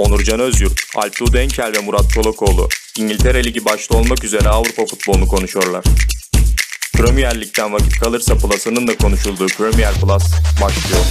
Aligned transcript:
Onurcan 0.00 0.40
Özyurt, 0.40 0.80
Alptuğ 0.96 1.32
Denkel 1.32 1.72
ve 1.76 1.80
Murat 1.84 2.10
Çolakoğlu 2.10 2.68
İngiltere 2.98 3.44
Ligi 3.44 3.64
başta 3.64 3.98
olmak 3.98 4.24
üzere 4.24 4.48
Avrupa 4.48 4.86
futbolunu 4.86 5.28
konuşuyorlar. 5.28 5.84
Premier 6.94 7.40
Lig'den 7.40 7.72
vakit 7.72 7.98
kalırsa 8.00 8.34
Plus'ının 8.34 8.88
da 8.88 8.98
konuşulduğu 8.98 9.46
Premier 9.46 9.92
Plus 9.94 10.24
başlıyor. 10.62 11.04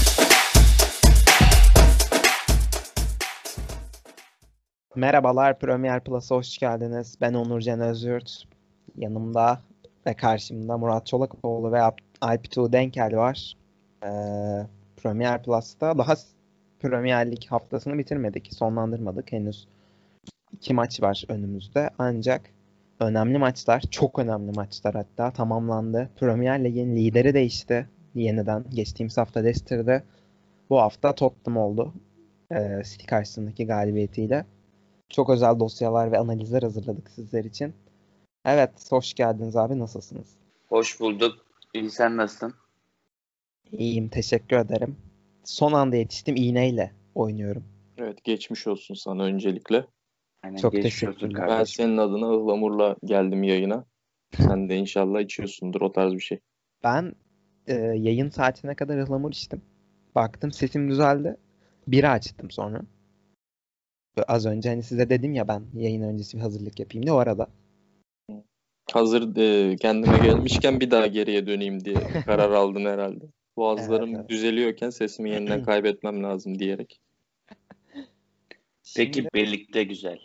Merhabalar 4.95 5.59
Premier 5.59 6.03
Plus'a 6.03 6.35
hoş 6.35 6.57
geldiniz. 6.57 7.15
Ben 7.21 7.33
Onurcan 7.33 7.79
Özyurt. 7.79 8.43
Yanımda 8.97 9.61
ve 10.07 10.13
karşımda 10.13 10.77
Murat 10.77 11.07
Çolakoğlu 11.07 11.71
ve 11.71 11.81
Alptuğ 12.21 12.73
Denkel 12.73 13.15
var. 13.15 13.53
Ee, 14.03 14.07
Premier 15.03 15.43
Plus'ta 15.43 15.97
daha 15.97 16.15
Premier 16.79 17.31
Lig 17.31 17.45
haftasını 17.45 17.97
bitirmedik, 17.97 18.53
sonlandırmadık 18.53 19.31
henüz. 19.31 19.67
iki 20.51 20.73
maç 20.73 21.01
var 21.01 21.23
önümüzde 21.27 21.89
ancak 21.97 22.41
önemli 22.99 23.37
maçlar, 23.37 23.81
çok 23.81 24.19
önemli 24.19 24.51
maçlar 24.51 24.95
hatta 24.95 25.31
tamamlandı. 25.31 26.09
Premier 26.19 26.63
Lig'in 26.63 26.95
lideri 26.95 27.33
değişti 27.33 27.89
yeniden. 28.15 28.65
Geçtiğimiz 28.69 29.17
hafta 29.17 29.39
Leicester'de, 29.39 30.03
bu 30.69 30.79
hafta 30.79 31.15
Tottenham 31.15 31.57
oldu. 31.57 31.93
Ee, 32.51 32.81
City 32.85 33.05
karşısındaki 33.05 33.67
galibiyetiyle. 33.67 34.45
Çok 35.09 35.29
özel 35.29 35.59
dosyalar 35.59 36.11
ve 36.11 36.17
analizler 36.17 36.63
hazırladık 36.63 37.09
sizler 37.09 37.43
için. 37.43 37.73
Evet, 38.45 38.71
hoş 38.89 39.13
geldiniz 39.13 39.55
abi. 39.55 39.79
Nasılsınız? 39.79 40.27
Hoş 40.69 40.99
bulduk. 40.99 41.45
İyi 41.73 41.91
sen 41.91 42.17
nasılsın? 42.17 42.53
İyiyim, 43.71 44.09
teşekkür 44.09 44.57
ederim. 44.57 45.08
Son 45.43 45.73
anda 45.73 45.95
yetiştim, 45.95 46.35
iğneyle 46.35 46.91
oynuyorum. 47.15 47.63
Evet, 47.97 48.23
geçmiş 48.23 48.67
olsun 48.67 48.93
sana 48.95 49.23
öncelikle. 49.23 49.85
Aynen, 50.43 50.57
Çok 50.57 50.71
teşekkürler. 50.71 51.13
olsun 51.13 51.33
Ben 51.47 51.63
senin 51.63 51.97
adına 51.97 52.29
ıhlamurla 52.29 52.95
geldim 53.05 53.43
yayına. 53.43 53.85
Sen 54.37 54.69
de 54.69 54.75
inşallah 54.75 55.21
içiyorsundur 55.21 55.81
o 55.81 55.91
tarz 55.91 56.13
bir 56.13 56.19
şey. 56.19 56.39
Ben 56.83 57.13
e, 57.67 57.73
yayın 57.73 58.29
saatine 58.29 58.75
kadar 58.75 58.97
ıhlamur 58.97 59.31
içtim. 59.31 59.61
Baktım 60.15 60.51
sesim 60.51 60.89
düzeldi. 60.89 61.37
Bira 61.87 62.11
açtım 62.11 62.51
sonra. 62.51 62.81
Ve 64.17 64.23
Az 64.23 64.45
önce 64.45 64.69
hani 64.69 64.83
size 64.83 65.09
dedim 65.09 65.33
ya 65.33 65.47
ben 65.47 65.63
yayın 65.73 66.01
öncesi 66.01 66.37
bir 66.37 66.41
hazırlık 66.41 66.79
yapayım 66.79 67.03
diye 67.03 67.13
o 67.13 67.17
arada. 67.17 67.47
Hazır 68.91 69.35
e, 69.37 69.75
kendime 69.75 70.17
gelmişken 70.17 70.79
bir 70.79 70.91
daha 70.91 71.07
geriye 71.07 71.47
döneyim 71.47 71.85
diye 71.85 71.95
karar 72.25 72.51
aldın 72.51 72.85
herhalde. 72.85 73.25
Boğazlarım 73.59 74.09
Evet, 74.09 74.17
evet. 74.19 74.29
düzeliyorken 74.29 74.89
sesimi 74.89 75.29
yeniden 75.29 75.63
kaybetmem 75.63 76.23
lazım 76.23 76.59
diyerek. 76.59 77.01
Peki 78.95 79.13
Şimdi 79.13 79.29
birlikte 79.33 79.83
güzel. 79.83 80.19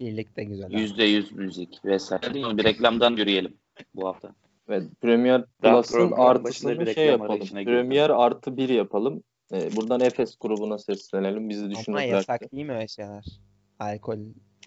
birlikte 0.00 0.44
güzel. 0.44 0.70
Yüzde 0.70 1.04
yüz 1.04 1.32
müzik 1.32 1.84
vesaire. 1.84 2.34
Değil 2.34 2.46
mi? 2.46 2.58
Bir 2.58 2.64
reklamdan 2.64 3.16
yürüyelim 3.16 3.56
bu 3.94 4.08
hafta. 4.08 4.34
Evet, 4.68 4.82
Premier 5.00 5.44
Plus'ın 5.62 6.12
artısını 6.12 6.80
bir 6.80 6.94
şey 6.94 7.06
yapalım. 7.06 7.46
Premier 7.64 8.10
artı 8.10 8.56
bir 8.56 8.68
yapalım. 8.68 9.22
E, 9.52 9.76
buradan 9.76 10.00
Efes 10.00 10.36
grubuna 10.40 10.78
seslenelim. 10.78 11.48
Bizi 11.48 11.64
Ama 11.64 11.70
düşünürler. 11.70 12.06
yasak 12.06 12.52
değil 12.52 12.66
mi 12.66 12.72
öyle 12.72 12.88
şeyler? 12.88 13.24
Alkol 13.78 14.18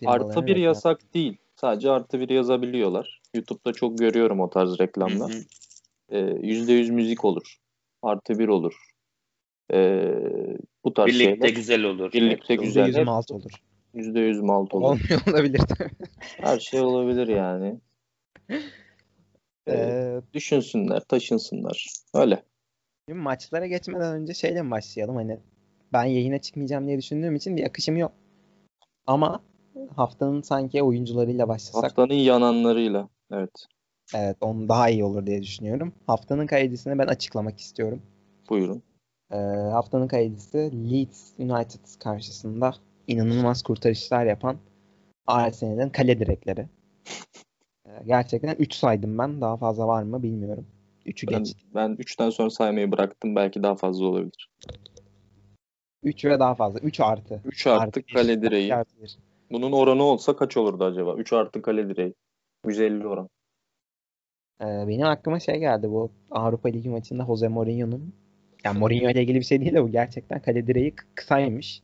Artı 0.06 0.48
bir 0.48 0.56
yasak 0.56 1.14
değil. 1.14 1.38
Sadece 1.56 1.90
artı 1.90 2.20
bir 2.20 2.30
yazabiliyorlar. 2.30 3.22
YouTube'da 3.34 3.73
çok 3.73 3.98
görüyorum 3.98 4.40
o 4.40 4.50
tarz 4.50 4.80
reklamlar. 4.80 5.32
Hı 5.32 5.38
hı. 5.38 5.44
Ee, 6.10 6.20
%100 6.20 6.92
müzik 6.92 7.26
olur. 7.26 7.60
Artı 8.02 8.39
bir 8.39 8.47
olur. 8.47 8.73
Ee, 9.73 10.14
bu 10.83 10.94
tarz 10.94 11.08
Birlikte 11.08 11.33
şeyler. 11.33 11.50
güzel 11.50 11.83
olur. 11.83 12.11
Birlikte 12.14 12.53
Hepsi 12.53 12.66
güzel. 12.66 12.83
olur. 12.83 12.94
%100 12.94 13.03
malt 13.05 13.31
olur. 13.31 13.52
%100 13.94 14.42
malt 14.42 14.73
olur. 14.73 14.83
Olmuyor 14.86 15.22
olabilir. 15.30 15.61
Her 16.20 16.59
şey 16.59 16.80
olabilir 16.81 17.27
yani. 17.27 17.80
Ee, 18.49 18.58
Ee, 19.67 20.21
düşünsünler, 20.33 20.99
taşınsınlar. 20.99 21.86
Öyle. 22.14 22.43
Şimdi 23.09 23.20
maçlara 23.20 23.67
geçmeden 23.67 24.14
önce 24.21 24.33
şeyle 24.33 24.61
mi 24.61 24.71
başlayalım? 24.71 25.15
Hani 25.15 25.39
ben 25.93 26.04
yayına 26.04 26.42
çıkmayacağım 26.42 26.88
diye 26.88 26.98
düşündüğüm 26.98 27.36
için 27.36 27.58
bir 27.58 27.64
akışım 27.64 27.98
yok. 27.98 28.11
Ama 29.08 29.43
haftanın 29.95 30.42
sanki 30.42 30.83
oyuncularıyla 30.83 31.48
başlasak 31.48 31.83
Haftanın 31.83 32.14
yananlarıyla. 32.14 33.09
Evet. 33.32 33.65
Evet 34.15 34.37
onun 34.42 34.70
daha 34.70 34.89
iyi 34.89 35.03
olur 35.03 35.25
diye 35.25 35.42
düşünüyorum. 35.42 35.93
Haftanın 36.08 36.47
kayıcısını 36.47 36.99
ben 36.99 37.08
açıklamak 37.08 37.59
istiyorum. 37.59 38.02
Buyurun. 38.49 38.83
Ee, 39.31 39.37
haftanın 39.71 40.08
kayıcısı 40.08 40.58
Leeds 40.58 41.39
United 41.39 41.99
karşısında 41.99 42.75
inanılmaz 43.08 43.64
kurtarışlar 43.64 44.25
yapan 44.25 44.58
Arsenal'in 45.27 45.89
kale 45.89 46.20
direkleri. 46.20 46.65
Ee, 47.86 47.92
gerçekten 48.08 48.55
3 48.59 48.73
saydım 48.73 49.17
ben. 49.17 49.42
Daha 49.42 49.58
fazla 49.58 49.87
var 49.87 50.03
mı 50.03 50.23
bilmiyorum. 50.23 50.67
3'ü 51.05 51.27
Ben, 51.27 51.43
geç. 51.43 51.55
ben 51.76 51.89
3'ten 51.91 52.30
sonra 52.30 52.49
saymayı 52.49 52.91
bıraktım. 52.91 53.36
Belki 53.36 53.64
daha 53.64 53.76
fazla 53.76 54.05
olabilir. 54.05 54.49
3 56.03 56.26
ve 56.26 56.39
daha 56.39 56.55
fazla. 56.55 56.80
3 56.80 56.99
artı. 56.99 57.41
3 57.45 57.67
artı 57.67 57.99
bir. 57.99 58.14
kale 58.14 58.41
direği. 58.41 58.76
Artı. 58.76 58.95
Bunun 59.52 59.71
oranı 59.71 60.03
olsa 60.03 60.36
kaç 60.36 60.58
olurdu 60.58 60.83
acaba? 60.83 61.15
3 61.15 61.33
artı 61.33 61.61
kale 61.61 61.89
direği. 61.89 62.14
150 62.65 63.08
oran. 63.08 63.30
Ee, 64.61 64.87
benim 64.87 65.08
aklıma 65.08 65.39
şey 65.39 65.59
geldi 65.59 65.89
bu 65.89 66.11
Avrupa 66.31 66.70
Ligi 66.70 66.89
maçında 66.89 67.25
Jose 67.25 67.47
Mourinho'nun 67.47 68.14
yani 68.64 68.80
Mourinho 68.80 69.09
ile 69.09 69.21
ilgili 69.21 69.39
bir 69.39 69.45
şey 69.45 69.61
değil 69.61 69.73
de 69.73 69.83
bu 69.83 69.89
gerçekten 69.89 70.42
kale 70.42 70.67
direği 70.67 70.95
kısaymış. 71.15 71.81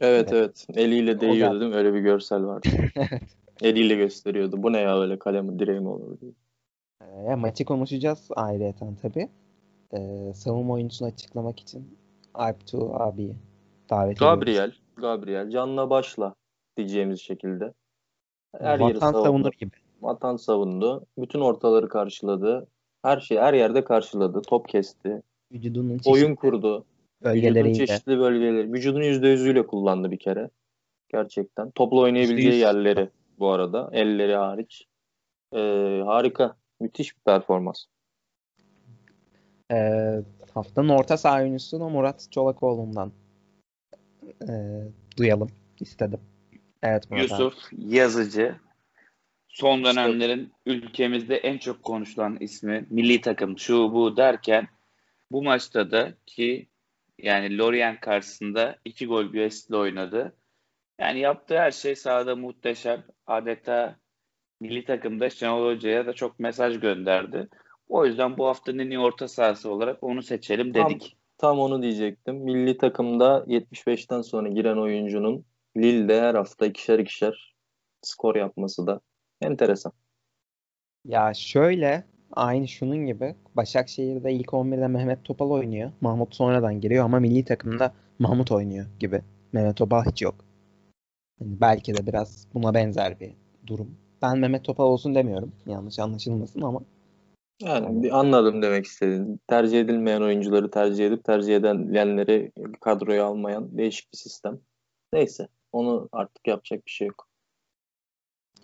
Evet 0.00 0.32
Evet. 0.32 0.32
evet. 0.32 0.78
Eliyle 0.78 1.20
değiyordu 1.20 1.60
değil 1.60 1.70
mi? 1.70 1.76
Öyle 1.76 1.94
bir 1.94 2.00
görsel 2.00 2.44
vardı. 2.44 2.68
Eliyle 3.62 3.94
gösteriyordu. 3.94 4.62
Bu 4.62 4.72
ne 4.72 4.80
ya 4.80 5.00
öyle 5.00 5.18
kale 5.18 5.42
mi 5.42 5.58
direği 5.58 5.80
mi 5.80 5.88
olur 5.88 6.20
diye. 6.20 6.32
Ee, 7.02 7.34
maçı 7.34 7.64
konuşacağız 7.64 8.28
ayrıyeten 8.36 8.94
tabii. 8.94 9.28
Ee, 9.94 10.32
savunma 10.34 10.74
oyuncusunu 10.74 11.08
açıklamak 11.08 11.60
için 11.60 11.98
Alptu 12.34 12.94
abi 12.94 13.36
davet 13.90 14.16
ediyoruz. 14.16 14.38
Gabriel, 14.38 14.72
Gabriel 14.96 15.50
canla 15.50 15.90
başla 15.90 16.34
diyeceğimiz 16.76 17.20
şekilde. 17.20 17.72
Her 18.58 18.80
Vatan 18.80 19.12
savunur 19.12 19.52
gibi. 19.52 19.83
Vatan 20.04 20.36
savundu. 20.36 21.06
Bütün 21.18 21.40
ortaları 21.40 21.88
karşıladı. 21.88 22.66
Her 23.02 23.20
şey 23.20 23.38
her 23.38 23.54
yerde 23.54 23.84
karşıladı. 23.84 24.42
Top 24.42 24.68
kesti. 24.68 25.22
Vücudunun 25.52 26.00
Oyun 26.06 26.34
kurdu. 26.34 26.74
Vücudun 26.74 26.84
bölgeleriyle. 27.24 27.86
çeşitli 27.86 28.18
bölgeleri. 28.18 28.72
Vücudun 28.72 29.00
%100'üyle 29.00 29.66
kullandı 29.66 30.10
bir 30.10 30.18
kere. 30.18 30.50
Gerçekten. 31.08 31.70
Topla 31.70 32.00
oynayabileceği 32.00 32.52
%100. 32.52 32.56
yerleri 32.56 33.08
bu 33.38 33.50
arada. 33.50 33.90
Elleri 33.92 34.34
hariç. 34.34 34.86
Ee, 35.52 36.02
harika. 36.04 36.56
Müthiş 36.80 37.16
bir 37.16 37.22
performans. 37.22 37.84
Ee, 39.72 40.22
haftanın 40.54 40.88
orta 40.88 41.16
saha 41.16 41.40
oyuncusunu 41.40 41.90
Murat 41.90 42.26
Çolakoğlu'ndan 42.30 43.12
ee, 44.48 44.82
duyalım 45.16 45.48
istedim. 45.80 46.20
Evet 46.82 47.10
Murat 47.10 47.32
abi. 47.32 47.42
Yusuf 47.42 47.54
Yazıcı. 47.78 48.63
Son 49.54 49.84
dönemlerin 49.84 50.52
ülkemizde 50.66 51.36
en 51.36 51.58
çok 51.58 51.82
konuşulan 51.82 52.36
ismi 52.40 52.86
milli 52.90 53.20
takım 53.20 53.58
şu 53.58 53.92
bu 53.92 54.16
derken 54.16 54.68
bu 55.30 55.42
maçta 55.42 55.90
da 55.90 56.14
ki 56.26 56.68
yani 57.18 57.58
Lorient 57.58 58.00
karşısında 58.00 58.76
iki 58.84 59.06
gol 59.06 59.32
bir 59.32 59.46
asistle 59.46 59.76
oynadı. 59.76 60.36
Yani 60.98 61.20
yaptığı 61.20 61.58
her 61.58 61.70
şey 61.70 61.96
sahada 61.96 62.36
muhteşem. 62.36 63.04
Adeta 63.26 63.96
milli 64.60 64.84
takımda 64.84 65.30
Şenol 65.30 65.74
Hoca'ya 65.74 66.06
da 66.06 66.12
çok 66.12 66.38
mesaj 66.38 66.80
gönderdi. 66.80 67.48
O 67.88 68.06
yüzden 68.06 68.38
bu 68.38 68.46
haftanın 68.46 68.78
en 68.78 68.90
iyi 68.90 68.98
orta 68.98 69.28
sahası 69.28 69.70
olarak 69.70 70.02
onu 70.02 70.22
seçelim 70.22 70.72
Tam- 70.72 70.90
dedik. 70.90 71.16
Tam 71.38 71.58
onu 71.58 71.82
diyecektim. 71.82 72.36
Milli 72.36 72.78
takımda 72.78 73.44
75'ten 73.46 74.22
sonra 74.22 74.48
giren 74.48 74.76
oyuncunun 74.76 75.44
Lille'de 75.76 76.20
her 76.20 76.34
hafta 76.34 76.66
ikişer 76.66 76.98
ikişer 76.98 77.54
skor 78.02 78.34
yapması 78.34 78.86
da 78.86 79.00
enteresan. 79.40 79.92
Ya 81.04 81.34
şöyle 81.34 82.04
aynı 82.32 82.68
şunun 82.68 83.06
gibi 83.06 83.34
Başakşehir'de 83.56 84.32
ilk 84.32 84.48
11'de 84.48 84.88
Mehmet 84.88 85.24
Topal 85.24 85.50
oynuyor. 85.50 85.92
Mahmut 86.00 86.34
sonradan 86.34 86.80
giriyor 86.80 87.04
ama 87.04 87.20
milli 87.20 87.44
takımda 87.44 87.94
Mahmut 88.18 88.52
oynuyor 88.52 88.86
gibi. 89.00 89.22
Mehmet 89.52 89.76
Topal 89.76 90.04
hiç 90.04 90.22
yok. 90.22 90.34
Yani 91.40 91.60
belki 91.60 91.94
de 91.94 92.06
biraz 92.06 92.48
buna 92.54 92.74
benzer 92.74 93.20
bir 93.20 93.34
durum. 93.66 93.96
Ben 94.22 94.38
Mehmet 94.38 94.64
Topal 94.64 94.84
olsun 94.84 95.14
demiyorum. 95.14 95.52
Yanlış 95.66 95.98
anlaşılmasın 95.98 96.60
ama 96.60 96.80
Yani 97.62 98.02
bir 98.02 98.18
anladım 98.18 98.62
demek 98.62 98.86
istediğin. 98.86 99.40
Tercih 99.46 99.80
edilmeyen 99.80 100.20
oyuncuları 100.20 100.70
tercih 100.70 101.06
edip 101.06 101.24
tercih 101.24 101.56
edilenleri 101.56 102.52
kadroya 102.80 103.24
almayan 103.24 103.78
değişik 103.78 104.12
bir 104.12 104.18
sistem. 104.18 104.60
Neyse. 105.12 105.48
Onu 105.72 106.08
artık 106.12 106.46
yapacak 106.48 106.86
bir 106.86 106.90
şey 106.90 107.08
yok. 107.08 107.28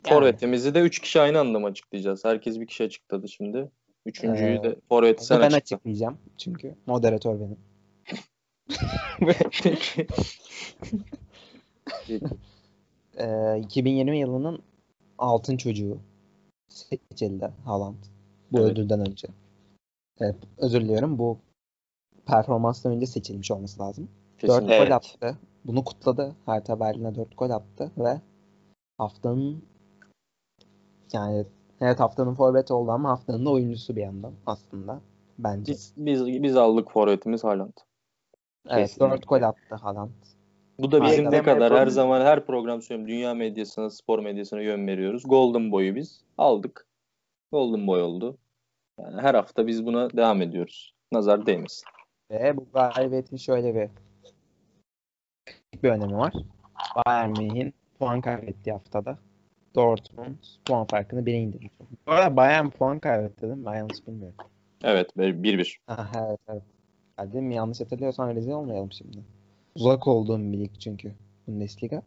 Yani. 0.07 0.15
Forvetimizi 0.15 0.75
de 0.75 0.81
3 0.81 0.99
kişi 0.99 1.21
aynı 1.21 1.41
anda 1.41 1.59
mı 1.59 1.67
açıklayacağız? 1.67 2.25
Herkes 2.25 2.61
bir 2.61 2.67
kişi 2.67 2.85
açıkladı 2.85 3.29
şimdi. 3.29 3.71
Üçüncüyü 4.07 4.59
Ee, 4.59 4.63
de 4.63 4.77
forveti 4.89 5.25
sen 5.25 5.41
ben 5.41 5.47
açıkla. 5.47 5.57
açıklayacağım 5.57 6.19
çünkü 6.39 6.75
moderatör 6.87 7.41
benim. 7.41 7.59
Ee, 13.19 13.61
2020 13.65 14.19
yılının 14.19 14.63
altın 15.19 15.57
çocuğu 15.57 15.99
seçildi 16.69 17.51
Haaland. 17.65 17.97
Bu 18.53 18.59
Evet. 18.61 18.73
ödülden 18.73 19.01
önce. 19.01 19.29
Evet, 20.21 20.37
özür 20.59 20.81
diliyorum. 20.81 21.19
Bu 21.19 21.39
performanstan 22.27 22.93
önce 22.93 23.07
seçilmiş 23.07 23.51
olması 23.51 23.83
lazım. 23.83 24.09
4 24.33 24.41
Kesinlikle. 24.41 24.77
gol 24.79 24.83
Evet. 24.83 24.93
attı. 24.93 25.39
Bunu 25.65 25.85
kutladı. 25.85 26.37
Hertha 26.47 26.81
Berlin'e 26.81 27.15
4 27.15 27.39
gol 27.39 27.51
attı 27.51 27.93
ve 27.99 28.21
haftanın 28.99 29.63
yani 31.15 31.45
evet 31.81 32.01
haftanın 32.01 32.35
forveti 32.35 32.73
oldu 32.73 32.91
ama 32.91 33.11
haftanın 33.11 33.47
da 33.47 33.51
oyuncusu 33.51 33.97
bir 33.97 34.03
yandan 34.03 34.33
aslında 34.47 35.01
bence. 35.39 35.73
Biz, 35.73 35.95
biz, 35.97 36.27
biz 36.27 36.57
aldık 36.57 36.91
forvetimiz 36.91 37.45
Haaland. 37.45 37.73
evet 38.69 38.89
Kesinlikle. 38.89 39.17
4 39.17 39.29
gol 39.29 39.43
attı 39.43 39.75
Haaland. 39.75 40.11
Bu 40.79 40.93
da 40.93 41.03
bizim 41.03 41.27
Aynen. 41.27 41.39
ne 41.39 41.43
kadar 41.43 41.73
her 41.73 41.87
zaman 41.87 42.21
her 42.21 42.47
program 42.47 42.83
söylüyorum. 42.83 43.13
Dünya 43.15 43.35
medyasına, 43.35 43.91
spor 43.91 44.19
medyasına 44.19 44.61
yön 44.61 44.87
veriyoruz. 44.87 45.23
Golden 45.27 45.73
Boy'u 45.73 45.95
biz 45.95 46.25
aldık. 46.39 46.87
Golden 47.53 47.87
Boy 47.87 48.03
oldu. 48.03 48.39
Yani 49.01 49.21
her 49.21 49.35
hafta 49.35 49.67
biz 49.67 49.87
buna 49.87 50.11
devam 50.11 50.43
ediyoruz. 50.43 50.95
Nazar 51.13 51.47
değmesin. 51.47 51.85
Ve 52.31 52.57
bu 52.57 52.67
galibiyetin 52.73 53.37
şöyle 53.37 53.75
bir 53.75 53.91
bir 55.83 55.91
önemi 55.91 56.17
var. 56.17 56.33
Bayern 57.07 57.31
Münih'in 57.31 57.75
puan 57.99 58.21
kaybettiği 58.21 58.73
haftada 58.73 59.19
Dortmund 59.75 60.37
puan 60.65 60.87
farkını 60.87 61.21
1'e 61.21 61.35
indirmiş. 61.35 61.73
Bu 62.07 62.13
arada 62.13 62.37
Bayern 62.37 62.69
puan 62.71 62.99
kaybetti 62.99 63.43
değil 63.43 63.53
mi? 63.55 63.67
Ben 63.67 63.75
yanlış 63.75 64.07
bilmiyorum. 64.07 64.37
Evet 64.85 65.17
1-1. 65.17 65.79
Ha, 65.87 66.11
evet 66.29 66.39
evet. 66.49 66.63
Ya 67.19 67.33
değil 67.33 67.45
mi? 67.45 67.55
Yanlış 67.55 67.81
hatırlıyorsam 67.81 68.35
rezil 68.35 68.51
olmayalım 68.51 68.93
şimdi. 68.93 69.19
Uzak 69.75 70.07
olduğum 70.07 70.53
bir 70.53 70.59
lig 70.59 70.71
çünkü 70.79 71.13
Bundesliga. 71.47 72.03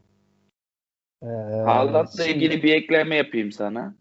Ee, 1.23 1.25
Haaland'la 1.65 2.23
şimdi- 2.23 2.29
ilgili 2.29 2.63
bir 2.63 2.73
ekleme 2.73 3.15
yapayım 3.15 3.51
sana. 3.51 3.95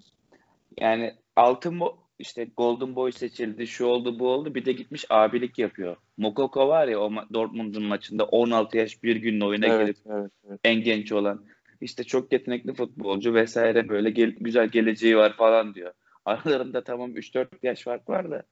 Yani 0.80 1.14
altın 1.36 1.80
bo 1.80 1.98
işte 2.18 2.44
Golden 2.56 2.96
Boy 2.96 3.12
seçildi, 3.12 3.66
şu 3.66 3.86
oldu, 3.86 4.18
bu 4.18 4.28
oldu. 4.28 4.54
Bir 4.54 4.64
de 4.64 4.72
gitmiş 4.72 5.04
abilik 5.10 5.58
yapıyor. 5.58 5.96
Mokoko 6.16 6.68
var 6.68 6.88
ya 6.88 7.00
o 7.00 7.10
ma- 7.10 7.34
Dortmund'un 7.34 7.82
maçında 7.84 8.24
16 8.24 8.76
yaş 8.78 9.02
bir 9.02 9.16
günle 9.16 9.44
oyuna 9.44 9.66
Evet, 9.66 9.86
girip 9.86 9.96
evet, 10.06 10.30
evet. 10.48 10.60
en 10.64 10.74
genç 10.82 11.12
olan. 11.12 11.44
İşte 11.82 12.04
çok 12.04 12.32
yetenekli 12.32 12.74
futbolcu 12.74 13.34
vesaire 13.34 13.88
böyle 13.88 14.10
gel- 14.10 14.36
güzel 14.40 14.68
geleceği 14.68 15.16
var 15.16 15.36
falan 15.36 15.74
diyor. 15.74 15.92
Aralarında 16.24 16.84
tamam 16.84 17.16
3-4 17.16 17.48
yaş 17.62 17.82
fark 17.82 18.08
var 18.08 18.30
da 18.30 18.42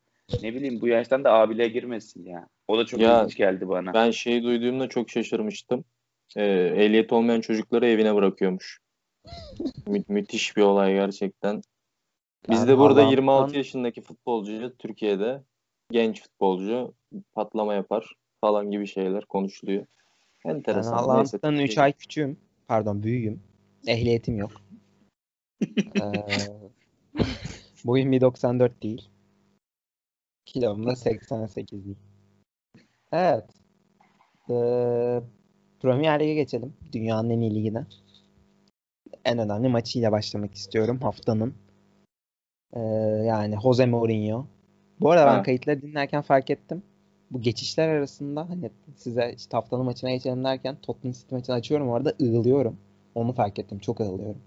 ne 0.42 0.54
bileyim 0.54 0.80
bu 0.80 0.88
yaştan 0.88 1.24
da 1.24 1.32
abiliğe 1.32 1.68
girmesin 1.68 2.24
ya. 2.24 2.48
O 2.68 2.78
da 2.78 2.86
çok 2.86 3.00
Ya, 3.00 3.18
ilginç 3.20 3.36
geldi 3.36 3.68
bana. 3.68 3.94
Ben 3.94 4.10
şeyi 4.10 4.42
duyduğumda 4.42 4.88
çok 4.88 5.10
şaşırmıştım. 5.10 5.84
Ee, 6.36 6.44
ehliyet 6.76 7.12
olmayan 7.12 7.40
çocukları 7.40 7.86
evine 7.86 8.14
bırakıyormuş. 8.14 8.80
Mü- 9.86 10.04
müthiş 10.08 10.56
bir 10.56 10.62
olay 10.62 10.92
gerçekten. 10.94 11.62
Bizde 12.50 12.70
Yani 12.70 12.78
burada 12.78 13.00
Haaland'dan- 13.00 13.10
26 13.10 13.56
yaşındaki 13.56 14.02
futbolcu 14.02 14.76
Türkiye'de 14.78 15.42
genç 15.90 16.22
futbolcu 16.22 16.94
patlama 17.32 17.74
yapar 17.74 18.12
falan 18.40 18.70
gibi 18.70 18.86
şeyler 18.86 19.24
konuşuluyor. 19.24 19.86
Ben 20.44 20.50
Enteresan. 20.54 20.92
Neyse. 21.18 21.38
Haaland'dan 21.42 21.64
3 21.64 21.78
ay 21.78 21.92
küçüğüm. 21.92 22.38
Pardon 22.70 23.02
büyüğüm. 23.02 23.42
Ehliyetim 23.86 24.36
yok. 24.36 24.52
ee, 25.76 26.10
boyum 27.84 28.12
1.94 28.12 28.70
değil. 28.82 29.08
Kilom 30.46 30.86
da 30.86 30.96
88 30.96 31.84
değil. 31.84 31.96
Evet. 33.12 33.44
Ee, 34.50 35.20
Premier 35.80 36.20
Lig'e 36.20 36.34
geçelim. 36.34 36.74
Dünyanın 36.92 37.30
en 37.30 37.40
iyi 37.40 37.54
ligine. 37.54 37.86
En 39.24 39.38
önemli 39.38 39.68
maçıyla 39.68 40.12
başlamak 40.12 40.54
istiyorum 40.54 40.98
haftanın. 41.02 41.54
Ee, 42.72 42.80
yani 43.26 43.56
Jose 43.62 43.86
Mourinho. 43.86 44.46
Bu 45.00 45.10
arada 45.10 45.26
ben 45.26 45.36
Ha. 45.36 45.42
kayıtları 45.42 45.82
dinlerken 45.82 46.22
fark 46.22 46.50
ettim. 46.50 46.82
Bu 47.30 47.40
geçişler 47.40 47.88
arasında 47.88 48.48
hani 48.48 48.70
size 48.96 49.34
işte 49.36 49.56
haftanın 49.56 49.84
maçına 49.84 50.10
geçelim 50.10 50.44
derken 50.44 50.76
Tottenham 50.82 51.12
City 51.12 51.34
maçını 51.34 51.56
açıyorum 51.56 51.88
orada 51.88 52.14
ığılıyorum. 52.22 52.78
Onu 53.14 53.32
fark 53.32 53.58
ettim. 53.58 53.78
Çok 53.78 54.00
ığılıyorum. 54.00 54.42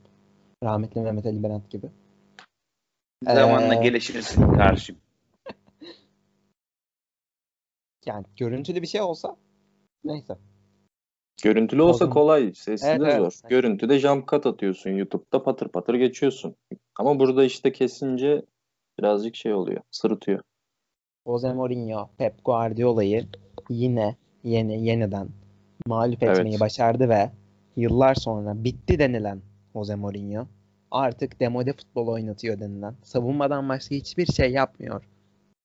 Rahmetli 0.63 1.01
Mehmet 1.01 1.25
Ali 1.25 1.43
Berat 1.43 1.69
gibi. 1.69 1.89
Zamanla 3.23 3.75
Ee, 3.75 3.83
gelişirsin 3.83 4.53
karşım. 4.53 4.97
Yani 8.05 8.25
görüntülü 8.37 8.81
bir 8.81 8.87
şey 8.87 9.01
olsa 9.01 9.35
neyse. 10.03 10.37
Görüntülü 11.43 11.81
olsa 11.81 12.09
kolay, 12.09 12.53
sesli 12.53 12.87
Evet, 12.87 13.01
de 13.01 13.05
evet. 13.05 13.33
zor. 13.33 13.49
Görüntüde 13.49 13.99
jump 13.99 14.27
cut 14.27 14.45
atıyorsun 14.45 14.89
YouTube'da 14.89 15.43
patır 15.43 15.67
patır 15.67 15.93
geçiyorsun. 15.93 16.55
Ama 16.99 17.19
burada 17.19 17.43
işte 17.43 17.71
kesince 17.71 18.45
birazcık 18.99 19.35
şey 19.35 19.53
oluyor, 19.53 19.81
sırıtıyor. 19.91 20.41
Jose 21.27 21.53
Mourinho, 21.53 22.09
Pep 22.17 22.45
Guardiola'yı 22.45 23.27
yine 23.69 24.15
yeni 24.43 24.85
yeniden 24.85 25.27
mağlup 25.85 26.23
Evet. 26.23 26.37
etmeyi 26.37 26.59
başardı 26.59 27.09
ve 27.09 27.31
yıllar 27.75 28.15
sonra 28.15 28.63
bitti 28.63 28.99
denilen 28.99 29.41
Jose 29.73 29.95
Mourinho 29.95 30.47
artık 30.91 31.39
demode 31.39 31.73
futbol 31.73 32.07
oynatıyor 32.07 32.59
denilen, 32.59 32.95
savunmadan 33.03 33.69
başka 33.69 33.95
hiçbir 33.95 34.25
şey 34.25 34.51
yapmıyor 34.51 35.03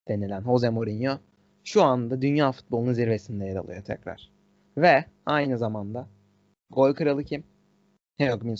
denilen 0.08 0.42
Jose 0.42 0.70
Mourinho 0.70 1.18
şu 1.64 1.82
anda 1.82 2.22
dünya 2.22 2.52
futbolunun 2.52 2.92
zirvesinde 2.92 3.44
yer 3.44 3.56
alıyor 3.56 3.84
tekrar. 3.84 4.30
Ve 4.76 5.04
aynı 5.26 5.58
zamanda 5.58 6.08
gol 6.70 6.94
kralı 6.94 7.24
kim? 7.24 7.44
Heung-min 8.18 8.56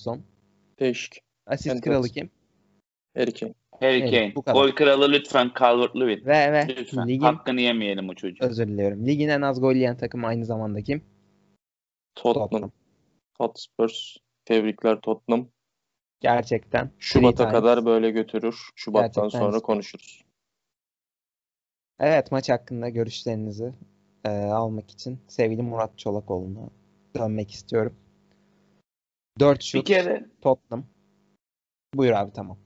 Değişik. 0.81 1.21
Asist 1.47 1.67
Enteresan. 1.67 1.93
kralı 1.93 2.09
kim? 2.09 2.31
Harry 3.17 3.33
Kane. 3.33 3.55
Harry 3.81 3.99
Evet, 4.01 4.11
Kane. 4.11 4.35
bu 4.35 4.43
kadar. 4.43 4.61
Gol 4.61 4.71
kralı 4.73 5.13
lütfen 5.13 5.51
Calvert-Lewin. 5.59 6.27
Ve 6.27 6.53
ve 6.53 6.67
Lütfen. 6.69 7.09
ligin 7.09 7.21
Hakkını 7.25 7.61
yemeyelim 7.61 8.09
o 8.09 8.15
çocuğu. 8.15 8.45
özür 8.45 8.69
diliyorum. 8.69 9.07
Ligin 9.07 9.29
en 9.29 9.43
az 9.43 9.61
gol 9.61 9.75
yiyen 9.75 9.97
takım 9.97 10.25
aynı 10.25 10.45
zamanda 10.45 10.83
kim? 10.83 11.05
Tottenham. 12.15 12.49
Tottenham. 12.49 12.71
Hotspurs. 13.39 14.17
Tebrikler 14.45 15.01
Tottenham. 15.01 15.49
Gerçekten. 16.21 16.91
Şubat'a 16.99 17.49
kadar 17.49 17.85
böyle 17.85 18.11
götürür. 18.11 18.57
Şubattan 18.77 19.23
Gerçekten 19.25 19.29
sonra 19.51 19.61
konuşuruz. 19.61 20.25
Evet 22.01 22.33
maç 22.33 22.49
hakkında 22.51 22.89
görüşlerinizi 22.89 23.73
e, 24.25 24.29
almak 24.31 24.91
için 24.91 25.19
sevgili 25.29 25.63
Murat 25.63 25.99
Çolakoğlu'na 25.99 26.71
dönmek 27.17 27.51
istiyorum. 27.51 27.97
4 29.41 29.59
Bir 29.59 29.65
şut 29.65 29.87
kere 29.87 30.27
Tottenham. 30.41 30.85
Buyur 31.95 32.13
abi 32.13 32.33
tamam. 32.33 32.59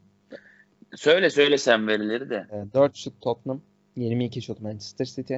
Söyle 0.96 1.30
söyle 1.30 1.58
sen 1.58 1.88
verileri 1.88 2.30
de. 2.30 2.46
E, 2.52 2.74
4 2.74 2.96
şut 2.96 3.20
Tottenham. 3.20 3.60
22 3.96 4.42
şut 4.42 4.60
Manchester 4.60 5.04
City. 5.04 5.36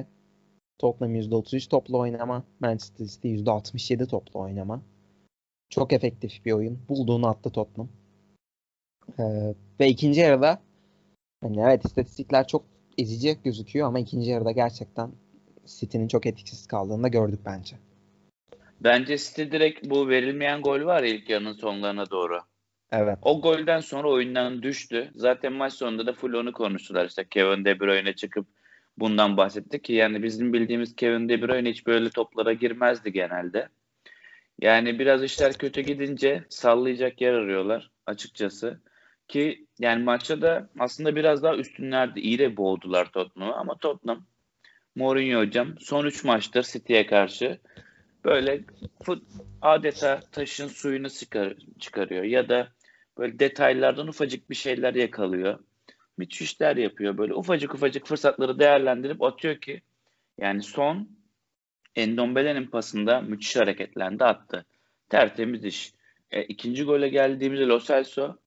Tottenham 0.77 1.15
%33 1.15 1.69
toplu 1.69 1.99
oynama. 1.99 2.43
Manchester 2.59 3.05
City 3.05 3.27
%67 3.27 4.07
toplu 4.07 4.39
oynama. 4.39 4.81
Çok 5.69 5.93
efektif 5.93 6.45
bir 6.45 6.51
oyun. 6.51 6.79
Bulduğunu 6.89 7.27
attı 7.27 7.49
Tottenham. 7.49 7.89
E, 9.19 9.23
ve 9.79 9.87
ikinci 9.87 10.19
yarıda 10.19 10.59
hani 11.43 11.61
evet 11.61 11.85
istatistikler 11.85 12.47
çok 12.47 12.65
ezici 12.97 13.37
gözüküyor 13.43 13.87
ama 13.87 13.99
ikinci 13.99 14.29
yarıda 14.29 14.51
gerçekten 14.51 15.11
City'nin 15.65 16.07
çok 16.07 16.25
etkisiz 16.25 16.67
kaldığını 16.67 17.03
da 17.03 17.07
gördük 17.07 17.39
bence. 17.45 17.75
Bence 18.81 19.17
City 19.17 19.41
direkt 19.41 19.89
bu 19.89 20.09
verilmeyen 20.09 20.61
gol 20.61 20.85
var 20.85 21.03
ya 21.03 21.13
ilk 21.13 21.29
yarının 21.29 21.53
sonlarına 21.53 22.09
doğru. 22.09 22.41
Evet. 22.97 23.17
O 23.21 23.41
golden 23.41 23.79
sonra 23.79 24.07
oyundan 24.07 24.63
düştü. 24.63 25.11
Zaten 25.15 25.53
maç 25.53 25.73
sonunda 25.73 26.05
da 26.05 26.13
full 26.13 26.33
onu 26.33 26.53
konuştular. 26.53 27.05
İşte 27.05 27.25
Kevin 27.29 27.65
De 27.65 27.79
Bruyne 27.79 28.13
çıkıp 28.13 28.47
bundan 28.97 29.37
bahsetti 29.37 29.81
ki 29.81 29.93
yani 29.93 30.23
bizim 30.23 30.53
bildiğimiz 30.53 30.95
Kevin 30.95 31.29
De 31.29 31.41
Bruyne 31.41 31.69
hiç 31.69 31.87
böyle 31.87 32.09
toplara 32.09 32.53
girmezdi 32.53 33.11
genelde. 33.11 33.69
Yani 34.61 34.99
biraz 34.99 35.23
işler 35.23 35.53
kötü 35.53 35.81
gidince 35.81 36.43
sallayacak 36.49 37.21
yer 37.21 37.33
arıyorlar 37.33 37.91
açıkçası. 38.05 38.79
Ki 39.27 39.65
yani 39.79 40.03
maçta 40.03 40.41
da 40.41 40.69
aslında 40.79 41.15
biraz 41.15 41.43
daha 41.43 41.55
üstünlerdi. 41.55 42.19
İyi 42.19 42.39
de 42.39 42.57
boğdular 42.57 43.11
Tottenham'ı 43.11 43.55
ama 43.55 43.77
Tottenham 43.77 44.25
Mourinho 44.95 45.39
hocam 45.39 45.79
son 45.79 46.05
3 46.05 46.23
maçtır 46.23 46.63
City'ye 46.63 47.05
karşı 47.05 47.59
böyle 48.25 48.61
fut, 49.03 49.23
adeta 49.61 50.19
taşın 50.31 50.67
suyunu 50.67 51.09
çıkar, 51.09 51.53
çıkarıyor 51.79 52.23
ya 52.23 52.49
da 52.49 52.74
böyle 53.17 53.39
detaylardan 53.39 54.07
ufacık 54.07 54.49
bir 54.49 54.55
şeyler 54.55 54.93
yakalıyor. 54.93 55.59
Müthiş 56.17 56.41
işler 56.41 56.77
yapıyor. 56.77 57.17
Böyle 57.17 57.33
ufacık 57.33 57.73
ufacık 57.75 58.07
fırsatları 58.07 58.59
değerlendirip 58.59 59.23
atıyor 59.23 59.55
ki 59.55 59.81
yani 60.37 60.61
son 60.63 61.09
Endombele'nin 61.95 62.67
pasında 62.67 63.21
müthiş 63.21 63.55
hareketlendi 63.55 64.23
attı. 64.23 64.65
Tertemiz 65.09 65.65
iş. 65.65 65.93
E, 66.31 66.43
ikinci 66.43 66.83
gole 66.83 67.09
geldiğimizde 67.09 67.65
Lo 67.65 67.79
Celso 67.79 68.37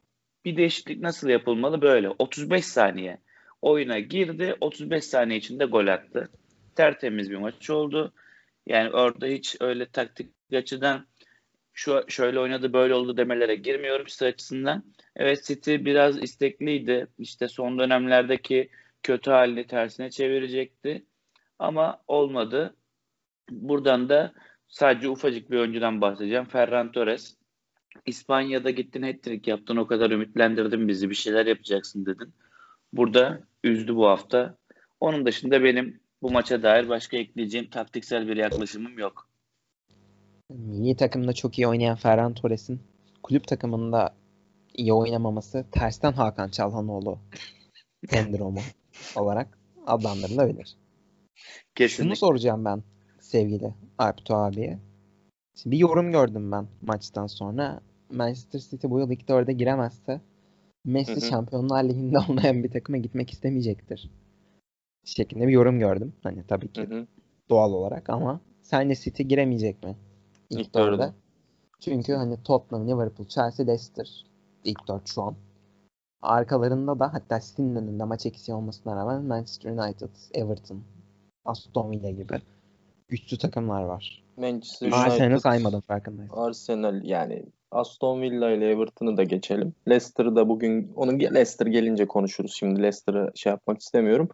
bir 0.44 0.56
değişiklik 0.56 1.00
nasıl 1.00 1.28
yapılmalı 1.28 1.82
böyle 1.82 2.08
35 2.08 2.64
saniye 2.64 3.18
oyuna 3.62 3.98
girdi 3.98 4.56
35 4.60 5.04
saniye 5.04 5.38
içinde 5.38 5.64
gol 5.64 5.86
attı. 5.86 6.28
Tertemiz 6.76 7.30
bir 7.30 7.36
maç 7.36 7.70
oldu. 7.70 8.12
Yani 8.66 8.90
orada 8.90 9.26
hiç 9.26 9.56
öyle 9.60 9.86
taktik 9.86 10.30
açıdan 10.52 11.06
şu 11.78 12.04
şöyle 12.08 12.40
oynadı 12.40 12.72
böyle 12.72 12.94
oldu 12.94 13.16
demelere 13.16 13.54
girmiyorum 13.54 14.06
City 14.06 14.24
açısından. 14.24 14.84
Evet 15.16 15.44
City 15.44 15.74
biraz 15.74 16.22
istekliydi. 16.22 17.06
İşte 17.18 17.48
son 17.48 17.78
dönemlerdeki 17.78 18.68
kötü 19.02 19.30
halini 19.30 19.66
tersine 19.66 20.10
çevirecekti. 20.10 21.06
Ama 21.58 22.02
olmadı. 22.08 22.76
Buradan 23.50 24.08
da 24.08 24.32
sadece 24.68 25.08
ufacık 25.08 25.50
bir 25.50 25.58
oyuncudan 25.58 26.00
bahsedeceğim. 26.00 26.44
Ferran 26.44 26.92
Torres. 26.92 27.36
İspanya'da 28.06 28.70
gittin 28.70 29.02
hat-trick 29.02 29.50
yaptın. 29.50 29.76
O 29.76 29.86
kadar 29.86 30.10
ümitlendirdin 30.10 30.88
bizi. 30.88 31.10
Bir 31.10 31.14
şeyler 31.14 31.46
yapacaksın 31.46 32.06
dedin. 32.06 32.34
Burada 32.92 33.40
üzdü 33.64 33.96
bu 33.96 34.08
hafta. 34.08 34.56
Onun 35.00 35.26
dışında 35.26 35.64
benim 35.64 36.00
bu 36.22 36.30
maça 36.30 36.62
dair 36.62 36.88
başka 36.88 37.16
ekleyeceğim 37.16 37.70
taktiksel 37.70 38.28
bir 38.28 38.36
yaklaşımım 38.36 38.98
yok. 38.98 39.28
Milli 40.50 40.96
takımda 40.96 41.32
çok 41.32 41.58
iyi 41.58 41.68
oynayan 41.68 41.96
Ferran 41.96 42.34
Torres'in 42.34 42.80
kulüp 43.22 43.46
takımında 43.46 44.14
iyi 44.74 44.92
oynamaması 44.92 45.66
tersten 45.72 46.12
Hakan 46.12 46.48
Çalhanoğlu 46.48 47.18
sendromu 48.08 48.60
olarak 49.16 49.58
adlandırılabilir. 49.86 50.76
Kesinlikle. 51.74 52.04
Şunu 52.04 52.16
soracağım 52.16 52.64
ben 52.64 52.82
sevgili 53.20 53.74
Alptu 53.98 54.34
abiye. 54.34 54.78
Şimdi 55.54 55.76
bir 55.76 55.80
yorum 55.80 56.12
gördüm 56.12 56.52
ben 56.52 56.66
maçtan 56.82 57.26
sonra. 57.26 57.80
Manchester 58.10 58.58
City 58.58 58.86
bu 58.90 58.98
yıl 58.98 59.10
ilk 59.10 59.28
dörde 59.28 59.52
giremezse 59.52 60.20
Messi 60.84 61.12
Hı 61.12 61.16
hı. 61.16 61.28
Şampiyonlar 61.28 61.84
Ligi'nde 61.84 62.18
olmayan 62.28 62.64
bir 62.64 62.70
takıma 62.70 62.98
gitmek 62.98 63.30
istemeyecektir. 63.30 64.10
Şeklinde 65.04 65.46
bir 65.46 65.52
yorum 65.52 65.78
gördüm. 65.78 66.12
Hani 66.22 66.46
tabii 66.46 66.72
ki 66.72 66.80
Hı 66.80 66.94
hı. 66.94 67.06
doğal 67.50 67.72
olarak 67.72 68.10
ama 68.10 68.40
sence 68.62 68.94
City 68.94 69.22
giremeyecek 69.22 69.82
mi? 69.82 69.96
İlk, 70.50 70.74
dörde. 70.74 70.98
dörde. 70.98 71.12
Çünkü 71.80 72.14
hani 72.14 72.42
Tottenham, 72.42 72.88
Liverpool, 72.88 73.28
Chelsea, 73.28 73.66
Leicester 73.66 74.26
ilk 74.64 74.88
dört 74.88 75.08
şu 75.08 75.22
an. 75.22 75.36
Arkalarında 76.22 76.98
da 76.98 77.12
hatta 77.14 77.40
City'nin 77.40 77.76
önünde 77.76 78.04
maç 78.04 78.26
eksiği 78.26 78.54
olmasına 78.54 78.96
rağmen 78.96 79.24
Manchester 79.24 79.70
United, 79.70 80.10
Everton, 80.34 80.82
Aston 81.44 81.90
Villa 81.90 82.10
gibi 82.10 82.40
güçlü 83.08 83.38
takımlar 83.38 83.82
var. 83.82 84.24
Manchester 84.36 84.86
Arsenal'ı 84.92 85.26
United, 85.26 85.38
saymadım 85.38 85.80
farkındayım. 85.80 86.30
Arsenal 86.38 87.04
yani 87.04 87.44
Aston 87.70 88.22
Villa 88.22 88.50
ile 88.50 88.70
Everton'ı 88.70 89.16
da 89.16 89.22
geçelim. 89.22 89.74
Leicester'ı 89.88 90.36
da 90.36 90.48
bugün 90.48 90.92
onun 90.96 91.20
Leicester 91.20 91.66
gelince 91.66 92.06
konuşuruz. 92.06 92.54
Şimdi 92.54 92.82
Leicester'ı 92.82 93.32
şey 93.34 93.50
yapmak 93.50 93.80
istemiyorum. 93.80 94.28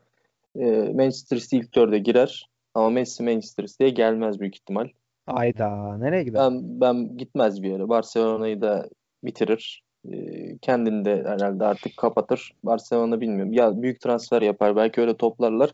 Ee, 0.57 0.93
Manchester 0.95 1.39
City 1.39 1.57
ilk 1.57 1.75
dörde 1.75 1.99
girer 1.99 2.49
ama 2.75 2.91
Messi 2.91 3.23
Manchester 3.23 3.67
City'ye 3.67 3.91
gelmez 3.91 4.41
büyük 4.41 4.57
ihtimal. 4.57 4.89
Hayda 5.27 5.97
nereye 5.99 6.23
gider? 6.23 6.41
Ben 6.41 6.81
ben 6.81 7.17
gitmez 7.17 7.63
bir 7.63 7.71
yere. 7.71 7.89
Barcelona'yı 7.89 8.61
da 8.61 8.89
bitirir. 9.25 9.85
Ee, 10.13 10.59
kendini 10.59 11.05
de 11.05 11.25
herhalde 11.27 11.65
artık 11.65 11.97
kapatır. 11.97 12.53
Barcelona 12.63 13.21
bilmiyorum. 13.21 13.53
Ya 13.53 13.83
büyük 13.83 14.01
transfer 14.01 14.43
yapar. 14.43 14.77
Belki 14.77 15.01
öyle 15.01 15.17
toplarlar. 15.17 15.71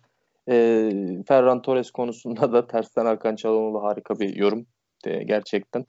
Ee, 0.49 0.93
Ferran 1.29 1.63
Torres 1.63 1.91
konusunda 1.91 2.53
da 2.53 2.67
tersten 2.67 3.07
Hakan 3.07 3.37
Çalhanoğlu 3.37 3.83
harika 3.83 4.19
bir 4.19 4.37
yorum. 4.37 4.67
Ee, 5.07 5.23
gerçekten. 5.23 5.85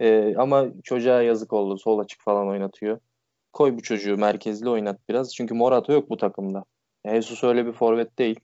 Ee, 0.00 0.34
ama 0.36 0.66
çocuğa 0.84 1.22
yazık 1.22 1.52
oldu. 1.52 1.78
Sol 1.78 1.98
açık 1.98 2.20
falan 2.22 2.48
oynatıyor. 2.48 2.98
Koy 3.52 3.76
bu 3.76 3.82
çocuğu 3.82 4.16
merkezli 4.16 4.68
oynat 4.68 5.08
biraz. 5.08 5.34
Çünkü 5.34 5.54
Morata 5.54 5.92
yok 5.92 6.10
bu 6.10 6.16
takımda. 6.16 6.64
Jesus 7.06 7.44
öyle 7.44 7.66
bir 7.66 7.72
forvet 7.72 8.18
değil. 8.18 8.40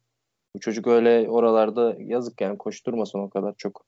Bu 0.55 0.61
çocuk 0.61 0.87
öyle 0.87 1.29
oralarda 1.31 1.97
yazık 1.99 2.41
yani 2.41 2.59
koşturmasın 2.59 3.19
o 3.19 3.31
kadar 3.31 3.55
çok 3.59 3.85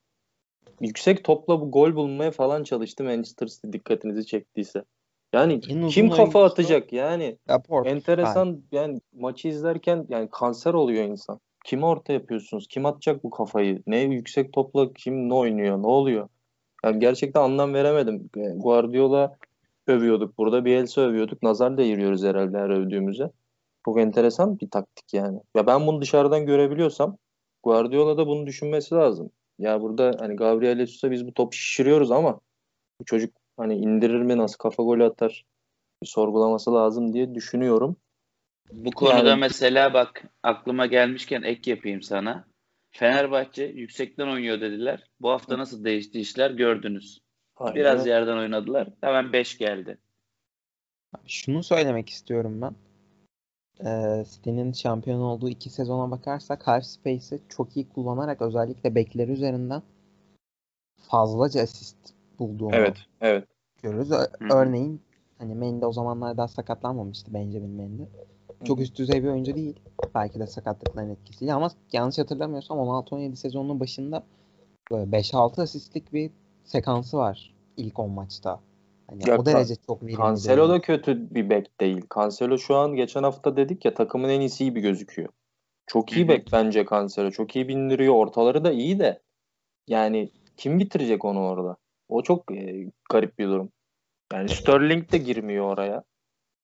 yüksek 0.81 1.25
topla 1.25 1.61
bu 1.61 1.71
gol 1.71 1.95
bulmaya 1.95 2.31
falan 2.31 2.65
çalıştı 2.65 3.05
Manchester 3.05 3.47
City 3.47 3.69
dikkatinizi 3.73 4.27
çektiyse. 4.27 4.85
Yani 5.33 5.61
En 5.69 5.89
kim 5.89 6.11
kafa 6.11 6.45
atacak 6.45 6.93
yani 6.93 7.37
Laporte. 7.51 7.91
enteresan 7.91 8.63
yani 8.73 9.01
maçı 9.13 9.49
izlerken 9.49 10.07
yani 10.09 10.29
kanser 10.33 10.75
oluyor 10.75 11.05
insan. 11.05 11.41
Kime 11.65 11.87
orta 11.87 12.13
yapıyorsunuz? 12.13 12.67
Kim 12.69 12.87
atacak 12.87 13.25
bu 13.25 13.31
kafayı? 13.31 13.83
Ne 13.87 13.99
yüksek 13.99 14.53
topla 14.53 14.93
kim 14.93 15.29
ne 15.29 15.35
oynuyor? 15.35 15.83
Ne 15.83 15.87
oluyor? 15.87 16.29
Yani 16.85 16.99
gerçekten 16.99 17.41
anlam 17.41 17.75
veremedim. 17.75 18.31
Guardiola 18.57 19.37
övüyorduk 19.87 20.39
burada. 20.39 20.65
Bielsa 20.65 21.01
övüyorduk. 21.01 21.43
Nazar 21.43 21.79
değiriyoruz 21.79 22.25
herhalde 22.25 22.59
her 22.59 22.71
övdüğümüze. 22.71 23.31
Çok 23.85 24.01
enteresan 24.01 24.61
bir 24.61 24.71
taktik 24.71 25.15
yani. 25.15 25.41
Ya 25.57 25.67
ben 25.67 25.87
bunu 25.87 26.01
dışarıdan 26.01 26.47
görebiliyorsam 26.47 27.17
Guardiola 27.63 28.19
da 28.19 28.27
bunu 28.27 28.47
düşünmesi 28.47 28.95
lazım. 28.95 29.31
Ya 29.61 29.81
burada 29.81 30.17
hani 30.19 30.37
Gabriel 30.37 30.79
Jesus'a 30.79 31.11
biz 31.11 31.27
bu 31.27 31.35
topu 31.35 31.57
şişiriyoruz 31.57 32.11
ama 32.11 32.41
bu 33.01 33.05
çocuk 33.05 33.35
hani 33.57 33.77
indirir 33.77 34.21
mi 34.23 34.39
nasıl 34.39 34.59
kafa 34.59 34.83
golü 34.83 35.05
atar 35.05 35.45
bir 36.03 36.09
sorgulaması 36.09 36.75
lazım 36.75 37.13
diye 37.13 37.35
düşünüyorum. 37.35 37.97
Bu 38.73 38.91
konuda 38.91 39.29
Yani- 39.29 39.41
mesela 39.41 39.95
bak 39.95 40.25
aklıma 40.43 40.87
gelmişken 40.87 41.43
ek 41.43 41.71
yapayım 41.71 42.03
sana. 42.03 42.45
Fenerbahçe 42.91 43.65
yüksekten 43.65 44.29
oynuyor 44.29 44.61
dediler. 44.61 45.05
Bu 45.21 45.31
hafta 45.31 45.59
nasıl 45.59 45.85
değişti 45.85 46.21
işler 46.21 46.51
gördünüz. 46.51 47.21
Biraz 47.75 48.07
yerden 48.07 48.37
oynadılar. 48.37 48.89
Hemen 49.01 49.33
5 49.33 49.59
geldi. 49.59 49.99
Şunu 51.27 51.63
söylemek 51.63 52.09
istiyorum 52.09 52.61
ben. 52.63 52.75
Ee, 53.85 54.25
City'nin 54.31 54.73
şampiyon 54.73 55.21
olduğu 55.21 55.49
iki 55.49 55.71
sezona 55.71 56.11
bakarsak 56.11 56.67
half 56.67 56.85
space'i 56.85 57.41
çok 57.49 57.77
iyi 57.77 57.89
kullanarak 57.89 58.43
özellikle 58.43 58.95
bekleri 58.95 59.33
üzerinden 59.33 59.83
fazlaca 61.09 61.63
asist 61.63 61.97
bulduğunu 62.39 62.75
Evet, 62.75 62.97
evet. 63.21 63.45
görürüz. 63.83 64.11
Ö-. 64.11 64.27
Örneğin 64.51 65.03
hani 65.39 65.55
Mendy 65.55 65.85
o 65.87 65.93
zamanlar 65.93 66.37
daha 66.37 66.49
sakatlanmamıştı 66.49 67.35
Benjamin 67.35 67.71
Mendy. 67.71 68.03
Çok 68.65 68.81
üst 68.81 68.99
düzey 68.99 69.23
bir 69.23 69.29
oyuncu 69.29 69.55
değil. 69.55 69.81
Belki 70.15 70.41
de 70.41 70.47
sakatlıkların 70.47 71.11
etkisiyle 71.11 71.53
ama 71.53 71.71
yanlış 71.93 72.19
hatırlamıyorsam 72.19 72.79
16-17 72.79 73.37
sezonunun 73.37 73.81
başında 73.81 74.23
böyle 74.91 75.11
5-6 75.11 75.63
asistlik 75.63 76.13
bir 76.13 76.31
sekansı 76.65 77.17
var 77.17 77.55
ilk 77.77 77.99
10 77.99 78.11
maçta. 78.11 78.61
Hani 79.11 79.29
Ya 79.29 79.39
o 79.39 79.47
derece 79.47 79.75
çok 79.87 80.03
verimli. 80.03 80.17
Cancelo 80.17 80.69
da 80.69 80.81
kötü 80.81 81.35
bir 81.35 81.51
bek 81.51 81.81
değil. 81.81 82.03
Cancelo 82.15 82.59
şu 82.59 82.77
an 82.77 82.95
geçen 82.95 83.23
hafta 83.23 83.57
dedik 83.57 83.85
ya 83.85 83.95
takımın 83.95 84.29
en 84.29 84.41
iyisi 84.41 84.65
gibi 84.65 84.81
gözüküyor. 84.81 85.29
Çok 85.87 86.13
iyi 86.13 86.29
bek 86.29 86.53
bence 86.53 86.87
Cancelo. 86.91 87.31
Çok 87.31 87.57
iyi 87.57 87.69
bindiriyor. 87.69 88.15
Ortaları 88.15 88.65
da 88.65 88.73
iyi 88.73 88.99
de. 88.99 89.23
Yani 89.89 90.31
kim 90.57 90.79
bitirecek 90.79 91.25
onu 91.25 91.41
orada? 91.41 91.77
O 92.09 92.23
çok 92.23 92.53
e, 92.53 92.87
garip 93.11 93.39
bir 93.39 93.49
durum. 93.49 93.73
Yani 94.33 94.49
Sterling 94.49 95.13
de 95.13 95.19
girmiyor 95.19 95.65
oraya. 95.65 96.05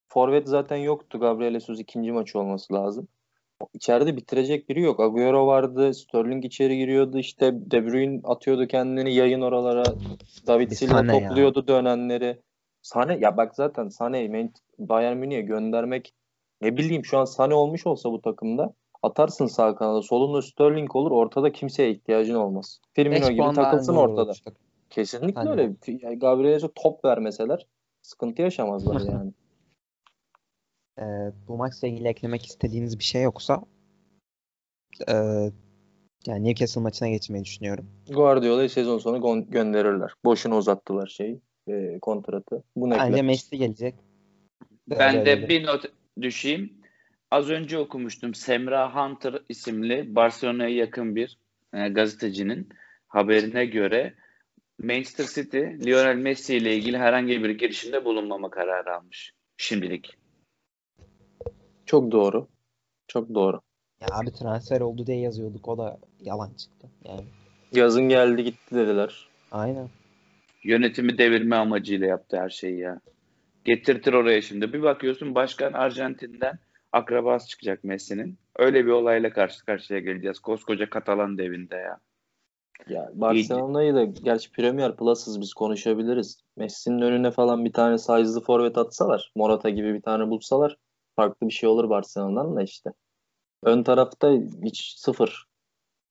Forvet 0.08 0.48
zaten 0.48 0.76
yoktu. 0.76 1.20
Gabriel 1.20 1.52
Jesus 1.52 1.80
ikinci 1.80 2.12
maçı 2.12 2.38
olması 2.38 2.74
lazım. 2.74 3.08
İçeride 3.74 4.16
bitirecek 4.16 4.68
biri 4.68 4.80
yok. 4.80 5.00
Agüero 5.00 5.46
vardı. 5.46 5.94
Sterling 5.94 6.44
içeri 6.44 6.76
giriyordu. 6.78 7.18
İşte 7.18 7.52
De 7.70 7.86
Bruyne 7.86 8.20
atıyordu 8.24 8.66
kendini 8.66 9.14
yayın 9.14 9.40
oralara. 9.40 9.84
David 10.46 10.70
Silva 10.70 10.92
Sané 11.00 11.22
ya. 11.22 11.28
topluyordu 11.28 11.66
dönenleri. 11.66 12.40
Sane 12.82 13.18
ya 13.20 13.36
bak 13.36 13.54
zaten 13.54 13.88
Sane'yi 13.88 14.50
Bayern 14.78 15.16
Münih'e 15.16 15.40
göndermek 15.40 16.14
ne 16.60 16.76
bileyim 16.76 17.04
şu 17.04 17.18
an 17.18 17.24
Sane 17.24 17.54
olmuş 17.54 17.86
olsa 17.86 18.10
bu 18.10 18.20
takımda 18.20 18.72
atarsın 19.02 19.46
sağ 19.46 19.74
kanada 19.74 20.02
solunda 20.02 20.42
Sterling 20.42 20.96
olur 20.96 21.10
ortada 21.10 21.52
kimseye 21.52 21.90
ihtiyacın 21.90 22.34
olmaz. 22.34 22.80
Firmino 22.92 23.30
gibi 23.30 23.54
takılsın 23.54 23.96
ortada. 23.96 24.32
işte. 24.32 24.50
Kesinlikle 24.90 25.40
Hani- 25.40 25.50
öyle. 25.50 25.72
Yani 26.02 26.18
Gabriel'e 26.18 26.68
top 26.74 27.04
vermeseler 27.04 27.66
sıkıntı 28.02 28.42
yaşamazlar 28.42 29.00
yani. 29.12 29.32
Ee, 30.98 31.02
bu 31.48 31.56
maçla 31.56 31.88
ilgili 31.88 32.08
eklemek 32.08 32.46
istediğiniz 32.46 32.98
bir 32.98 33.04
şey 33.04 33.22
yoksa 33.22 33.62
ee, 35.08 35.50
yani 36.26 36.44
Newcastle 36.44 36.80
maçına 36.80 37.08
geçmeyi 37.08 37.44
düşünüyorum. 37.44 37.86
Guardiola'yı 38.08 38.70
sezon 38.70 38.98
sonu 38.98 39.16
gö- 39.16 39.50
gönderirler. 39.50 40.12
Boşuna 40.24 40.56
uzattılar 40.56 41.06
şeyi, 41.06 41.40
e, 41.68 41.98
kontratı. 41.98 42.62
Bu 42.76 42.90
ne? 42.90 42.98
Bence 42.98 43.22
Messi 43.22 43.58
gelecek. 43.58 43.94
Ben 44.88 45.16
öyle 45.16 45.42
de 45.42 45.48
bir 45.48 45.66
not 45.66 45.84
düşeyim. 46.22 46.72
Az 47.30 47.50
önce 47.50 47.78
okumuştum. 47.78 48.34
Semra 48.34 48.94
Hunter 48.94 49.42
isimli 49.48 50.14
Barcelona'ya 50.14 50.76
yakın 50.76 51.16
bir 51.16 51.38
e, 51.74 51.88
gazetecinin 51.88 52.68
haberine 53.08 53.66
göre 53.66 54.14
Manchester 54.78 55.26
City 55.26 55.58
Lionel 55.58 56.16
Messi 56.16 56.56
ile 56.56 56.76
ilgili 56.76 56.98
herhangi 56.98 57.44
bir 57.44 57.50
girişimde 57.50 58.04
bulunmama 58.04 58.50
kararı 58.50 58.96
almış. 58.96 59.32
Şimdilik. 59.56 60.16
Çok 61.86 62.12
doğru. 62.12 62.48
Çok 63.08 63.34
doğru. 63.34 63.60
Ya 64.00 64.08
abi 64.12 64.32
transfer 64.32 64.80
oldu 64.80 65.06
diye 65.06 65.20
yazıyorduk. 65.20 65.68
O 65.68 65.78
da 65.78 65.98
yalan 66.20 66.50
çıktı. 66.50 66.88
Yani 67.04 67.24
Yazın 67.72 68.08
geldi 68.08 68.44
gitti 68.44 68.74
dediler. 68.74 69.28
aynen. 69.52 69.88
Yönetimi 70.64 71.18
devirme 71.18 71.56
amacıyla 71.56 72.06
yaptı 72.06 72.36
her 72.40 72.50
şeyi 72.50 72.78
ya. 72.78 73.00
Getirtir 73.64 74.12
oraya 74.12 74.42
şimdi. 74.42 74.72
Bir 74.72 74.82
bakıyorsun 74.82 75.34
başkan 75.34 75.72
Arjantin'den 75.72 76.58
akrabası 76.92 77.48
çıkacak 77.48 77.84
Messi'nin. 77.84 78.38
Öyle 78.56 78.86
bir 78.86 78.90
olayla 78.90 79.30
karşı 79.30 79.64
karşıya 79.64 80.00
geleceğiz. 80.00 80.38
Koskoca 80.38 80.90
Katalan 80.90 81.38
devinde 81.38 81.76
ya. 81.76 81.98
Ya 82.88 83.10
Barcelona'yı 83.14 83.94
da 83.94 84.04
gerçi 84.04 84.52
Premier 84.52 84.96
Plus'ız 84.96 85.40
biz 85.40 85.54
konuşabiliriz. 85.54 86.40
Messi'nin 86.56 87.02
önüne 87.02 87.30
falan 87.30 87.64
bir 87.64 87.72
tane 87.72 87.98
size'lı 87.98 88.40
forvet 88.40 88.78
atsalar, 88.78 89.32
Morata 89.36 89.70
gibi 89.70 89.94
bir 89.94 90.02
tane 90.02 90.28
bulsalar 90.30 90.76
farklı 91.16 91.48
bir 91.48 91.52
şey 91.52 91.68
olur 91.68 91.90
Barcelona'dan 91.90 92.56
da 92.56 92.62
işte. 92.62 92.90
Ön 93.62 93.82
tarafta 93.82 94.32
hiç 94.64 94.94
sıfır. 94.96 95.46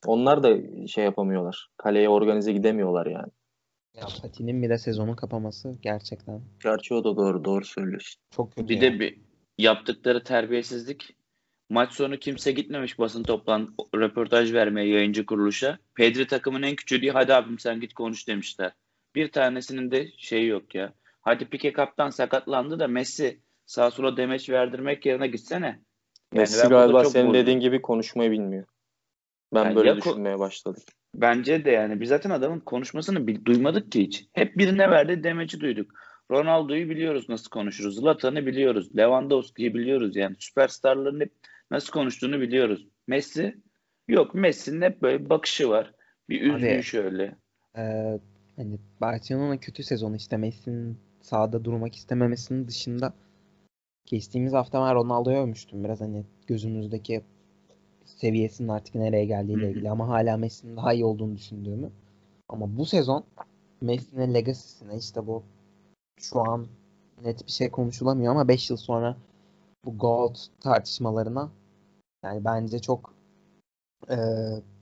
Onlar 0.05 0.43
da 0.43 0.57
şey 0.87 1.03
yapamıyorlar. 1.03 1.69
Kaleye 1.77 2.09
organize 2.09 2.53
gidemiyorlar 2.53 3.05
yani. 3.05 3.31
Ya 3.93 4.05
Pati'nin 4.21 4.63
bir 4.63 4.69
de 4.69 4.77
sezonu 4.77 5.15
kapaması 5.15 5.77
gerçekten 5.81 6.41
Gerçi 6.63 6.93
o 6.93 7.03
da 7.03 7.17
doğru. 7.17 7.45
Doğru 7.45 7.65
söylüyorsun. 7.65 8.21
çok 8.35 8.55
kötü. 8.55 8.69
Bir 8.69 8.75
ya. 8.75 8.81
de 8.81 8.99
bir 8.99 9.21
yaptıkları 9.57 10.23
terbiyesizlik 10.23 11.15
maç 11.69 11.93
sonu 11.93 12.17
kimse 12.17 12.51
gitmemiş 12.51 12.99
basın 12.99 13.23
toplan 13.23 13.75
röportaj 13.95 14.53
vermeye 14.53 14.89
yayıncı 14.89 15.25
kuruluşa. 15.25 15.79
Pedri 15.95 16.27
takımın 16.27 16.61
en 16.61 16.75
küçüğü 16.75 17.01
diye 17.01 17.11
hadi 17.11 17.33
abim 17.33 17.59
sen 17.59 17.79
git 17.79 17.93
konuş 17.93 18.27
demişler. 18.27 18.71
Bir 19.15 19.31
tanesinin 19.31 19.91
de 19.91 20.07
şeyi 20.17 20.47
yok 20.47 20.75
ya. 20.75 20.93
Hadi 21.21 21.45
Pique 21.45 21.73
kaptan 21.73 22.09
sakatlandı 22.09 22.79
da 22.79 22.87
Messi 22.87 23.39
sağa 23.65 23.91
sola 23.91 24.17
demeç 24.17 24.49
verdirmek 24.49 25.05
yerine 25.05 25.27
gitsene. 25.27 25.65
Yani 25.65 25.79
Messi 26.33 26.67
galiba 26.67 27.03
çok 27.03 27.11
senin 27.11 27.33
dediğin 27.33 27.59
gibi 27.59 27.81
konuşmayı 27.81 28.31
bilmiyor. 28.31 28.65
Ben 29.53 29.63
Yani 29.63 29.75
böyle 29.75 29.95
düşünmeye 29.95 30.39
başladım. 30.39 30.83
Bence 31.15 31.65
de 31.65 31.71
yani 31.71 32.01
biz 32.01 32.09
zaten 32.09 32.29
adamın 32.29 32.59
konuşmasını 32.59 33.27
bil- 33.27 33.45
duymadık 33.45 33.91
ki 33.91 34.01
hiç. 34.01 34.27
Hep 34.33 34.57
birine 34.57 34.91
verdi 34.91 35.23
demeci 35.23 35.59
duyduk. 35.59 35.91
Ronaldo'yu 36.31 36.89
biliyoruz 36.89 37.29
nasıl 37.29 37.49
konuşuruz. 37.49 37.95
Zlatan'ı 37.95 38.45
biliyoruz. 38.45 38.97
Lewandowski'yi 38.97 39.73
biliyoruz 39.73 40.15
yani. 40.15 40.35
Süperstarların 40.39 41.19
hep 41.19 41.31
nasıl 41.71 41.91
konuştuğunu 41.91 42.41
biliyoruz. 42.41 42.87
Messi 43.07 43.57
yok. 44.07 44.35
Messi'nin 44.35 44.81
hep 44.81 45.01
böyle 45.01 45.25
bir 45.25 45.29
bakışı 45.29 45.69
var. 45.69 45.93
Bir 46.29 46.41
üzgün 46.41 46.81
şöyle. 46.81 47.35
Ee, 47.77 48.19
hani 48.55 48.79
Barcelona 49.01 49.59
kötü 49.59 49.83
sezonu 49.83 50.15
işte 50.15 50.37
Messi'nin 50.37 50.97
sahada 51.21 51.65
durmak 51.65 51.95
istememesinin 51.95 52.67
dışında 52.67 53.13
geçtiğimiz 54.05 54.53
hafta 54.53 54.85
ben 54.85 54.95
Ronaldo'yu 54.95 55.37
övmüştüm 55.37 55.83
biraz 55.83 56.01
hani 56.01 56.23
gözümüzdeki 56.47 57.21
seviyesinin 58.05 58.67
artık 58.67 58.95
nereye 58.95 59.25
geldiğiyle 59.25 59.69
ilgili 59.69 59.91
ama 59.91 60.07
hala 60.07 60.37
Messi'nin 60.37 60.77
daha 60.77 60.93
iyi 60.93 61.05
olduğunu 61.05 61.35
düşündüğümü. 61.35 61.91
Ama 62.49 62.77
bu 62.77 62.85
sezon 62.85 63.23
Messi'nin 63.81 64.33
legacy'sine 64.33 64.97
işte 64.97 65.27
bu 65.27 65.43
şu 66.19 66.39
an 66.41 66.67
net 67.23 67.45
bir 67.45 67.51
şey 67.51 67.71
konuşulamıyor 67.71 68.31
ama 68.31 68.47
5 68.47 68.69
yıl 68.69 68.77
sonra 68.77 69.17
bu 69.85 69.97
GOAT 69.97 70.47
tartışmalarına 70.59 71.51
yani 72.23 72.45
bence 72.45 72.79
çok 72.79 73.13
e, 74.09 74.15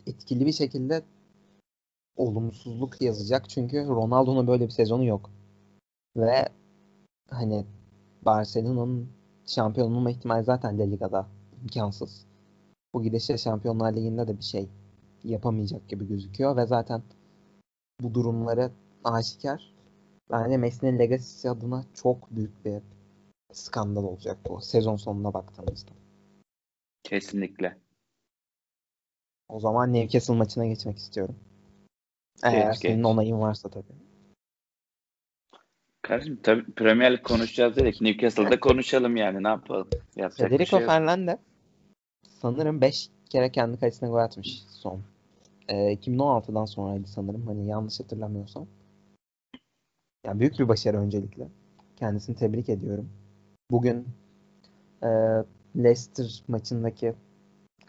etkili 0.07 0.45
bir 0.45 0.51
şekilde 0.51 1.03
olumsuzluk 2.15 3.01
yazacak. 3.01 3.49
Çünkü 3.49 3.87
Ronaldo'nun 3.87 4.47
böyle 4.47 4.65
bir 4.65 4.71
sezonu 4.71 5.05
yok. 5.05 5.29
Ve 6.17 6.49
hani 7.29 7.65
Barcelona'nın 8.25 9.09
şampiyon 9.45 9.91
olma 9.91 10.11
ihtimali 10.11 10.43
zaten 10.43 10.79
La 10.79 10.83
Liga'da 10.83 11.27
imkansız. 11.61 12.25
Bu 12.93 13.03
gidişle 13.03 13.37
Şampiyonlar 13.37 13.93
Ligi'nde 13.93 14.27
de 14.27 14.37
bir 14.37 14.43
şey 14.43 14.69
yapamayacak 15.23 15.89
gibi 15.89 16.07
gözüküyor 16.07 16.57
ve 16.57 16.65
zaten 16.65 17.03
bu 18.01 18.13
durumları 18.13 18.71
aşikar. 19.03 19.73
Bence 20.31 20.57
Messi'nin 20.57 20.99
legacy'si 20.99 21.49
adına 21.49 21.83
çok 21.93 22.31
büyük 22.31 22.65
bir 22.65 22.81
skandal 23.53 24.03
olacak 24.03 24.37
bu 24.49 24.61
sezon 24.61 24.95
sonuna 24.95 25.33
baktığımızda. 25.33 25.91
Kesinlikle. 27.03 27.77
O 29.49 29.59
zaman 29.59 29.93
Newcastle 29.93 30.33
maçına 30.33 30.65
geçmek 30.65 30.97
istiyorum. 30.97 31.35
Eğer 32.43 32.71
geç. 32.71 32.81
senin 32.81 33.03
onayın 33.03 33.39
varsa 33.39 33.69
tabii. 33.69 34.12
Kardeşim 36.03 36.39
tabii 36.43 36.71
Premier 36.71 37.13
Lig 37.13 37.23
konuşacağız 37.23 37.75
dedik. 37.75 38.01
Newcastle'da 38.01 38.59
konuşalım 38.59 39.15
yani 39.15 39.43
ne 39.43 39.47
yapalım. 39.47 39.87
Yapacak 40.15 40.49
Federico 40.49 40.77
şey. 40.77 40.85
Fernandez 40.85 41.39
sanırım 42.41 42.81
5 42.81 43.09
kere 43.29 43.51
kendi 43.51 43.79
kalesine 43.79 44.09
gol 44.09 44.17
atmış 44.17 44.63
son. 44.69 45.01
Ee, 45.67 45.93
2016'dan 45.93 46.65
sonraydı 46.65 47.07
sanırım. 47.07 47.47
Hani 47.47 47.67
yanlış 47.67 47.99
hatırlamıyorsam. 47.99 48.67
Yani 50.25 50.39
büyük 50.39 50.59
bir 50.59 50.67
başarı 50.67 50.97
öncelikle. 50.97 51.47
Kendisini 51.95 52.35
tebrik 52.35 52.69
ediyorum. 52.69 53.09
Bugün 53.71 54.07
e, 55.03 55.07
Leicester 55.77 56.43
maçındaki 56.47 57.13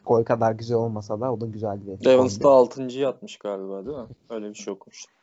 gol 0.07 0.25
kadar 0.25 0.53
güzel 0.53 0.77
olmasa 0.77 1.21
da 1.21 1.33
o 1.33 1.41
da 1.41 1.47
güzel 1.47 1.81
bir 1.87 2.09
Evans 2.09 2.35
goldü. 2.35 2.45
da 2.45 2.49
6. 2.49 3.09
atmış 3.09 3.37
galiba 3.37 3.87
değil 3.87 3.99
mi? 3.99 4.07
Öyle 4.31 4.49
bir 4.49 4.55
şey 4.55 4.73
okumuştum. 4.73 5.15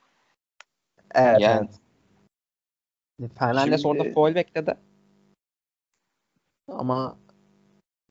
Evet, 1.16 1.42
Yani- 1.42 1.60
evet. 1.60 1.80
Fernandes 3.36 3.82
Şimdi- 3.82 3.88
orada 3.88 4.14
foul 4.14 4.36
bekledi. 4.36 4.78
Ama 6.68 7.18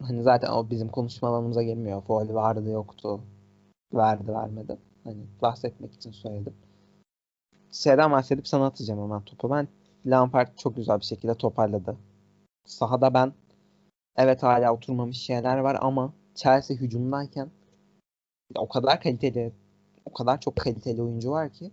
hani 0.02 0.22
zaten 0.22 0.50
o 0.50 0.70
bizim 0.70 0.88
konuşma 0.88 1.28
alanımıza 1.28 1.62
gelmiyor. 1.62 2.02
Foul 2.02 2.34
vardı 2.34 2.70
yoktu. 2.70 3.20
Verdi 3.94 4.28
vermedi. 4.28 4.78
Hani 5.04 5.26
bahsetmek 5.42 5.94
için 5.94 6.10
söyledim. 6.10 6.54
Şeyden 7.72 8.10
bahsedip 8.12 8.48
sana 8.48 8.66
atacağım 8.66 9.02
hemen 9.02 9.22
topu. 9.22 9.50
Ben 9.50 9.68
Lampard 10.06 10.56
çok 10.56 10.76
güzel 10.76 11.00
bir 11.00 11.04
şekilde 11.04 11.34
toparladı. 11.34 11.96
Sahada 12.66 13.14
ben 13.14 13.32
evet 14.16 14.42
hala 14.42 14.74
oturmamış 14.74 15.16
şeyler 15.18 15.58
var 15.58 15.78
ama 15.80 16.12
Chelsea 16.34 16.76
hücumdayken 16.76 17.50
o 18.54 18.68
kadar 18.68 19.00
kaliteli 19.00 19.52
o 20.04 20.12
kadar 20.12 20.40
çok 20.40 20.56
kaliteli 20.56 21.02
oyuncu 21.02 21.30
var 21.30 21.52
ki 21.52 21.70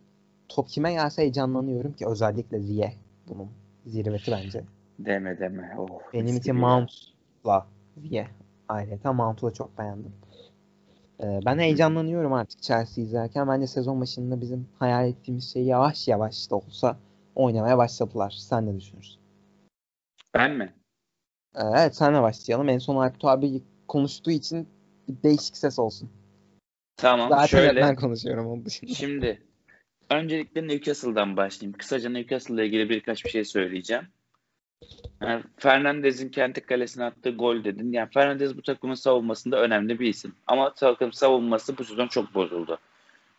top 0.49 0.69
kime 0.69 0.93
gelse 0.93 1.21
heyecanlanıyorum 1.21 1.93
ki 1.93 2.07
özellikle 2.07 2.59
Ziye 2.59 2.93
bunun 3.27 3.49
zirveti 3.85 4.31
bence. 4.31 4.63
Deme 4.99 5.39
deme. 5.39 5.75
Oh, 5.77 5.99
Benim 6.13 6.37
için. 6.37 6.55
Mount'la 6.55 7.67
Ziye. 7.97 8.27
Ayrıca 8.67 9.13
Mount'u 9.13 9.47
da 9.47 9.53
çok 9.53 9.77
beğendim. 9.77 10.13
Ee, 11.23 11.39
ben 11.45 11.57
heyecanlanıyorum 11.59 12.33
artık 12.33 12.61
Chelsea 12.61 13.03
izlerken. 13.03 13.47
Bence 13.47 13.67
sezon 13.67 14.01
başında 14.01 14.41
bizim 14.41 14.67
hayal 14.79 15.07
ettiğimiz 15.07 15.53
şey 15.53 15.63
yavaş 15.63 16.07
yavaş 16.07 16.51
da 16.51 16.55
olsa 16.55 16.97
oynamaya 17.35 17.77
başladılar. 17.77 18.35
Sen 18.37 18.65
ne 18.65 18.79
düşünürsün? 18.79 19.19
Ben 20.33 20.51
mi? 20.51 20.73
Ee, 21.55 21.61
evet 21.77 21.95
senle 21.95 22.21
başlayalım. 22.21 22.69
En 22.69 22.77
son 22.77 22.95
Alptu 22.95 23.29
abi 23.29 23.63
konuştuğu 23.87 24.31
için 24.31 24.67
bir 25.07 25.23
değişik 25.23 25.57
ses 25.57 25.79
olsun. 25.79 26.09
Tamam 26.97 27.29
Zaten 27.29 27.47
şöyle. 27.47 27.81
ben 27.81 27.95
konuşuyorum 27.95 28.47
onun 28.47 28.65
dışında. 28.65 28.93
Şimdi 28.93 29.46
öncelikle 30.09 30.67
Newcastle'dan 30.67 31.37
başlayayım. 31.37 31.77
Kısaca 31.77 32.09
Newcastle 32.09 32.55
ile 32.55 32.65
ilgili 32.65 32.89
birkaç 32.89 33.25
bir 33.25 33.29
şey 33.29 33.45
söyleyeceğim. 33.45 34.07
Yani 35.21 35.43
Fernandez'in 35.57 36.29
kendi 36.29 36.61
kalesine 36.61 37.03
attığı 37.03 37.29
gol 37.29 37.63
dedin. 37.63 37.91
Yani 37.91 38.09
Fernandez 38.13 38.57
bu 38.57 38.61
takımın 38.61 38.95
savunmasında 38.95 39.61
önemli 39.61 39.99
bir 39.99 40.07
isim. 40.07 40.35
Ama 40.47 40.73
takım 40.73 41.13
savunması 41.13 41.77
bu 41.77 41.83
sezon 41.83 42.07
çok 42.07 42.33
bozuldu. 42.33 42.79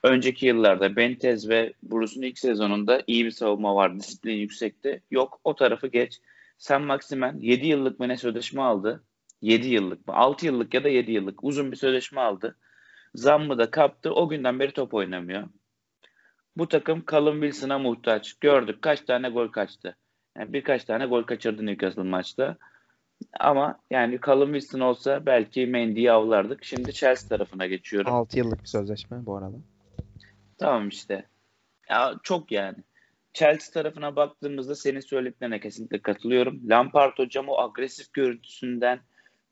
Önceki 0.03 0.47
yıllarda 0.47 0.97
Bentez 0.97 1.49
ve 1.49 1.73
Bruce'un 1.83 2.23
ilk 2.23 2.39
sezonunda 2.39 3.03
iyi 3.07 3.25
bir 3.25 3.31
savunma 3.31 3.75
vardı. 3.75 4.01
Disiplin 4.01 4.37
yüksekti. 4.37 5.03
Yok 5.11 5.41
o 5.45 5.55
tarafı 5.55 5.87
geç. 5.87 6.21
Sen 6.59 6.83
Maximen 6.83 7.39
7 7.41 7.67
yıllık 7.67 8.01
mı 8.01 8.09
ne 8.09 8.17
sözleşme 8.17 8.63
aldı? 8.63 9.03
7 9.43 9.69
yıllık 9.69 10.09
mı? 10.09 10.15
6 10.15 10.47
yıllık 10.47 10.75
ya 10.75 10.85
da 10.85 10.89
7 10.89 11.13
yıllık 11.13 11.45
uzun 11.45 11.73
bir 11.73 11.77
sözleşme 11.77 12.21
aldı. 12.21 12.57
Zammı 13.15 13.59
da 13.59 13.71
kaptı. 13.71 14.15
O 14.15 14.29
günden 14.29 14.61
beri 14.61 14.73
top 14.73 14.95
oynamıyor. 14.95 15.49
Bu 16.59 16.69
takım 16.69 17.05
Callum 17.11 17.41
Wilson'a 17.41 17.79
muhtaç. 17.79 18.35
Gördük 18.41 18.83
kaç 18.83 19.01
tane 19.01 19.29
gol 19.29 19.49
kaçtı. 19.49 19.97
Yani 20.37 20.53
birkaç 20.53 20.85
tane 20.85 21.07
gol 21.07 21.23
kaçırdı 21.23 21.67
Newcastle 21.67 22.03
maçta. 22.03 22.57
Ama 23.41 23.81
yani 23.91 24.19
Callum 24.27 24.53
Wilson 24.53 24.81
olsa 24.81 25.27
belki 25.27 25.67
Mendy'yi 25.67 26.13
avlardık. 26.13 26.65
Şimdi 26.65 26.93
Chelsea 26.93 27.29
tarafına 27.29 27.67
geçiyorum. 27.67 28.13
6 28.13 28.39
yıllık 28.39 28.63
bir 28.63 28.69
sözleşme 28.69 29.27
bu 29.27 29.37
arada. 29.37 29.57
Tamam 30.59 30.89
işte. 30.89 31.27
Ya 31.91 32.15
çok 32.23 32.53
yani. 32.53 32.77
Chelsea 33.33 33.73
tarafına 33.73 34.17
baktığımızda 34.17 34.75
senin 34.75 35.01
söylediklerine 35.01 35.61
kesinlikle 35.61 36.03
katılıyorum. 36.03 36.61
Lampard 36.69 37.19
hocam 37.19 37.49
o 37.49 37.59
agresif 37.59 38.13
görüntüsünden 38.13 39.01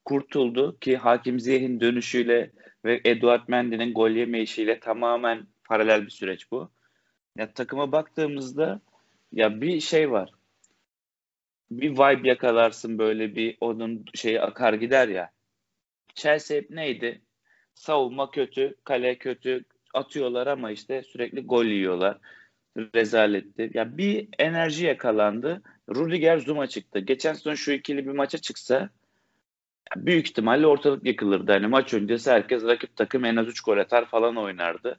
kurtuldu 0.05 0.79
ki 0.79 0.97
Hakim 0.97 1.41
Ziyeh'in 1.41 1.81
dönüşüyle 1.81 2.51
ve 2.85 3.01
Eduard 3.05 3.43
Mendy'nin 3.49 3.95
gol 3.95 4.11
yemeyişiyle 4.11 4.81
tamamen 4.81 5.47
paralel 5.65 6.03
bir 6.03 6.11
süreç 6.11 6.51
bu. 6.51 6.71
Ya 7.37 7.53
takıma 7.53 7.93
baktığımızda 7.93 8.81
ya 9.33 9.61
bir 9.61 9.81
şey 9.81 10.11
var. 10.11 10.31
Bir 11.71 11.91
vibe 11.91 12.29
yakalarsın 12.29 12.99
böyle 12.99 13.37
bir 13.37 13.57
onun 13.61 14.05
şeyi 14.15 14.41
akar 14.41 14.73
gider 14.75 15.09
ya. 15.09 15.31
Chelsea 16.15 16.57
hep 16.57 16.71
neydi? 16.71 17.23
Savunma 17.75 18.31
kötü, 18.31 18.75
kale 18.85 19.19
kötü, 19.19 19.65
atıyorlar 19.95 20.47
ama 20.47 20.71
işte 20.71 21.03
sürekli 21.03 21.47
gol 21.47 21.65
yiyorlar. 21.65 22.19
Rezaletti. 22.95 23.71
Ya 23.75 23.99
bir 23.99 24.29
enerji 24.39 24.87
yakalandı. 24.87 25.63
Rudiger 25.89 26.39
Zuma 26.39 26.67
çıktı. 26.67 26.99
Geçen 26.99 27.33
sezon 27.33 27.55
şu 27.55 27.73
ikili 27.73 28.07
bir 28.07 28.13
maça 28.13 28.39
çıksa 28.39 28.91
büyük 29.97 30.29
ihtimalle 30.29 30.67
ortalık 30.67 31.07
yıkılırdı. 31.07 31.53
Hani 31.53 31.67
maç 31.67 31.95
öncesi 31.95 32.31
herkes 32.31 32.63
rakip 32.65 32.97
takım 32.97 33.25
en 33.25 33.37
az 33.37 33.49
3 33.49 33.61
gol 33.61 33.79
atar 33.79 34.07
falan 34.07 34.37
oynardı. 34.37 34.99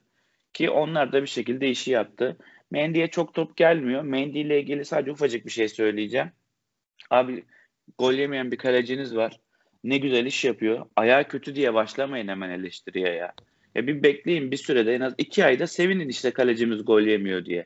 Ki 0.57 0.69
onlar 0.69 1.11
da 1.13 1.21
bir 1.21 1.27
şekilde 1.27 1.69
işi 1.69 1.91
yaptı. 1.91 2.37
Mendy'ye 2.71 3.07
çok 3.07 3.33
top 3.33 3.57
gelmiyor. 3.57 4.01
Mendy 4.01 4.41
ile 4.41 4.59
ilgili 4.59 4.85
sadece 4.85 5.11
ufacık 5.11 5.45
bir 5.45 5.51
şey 5.51 5.69
söyleyeceğim. 5.69 6.31
Abi 7.09 7.43
gol 7.97 8.13
yemeyen 8.13 8.51
bir 8.51 8.57
kaleciniz 8.57 9.15
var. 9.15 9.39
Ne 9.83 9.97
güzel 9.97 10.25
iş 10.25 10.45
yapıyor. 10.45 10.85
Ayağı 10.95 11.27
kötü 11.27 11.55
diye 11.55 11.73
başlamayın 11.73 12.27
hemen 12.27 12.49
eleştiriye 12.49 13.09
ya. 13.09 13.33
Ya 13.75 13.87
bir 13.87 14.03
bekleyin 14.03 14.51
bir 14.51 14.57
sürede 14.57 14.95
en 14.95 15.01
az 15.01 15.13
iki 15.17 15.45
ayda 15.45 15.67
sevinin 15.67 16.09
işte 16.09 16.31
kalecimiz 16.31 16.85
gol 16.85 17.01
yemiyor 17.01 17.45
diye. 17.45 17.65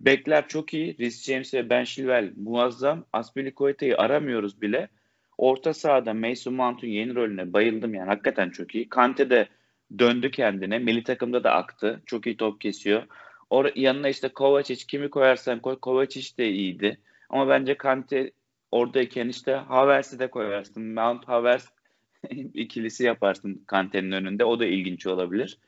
Bekler 0.00 0.48
çok 0.48 0.74
iyi. 0.74 0.98
Rhys 0.98 1.24
James 1.24 1.54
ve 1.54 1.70
Ben 1.70 1.84
Chilwell 1.84 2.32
muazzam. 2.36 3.04
Aspilicueta'yı 3.12 3.96
aramıyoruz 3.96 4.62
bile. 4.62 4.88
Orta 5.38 5.74
sahada 5.74 6.14
Mason 6.14 6.54
Mount'un 6.54 6.88
yeni 6.88 7.14
rolüne 7.14 7.52
bayıldım 7.52 7.94
yani. 7.94 8.08
Hakikaten 8.08 8.50
çok 8.50 8.74
iyi. 8.74 8.88
Kante 8.88 9.30
de 9.30 9.48
döndü 9.98 10.30
kendine. 10.30 10.78
Milli 10.78 11.02
takımda 11.02 11.44
da 11.44 11.52
aktı. 11.52 12.02
Çok 12.06 12.26
iyi 12.26 12.36
top 12.36 12.60
kesiyor. 12.60 13.02
Or 13.50 13.70
yanına 13.74 14.08
işte 14.08 14.28
Kovacic 14.28 14.86
kimi 14.86 15.10
koyarsan 15.10 15.60
koy. 15.60 15.78
Kovacic 15.80 16.36
de 16.38 16.50
iyiydi. 16.50 16.98
Ama 17.30 17.48
bence 17.48 17.76
Kante 17.76 18.30
oradayken 18.72 19.28
işte 19.28 19.52
Havertz'i 19.52 20.18
de 20.18 20.30
koyarsın. 20.30 20.82
Mount 20.94 21.28
Havertz 21.28 21.68
ikilisi 22.54 23.04
yaparsın 23.04 23.64
Kante'nin 23.66 24.12
önünde. 24.12 24.44
O 24.44 24.60
da 24.60 24.66
ilginç 24.66 25.06
olabilir. 25.06 25.58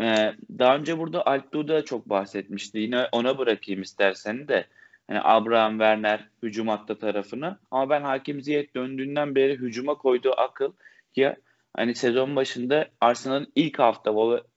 Ee, 0.00 0.32
daha 0.58 0.76
önce 0.76 0.98
burada 0.98 1.26
Alp 1.26 1.52
Duda 1.52 1.84
çok 1.84 2.08
bahsetmişti. 2.08 2.78
Yine 2.78 3.08
ona 3.12 3.38
bırakayım 3.38 3.82
istersen 3.82 4.48
de. 4.48 4.66
Hani 5.06 5.20
Abraham 5.22 5.72
Werner 5.72 6.28
hücum 6.42 6.68
hattı 6.68 6.98
tarafını. 6.98 7.58
Ama 7.70 7.90
ben 7.90 8.02
Hakim 8.02 8.42
Ziyech 8.42 8.74
döndüğünden 8.74 9.34
beri 9.34 9.58
hücuma 9.58 9.94
koyduğu 9.94 10.40
akıl 10.40 10.72
ya 11.16 11.36
hani 11.76 11.94
sezon 11.94 12.36
başında 12.36 12.88
Arsenal'ın 13.00 13.52
ilk 13.54 13.78
hafta 13.78 14.14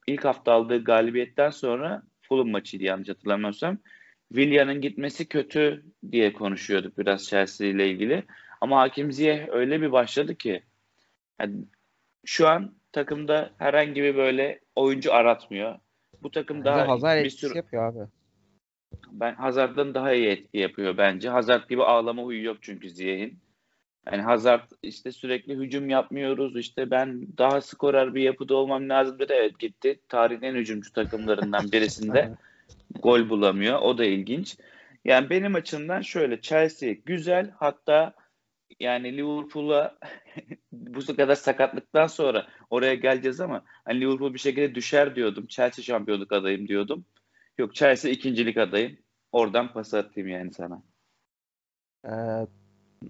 ilk 0.07 0.25
hafta 0.25 0.51
aldığı 0.51 0.83
galibiyetten 0.83 1.49
sonra 1.49 2.03
Fulham 2.21 2.49
maçıydı 2.49 2.83
yanlış 2.83 3.09
hatırlamıyorsam. 3.09 3.77
Willian'ın 4.33 4.81
gitmesi 4.81 5.29
kötü 5.29 5.85
diye 6.11 6.33
konuşuyorduk 6.33 6.97
biraz 6.97 7.27
Chelsea 7.27 7.67
ile 7.67 7.89
ilgili. 7.89 8.23
Ama 8.61 8.79
Hakim 8.79 9.11
Ziyech 9.11 9.49
öyle 9.49 9.81
bir 9.81 9.91
başladı 9.91 10.35
ki 10.35 10.63
yani 11.41 11.55
şu 12.25 12.47
an 12.47 12.75
takımda 12.91 13.51
herhangi 13.57 14.03
bir 14.03 14.15
böyle 14.15 14.59
oyuncu 14.75 15.13
aratmıyor. 15.13 15.79
Bu 16.23 16.31
takım 16.31 16.65
daha 16.65 16.87
Hazard 16.87 17.23
bir 17.23 17.29
sürü 17.29 17.57
yapıyor 17.57 17.83
abi. 17.83 18.11
ben 19.11 19.35
Hazard'dan 19.35 19.93
daha 19.93 20.13
iyi 20.13 20.27
etki 20.27 20.57
yapıyor 20.57 20.97
bence. 20.97 21.29
Hazard 21.29 21.69
gibi 21.69 21.83
ağlama 21.83 22.23
huyu 22.23 22.43
yok 22.43 22.57
çünkü 22.61 22.89
Ziyech'in. 22.89 23.39
Yani 24.11 24.21
Hazard 24.21 24.71
işte 24.83 25.11
sürekli 25.11 25.55
hücum 25.55 25.89
yapmıyoruz. 25.89 26.57
İşte 26.57 26.91
ben 26.91 27.27
daha 27.37 27.61
skorer 27.61 28.15
bir 28.15 28.21
yapıda 28.21 28.55
olmam 28.55 28.89
lazım 28.89 29.19
dedi. 29.19 29.33
Evet 29.35 29.59
gitti. 29.59 29.99
Tarihin 30.09 30.41
en 30.41 30.55
hücumcu 30.55 30.93
takımlarından 30.93 31.71
birisinde 31.71 32.33
gol 33.01 33.29
bulamıyor. 33.29 33.79
O 33.81 33.97
da 33.97 34.05
ilginç. 34.05 34.57
Yani 35.05 35.29
benim 35.29 35.55
açımdan 35.55 36.01
şöyle 36.01 36.41
Chelsea 36.41 36.93
güzel 37.05 37.51
hatta 37.57 38.13
yani 38.79 39.17
Liverpool'a 39.17 39.97
bu 40.71 41.15
kadar 41.15 41.35
sakatlıktan 41.35 42.07
sonra 42.07 42.47
oraya 42.69 42.95
geleceğiz 42.95 43.41
ama 43.41 43.63
hani 43.85 44.01
Liverpool 44.01 44.33
bir 44.33 44.39
şekilde 44.39 44.75
düşer 44.75 45.15
diyordum. 45.15 45.47
Chelsea 45.47 45.83
şampiyonluk 45.83 46.31
adayım 46.31 46.67
diyordum. 46.67 47.05
Yok 47.57 47.75
Chelsea 47.75 48.11
ikincilik 48.11 48.57
adayım. 48.57 48.97
Oradan 49.31 49.73
pas 49.73 49.93
atayım 49.93 50.29
yani 50.29 50.53
sana. 50.53 50.83
Ee, 52.05 52.47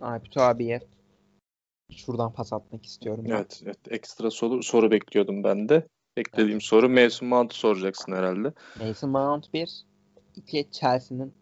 Alptu 0.02 0.42
abiye 0.42 0.80
şuradan 1.92 2.34
pas 2.34 2.54
atmak 2.54 2.86
istiyorum. 2.86 3.26
Evet, 3.28 3.62
evet. 3.66 3.80
Ekstra 3.90 4.32
soru, 4.32 4.64
soru 4.64 4.92
bekliyordum 4.92 5.44
ben 5.44 5.70
de. 5.70 5.88
Beklediğim 6.18 6.62
soru 6.62 6.90
Mason 6.90 7.28
Mount'u 7.30 7.56
soracaksın 7.56 8.12
herhalde. 8.12 8.54
Mason 8.80 9.10
Mount 9.10 9.54
1. 9.54 9.86
2 10.36 10.68
Chelsea'nin 10.72 11.34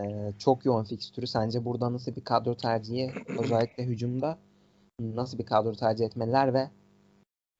e, 0.00 0.32
çok 0.38 0.64
yoğun 0.64 0.84
fikstürü. 0.84 1.26
Sence 1.26 1.64
burada 1.64 1.92
nasıl 1.92 2.16
bir 2.16 2.24
kadro 2.24 2.56
tercihi 2.56 3.12
özellikle 3.38 3.84
hücumda 3.84 4.38
nasıl 5.00 5.38
bir 5.38 5.46
kadro 5.46 5.74
tercih 5.74 6.06
etmeliler 6.06 6.54
ve 6.54 6.70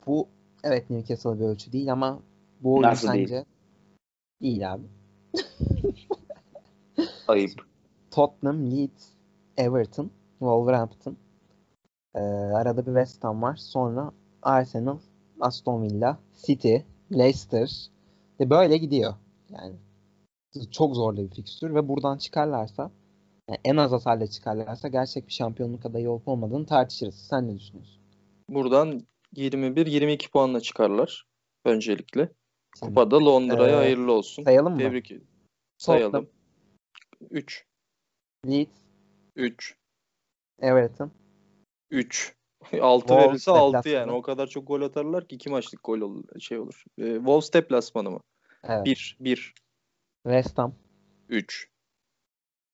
bu 0.07 0.29
evet 0.65 0.91
Newcastle 0.91 1.41
bir 1.41 1.45
ölçü 1.45 1.73
değil 1.73 1.93
ama 1.93 2.23
bu 2.61 2.75
oyun 2.75 2.91
Nasıl 2.91 3.13
değil? 3.13 3.29
sence 3.29 3.45
değil 4.43 4.73
abi. 4.73 4.87
Ayıp. 7.29 7.51
Tottenham, 8.11 8.71
Leeds, 8.71 9.18
Everton, 9.59 10.11
Wolverhampton. 10.39 11.17
Ee, 12.15 12.19
arada 12.21 12.83
bir 12.83 12.91
West 12.93 13.25
Ham 13.25 13.43
var. 13.43 13.57
Sonra 13.57 14.13
Arsenal, 14.43 14.99
Aston 15.41 15.83
Villa, 15.83 16.19
City, 16.47 16.77
Leicester. 17.13 17.71
De 18.41 18.51
böyle 18.51 18.77
gidiyor. 18.77 19.15
Yani 19.49 19.75
çok 20.71 20.97
zorlu 20.97 21.25
bir 21.25 21.35
fikstür 21.35 21.75
ve 21.75 21.89
buradan 21.89 22.19
çıkarlarsa 22.19 22.91
yani 23.49 23.59
en 23.65 23.77
az 23.77 23.93
hasarla 23.93 24.27
çıkarlarsa 24.27 24.89
gerçek 24.89 25.27
bir 25.27 25.33
şampiyonluk 25.33 25.87
adayı 25.87 26.11
olup 26.11 26.29
olmadığını 26.29 26.67
tartışırız. 26.67 27.15
Sen 27.15 27.49
ne 27.49 27.59
düşünüyorsun? 27.59 28.01
Buradan 28.49 29.03
21-22 29.37 30.31
puanla 30.31 30.61
çıkarlar 30.61 31.27
öncelikle. 31.65 32.33
Şimdi, 32.79 32.95
Kupada 32.95 33.25
Londra'ya 33.25 33.73
Ee, 33.73 33.77
hayırlı 33.77 34.13
olsun. 34.13 34.43
sayalım 34.43 34.73
mı? 34.73 34.79
Tebrik 34.79 35.11
ederim. 35.11 35.27
Sayalım. 35.79 36.29
3 37.31 37.67
Leeds, 38.47 38.88
3 39.39 39.77
Everton, 40.59 41.11
3 41.91 42.35
6 42.81 43.07
Wolves 43.07 43.29
verirse 43.29 43.51
6 43.51 43.69
deplasmanı. 43.69 43.95
yani. 43.95 44.13
O 44.13 44.23
kadar 44.23 44.47
çok 44.47 44.67
gol 44.67 44.83
atarlar 44.83 45.29
ki 45.29 45.35
2 45.35 45.51
maçlık 45.51 45.85
gol 45.85 46.01
olur, 46.01 46.25
şey 46.41 46.59
olur. 46.59 46.85
Ee, 46.99 47.15
Wolves 47.15 47.53
deplasmanı 47.53 48.11
mı? 48.11 48.21
evet. 48.65 48.87
1 48.87 49.17
1 49.21 49.55
West 50.23 50.59
Ham, 50.59 50.75
3 51.29 51.69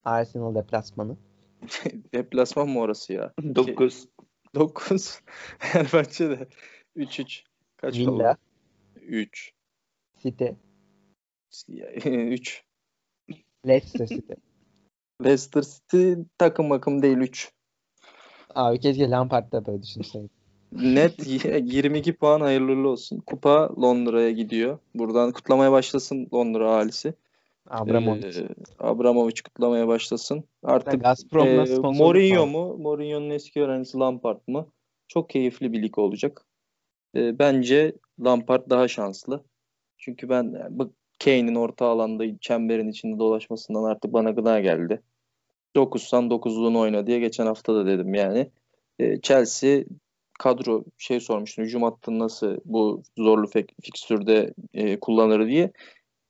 Arsenal 0.05 0.55
deplasmanı. 0.55 1.17
Deplasman 2.15 2.69
mı 2.69 2.81
orası 2.81 3.13
ya? 3.13 3.33
9. 3.55 4.09
9 4.55 5.21
Fenerbahçe 5.59 6.31
de 6.31 6.49
3 6.97 7.21
3 7.21 7.45
kaç 7.77 7.95
Villa, 7.95 8.11
oldu? 8.11 8.37
3 8.97 9.53
City, 10.23 10.49
3 12.07 12.65
Leicester 13.67 14.07
City. 14.07 14.33
Leicester 15.25 15.63
City 15.63 16.13
takım 16.39 16.67
makım 16.67 17.03
değil 17.03 17.19
3. 17.19 17.53
Abi 18.55 18.81
keşke 18.81 19.11
Lampard 19.11 19.53
da 19.53 19.67
böyle 19.67 19.83
düşünseydi. 19.83 20.29
Net 20.73 21.27
y- 21.45 21.63
22 21.65 22.17
puan 22.17 22.41
hayırlı 22.41 22.89
olsun. 22.89 23.19
Kupa 23.27 23.71
Londra'ya 23.81 24.31
gidiyor. 24.31 24.79
Buradan 24.95 25.33
kutlamaya 25.33 25.73
başlasın 25.73 26.29
Londra 26.35 26.71
ahalisi. 26.71 27.15
Abramovich. 27.71 28.39
Ee, 28.39 28.49
Abramovich 28.79 29.43
kutlamaya 29.43 29.89
başlasın. 29.89 30.45
Artık 30.63 31.01
Gazprom'la 31.01 31.63
e, 31.63 31.79
Mourinho 31.79 32.47
mu? 32.47 32.77
Mourinho'nun 32.79 33.31
eski 33.31 33.63
öğrencisi 33.63 33.99
Lampard 33.99 34.41
mı? 34.49 34.67
Çok 35.09 35.31
keyifli 35.31 35.73
bir 35.73 35.83
lig 35.83 35.99
olacak. 35.99 36.47
E, 37.17 37.39
bence 37.39 37.97
Lampard 38.25 38.71
daha 38.71 38.89
şanslı. 38.89 39.45
Çünkü 39.99 40.29
ben 40.29 40.67
bu 40.71 40.93
Kane'in 41.19 41.55
orta 41.55 41.87
alanda 41.87 42.25
çemberin 42.41 42.89
içinde 42.89 43.19
dolaşmasından 43.19 43.85
artık 43.85 44.13
bana 44.13 44.31
gına 44.31 44.61
geldi. 44.61 45.03
9'san 45.77 46.31
9'luğunu 46.31 46.79
oyna 46.79 47.07
diye 47.07 47.19
geçen 47.19 47.47
hafta 47.47 47.75
da 47.75 47.87
dedim 47.87 48.15
yani. 48.15 48.51
E, 48.99 49.21
Chelsea 49.21 49.85
kadro 50.39 50.85
şey 50.99 51.21
sormuştum 51.21 51.65
hücum 51.65 51.83
hattını 51.83 52.19
nasıl 52.19 52.57
bu 52.65 53.03
zorlu 53.19 53.47
fik- 53.47 53.75
fikstürde 53.83 54.55
e, 54.75 55.01
kullanır 55.01 55.49
diye. 55.49 55.73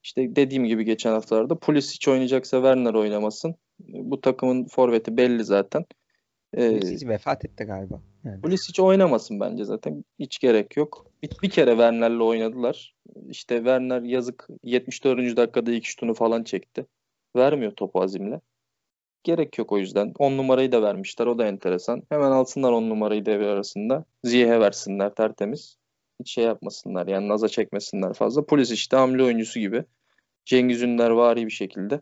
İşte 0.02 0.36
dediğim 0.36 0.64
gibi 0.64 0.84
geçen 0.84 1.12
haftalarda 1.12 1.58
Pulisic 1.58 2.10
oynayacaksa 2.10 2.56
Werner 2.56 2.94
oynamasın. 2.94 3.54
Bu 3.78 4.20
takımın 4.20 4.66
forveti 4.66 5.16
belli 5.16 5.44
zaten. 5.44 5.84
Pulisic 6.54 7.08
vefat 7.08 7.44
etti 7.44 7.64
galiba. 7.64 8.00
Yani. 8.24 8.40
Pulisic 8.40 8.82
oynamasın 8.82 9.40
bence 9.40 9.64
zaten. 9.64 10.04
Hiç 10.18 10.38
gerek 10.38 10.76
yok. 10.76 11.06
Bir, 11.22 11.30
bir 11.42 11.50
kere 11.50 11.70
Werner'le 11.70 12.20
oynadılar. 12.20 12.94
İşte 13.28 13.56
Werner 13.56 14.02
yazık 14.02 14.48
74. 14.62 15.36
dakikada 15.36 15.72
ilk 15.72 15.84
şutunu 15.84 16.14
falan 16.14 16.44
çekti. 16.44 16.86
Vermiyor 17.36 17.72
topu 17.72 18.02
azimle. 18.02 18.40
Gerek 19.24 19.58
yok 19.58 19.72
o 19.72 19.78
yüzden. 19.78 20.12
10 20.18 20.36
numarayı 20.36 20.72
da 20.72 20.82
vermişler. 20.82 21.26
O 21.26 21.38
da 21.38 21.46
enteresan. 21.46 22.02
Hemen 22.08 22.30
alsınlar 22.30 22.72
10 22.72 22.90
numarayı 22.90 23.26
devre 23.26 23.46
arasında. 23.46 24.04
Ziyeh'e 24.24 24.60
versinler 24.60 25.14
tertemiz. 25.14 25.76
Hiç 26.20 26.32
şey 26.32 26.44
yapmasınlar. 26.44 27.06
Yani 27.06 27.28
naza 27.28 27.48
çekmesinler 27.48 28.12
fazla. 28.12 28.46
Pulisic 28.46 28.90
de 28.92 28.96
hamle 28.96 29.22
oyuncusu 29.22 29.60
gibi. 29.60 29.84
Cengiz 30.44 30.82
Ünder 30.82 31.10
vari 31.10 31.46
bir 31.46 31.50
şekilde. 31.50 32.00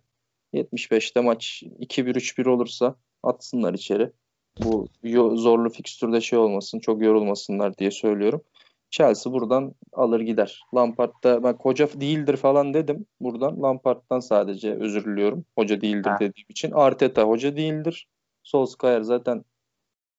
75'te 0.55 1.21
maç 1.21 1.63
2-1-3-1 1.81 2.49
olursa 2.49 2.97
atsınlar 3.23 3.75
içeri 3.75 4.11
bu 4.59 4.89
zorlu 5.37 5.71
fikstürde 5.71 6.21
şey 6.21 6.39
olmasın, 6.39 6.79
çok 6.79 7.03
yorulmasınlar 7.03 7.79
diye 7.79 7.91
söylüyorum. 7.91 8.43
Chelsea 8.91 9.33
buradan 9.33 9.75
alır 9.93 10.21
gider. 10.21 10.63
Lampard'da 10.75 11.43
ben 11.43 11.57
hoca 11.61 11.89
değildir 12.01 12.37
falan 12.37 12.75
dedim. 12.75 13.07
Buradan 13.21 13.63
Lampard'dan 13.63 14.21
sadece 14.21 14.75
özür 14.75 15.05
diliyorum. 15.05 15.45
Hoca 15.59 15.81
değildir 15.81 16.11
Ha. 16.11 16.17
dediğim 16.21 16.47
için. 16.49 16.71
Arteta 16.71 17.23
hoca 17.23 17.57
değildir. 17.57 18.07
Solskjaer 18.43 19.03
zaten 19.03 19.45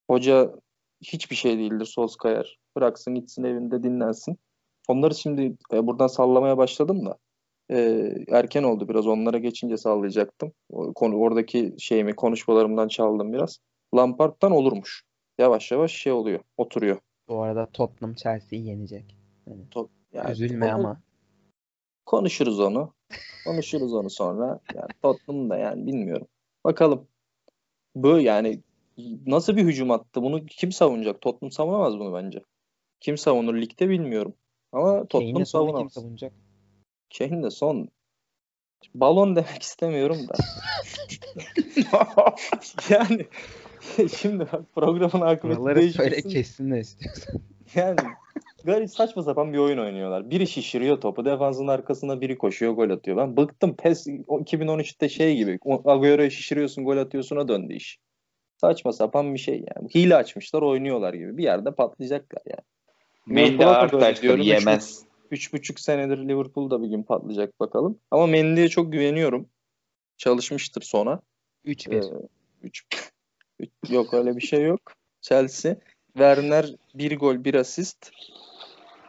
hoca 0.10 0.52
hiçbir 1.02 1.36
şey 1.36 1.58
değildir 1.58 1.86
Solskjaer. 1.86 2.58
Bıraksın 2.76 3.16
gitsin 3.16 3.44
evinde 3.44 3.84
dinlensin. 3.84 4.38
Onları 4.88 5.16
şimdi 5.16 5.56
e, 5.74 5.88
buradan 5.88 6.08
sallamaya 6.08 6.58
başladım 6.58 7.06
da 7.06 7.18
e, 7.72 8.10
erken 8.30 8.64
oldu 8.64 8.90
biraz. 8.90 9.08
Onlara 9.08 9.38
geçince 9.38 9.78
sallayacaktım. 9.78 10.52
O, 10.70 10.94
konu 10.94 11.16
oradaki 11.16 11.76
şeyimi 11.80 12.16
konuşmalarımdan 12.16 12.88
çaldım 12.88 13.34
biraz. 13.34 13.60
Lampard'dan 13.96 14.52
olurmuş. 14.52 15.04
Yavaş 15.38 15.72
yavaş 15.72 15.92
şey 15.92 16.12
oluyor. 16.12 16.40
Oturuyor. 16.58 16.98
Bu 17.28 17.42
arada 17.42 17.66
Tottenham 17.66 18.16
Chelsea'yi 18.16 18.68
yenecek. 18.68 19.16
Yani 20.14 20.32
Üzülme 20.32 20.66
onu- 20.66 20.74
ama. 20.74 21.02
Konuşuruz 22.06 22.60
onu. 22.60 22.94
Konuşuruz 23.46 23.94
onu 23.94 24.10
sonra. 24.10 24.60
Yani 24.76 24.88
Tottenham 25.02 25.50
da 25.50 25.58
yani 25.58 25.88
bilmiyorum. 25.88 26.28
Bakalım. 26.66 27.08
Bu 27.96 28.20
yani 28.20 28.62
nasıl 29.26 29.56
bir 29.56 29.64
hücum 29.64 29.92
attı? 29.92 30.22
Bunu 30.24 30.46
kim 30.46 30.72
savunacak? 30.72 31.22
Tottenham 31.22 31.52
savunamaz 31.52 32.00
bunu 32.00 32.14
bence. 32.14 32.44
Kim 33.00 33.18
savunur 33.18 33.62
ligde 33.62 33.90
bilmiyorum. 33.90 34.34
Ama 34.72 35.06
Tottenham 35.06 35.34
sonu 35.34 35.38
kim 35.38 35.46
savunamaz. 35.46 35.94
savunacak? 35.94 36.34
Kane 37.18 37.44
de 37.44 37.52
son 37.52 37.90
balon 38.96 39.36
demek 39.36 39.62
istemiyorum 39.62 40.18
da. 40.28 40.34
yani 42.90 43.28
şimdi 44.18 44.40
bak 44.40 44.76
programın 44.76 45.26
akıbeti 45.26 45.60
Buraları 45.60 45.92
söyle 45.92 46.12
değişmesin. 46.12 46.30
kessin 46.30 46.72
de 46.72 46.80
istiyorsan. 46.80 47.42
Yani 47.76 47.96
garip 48.64 48.90
saçma 48.90 49.24
sapan 49.24 49.54
bir 49.54 49.58
oyun 49.58 49.78
oynuyorlar. 49.78 50.30
Biri 50.30 50.48
şişiriyor 50.48 51.02
topu. 51.02 51.26
Defansın 51.26 51.68
arkasına 51.68 52.22
biri 52.22 52.38
koşuyor 52.38 52.74
gol 52.74 52.90
atıyor. 52.90 53.18
Ben 53.18 53.38
bıktım. 53.38 53.76
PES 53.76 54.08
o 54.28 54.40
2013'te 54.40 55.10
şey 55.10 55.36
gibi. 55.36 55.60
o 55.66 55.92
Agüero'yu 55.92 56.32
şişiriyorsun 56.32 56.86
gol 56.86 56.98
atıyorsun'a 56.98 57.48
döndü 57.48 57.74
iş. 57.74 58.00
Saçma 58.58 58.94
sapan 58.94 59.34
bir 59.34 59.40
şey 59.40 59.56
yani. 59.56 59.90
Hile 59.96 60.16
açmışlar 60.16 60.62
oynuyorlar 60.62 61.14
gibi. 61.14 61.38
Bir 61.38 61.44
yerde 61.44 61.72
patlayacaklar 61.72 62.42
yani. 62.46 62.64
Mendy. 63.26 63.64
Üç- 64.42 64.48
yemez. 64.48 65.04
Üç 65.32 65.54
buçuk 65.54 65.80
senedir 65.80 66.18
Liverpool'da 66.18 66.84
bir 66.84 66.88
gün 66.88 67.04
patlayacak 67.04 67.60
bakalım. 67.60 68.00
Ama 68.12 68.28
Mendy'ye 68.28 68.70
çok 68.70 68.92
güveniyorum. 68.92 69.50
Çalışmıştır 70.18 70.82
sonra. 70.82 71.20
3-1. 71.66 71.96
Ee, 71.96 72.70
yok 73.90 74.14
öyle 74.14 74.36
bir 74.36 74.42
şey 74.42 74.62
yok. 74.64 74.80
Chelsea. 75.22 75.76
Werner 76.14 76.76
bir 76.96 77.18
gol 77.20 77.44
bir 77.44 77.54
asist. 77.54 78.12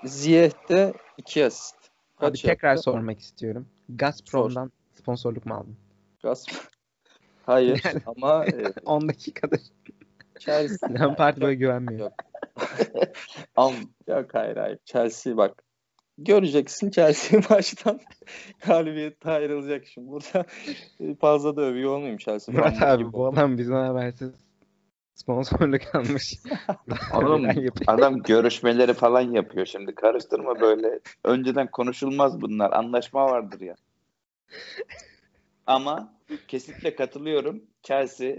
Ziyech 0.05 0.55
de 0.69 0.93
iki 1.19 1.45
asist. 1.45 1.77
Abi 2.19 2.31
Kaç 2.31 2.43
tekrar 2.43 2.69
yaptı? 2.69 2.83
sormak 2.83 3.21
istiyorum. 3.21 3.69
Gazprom'dan 3.89 4.73
sponsorluk 4.95 5.47
mu 5.47 5.55
aldın? 5.55 5.77
Gaz. 6.23 6.47
Hayır 7.47 7.83
ama 8.07 8.45
e, 8.47 8.73
10 8.85 9.09
dakikadır 9.09 9.61
Chelsea. 10.39 10.89
Lampard 11.01 11.41
böyle 11.41 11.55
güvenmiyor. 11.55 12.01
Yok. 12.01 12.13
Am 13.57 13.73
yok 14.09 14.35
hayır 14.35 14.57
hayır. 14.57 14.79
Chelsea 14.85 15.37
bak. 15.37 15.63
Göreceksin 16.19 16.91
Chelsea 16.91 17.41
maçtan 17.51 18.01
galibiyette 18.67 19.31
ayrılacak 19.31 19.87
şimdi. 19.87 20.09
Burada 20.11 20.45
fazla 21.21 21.57
da 21.57 21.63
övüyor 21.63 21.91
olmayayım 21.91 22.19
Chelsea. 22.19 22.55
Murat 22.55 22.83
abi 22.83 23.13
bu 23.13 23.27
adam 23.27 23.59
bizden 23.59 23.85
habersiz 23.87 24.33
sponsorluk 25.15 25.83
almış. 25.95 26.35
Yapıyor? 27.55 27.73
adam 27.87 28.23
görüşmeleri 28.23 28.95
falan 28.95 29.21
yapıyor 29.21 29.67
şimdi. 29.67 29.95
Karıştırma 29.95 30.61
böyle. 30.61 31.01
Önceden 31.25 31.71
konuşulmaz 31.71 32.41
bunlar. 32.41 32.73
Anlaşma 32.73 33.25
vardır 33.27 33.61
ya. 33.61 33.75
Ama 35.67 36.15
kesinlikle 36.49 36.95
katılıyorum. 36.95 37.63
Chelsea 37.83 38.37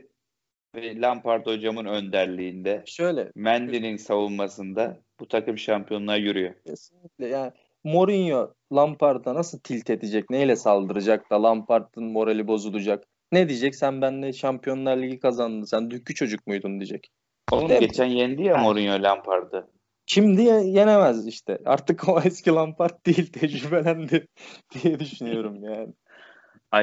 ve 0.75 1.01
Lampard 1.01 1.45
hocamın 1.45 1.85
önderliğinde 1.85 2.83
Şöyle 2.85 3.31
Mendy'nin 3.35 3.97
savunmasında 3.97 4.97
bu 5.19 5.27
takım 5.27 5.57
şampiyonluğa 5.57 6.15
yürüyor. 6.15 6.53
Kesinlikle 6.65 7.27
yani 7.27 7.51
Mourinho 7.83 8.53
Lampard'a 8.73 9.35
nasıl 9.35 9.59
tilt 9.59 9.89
edecek? 9.89 10.29
Neyle 10.29 10.55
saldıracak 10.55 11.31
da 11.31 11.43
Lampard'ın 11.43 12.03
morali 12.03 12.47
bozulacak? 12.47 13.03
Ne 13.31 13.49
diyecek? 13.49 13.75
Sen 13.75 14.01
benimle 14.01 14.33
Şampiyonlar 14.33 14.97
Ligi 14.97 15.19
kazandın. 15.19 15.63
Sen 15.63 15.91
dükkü 15.91 16.15
çocuk 16.15 16.47
muydun 16.47 16.79
diyecek. 16.79 17.11
Oğlum 17.51 17.69
Değil 17.69 17.81
mi? 17.81 17.87
geçen 17.87 18.05
yendi 18.05 18.43
ya 18.43 18.57
Mourinho 18.57 19.03
Lampard'ı. 19.03 19.67
Şimdi 20.05 20.41
ye- 20.41 20.67
yenemez 20.67 21.27
işte. 21.27 21.59
Artık 21.65 22.09
o 22.09 22.21
eski 22.25 22.51
Lampard 22.51 23.05
değil. 23.05 23.31
Tecrübelendi 23.31 24.27
diye 24.73 24.99
düşünüyorum 24.99 25.63
yani. 25.63 25.93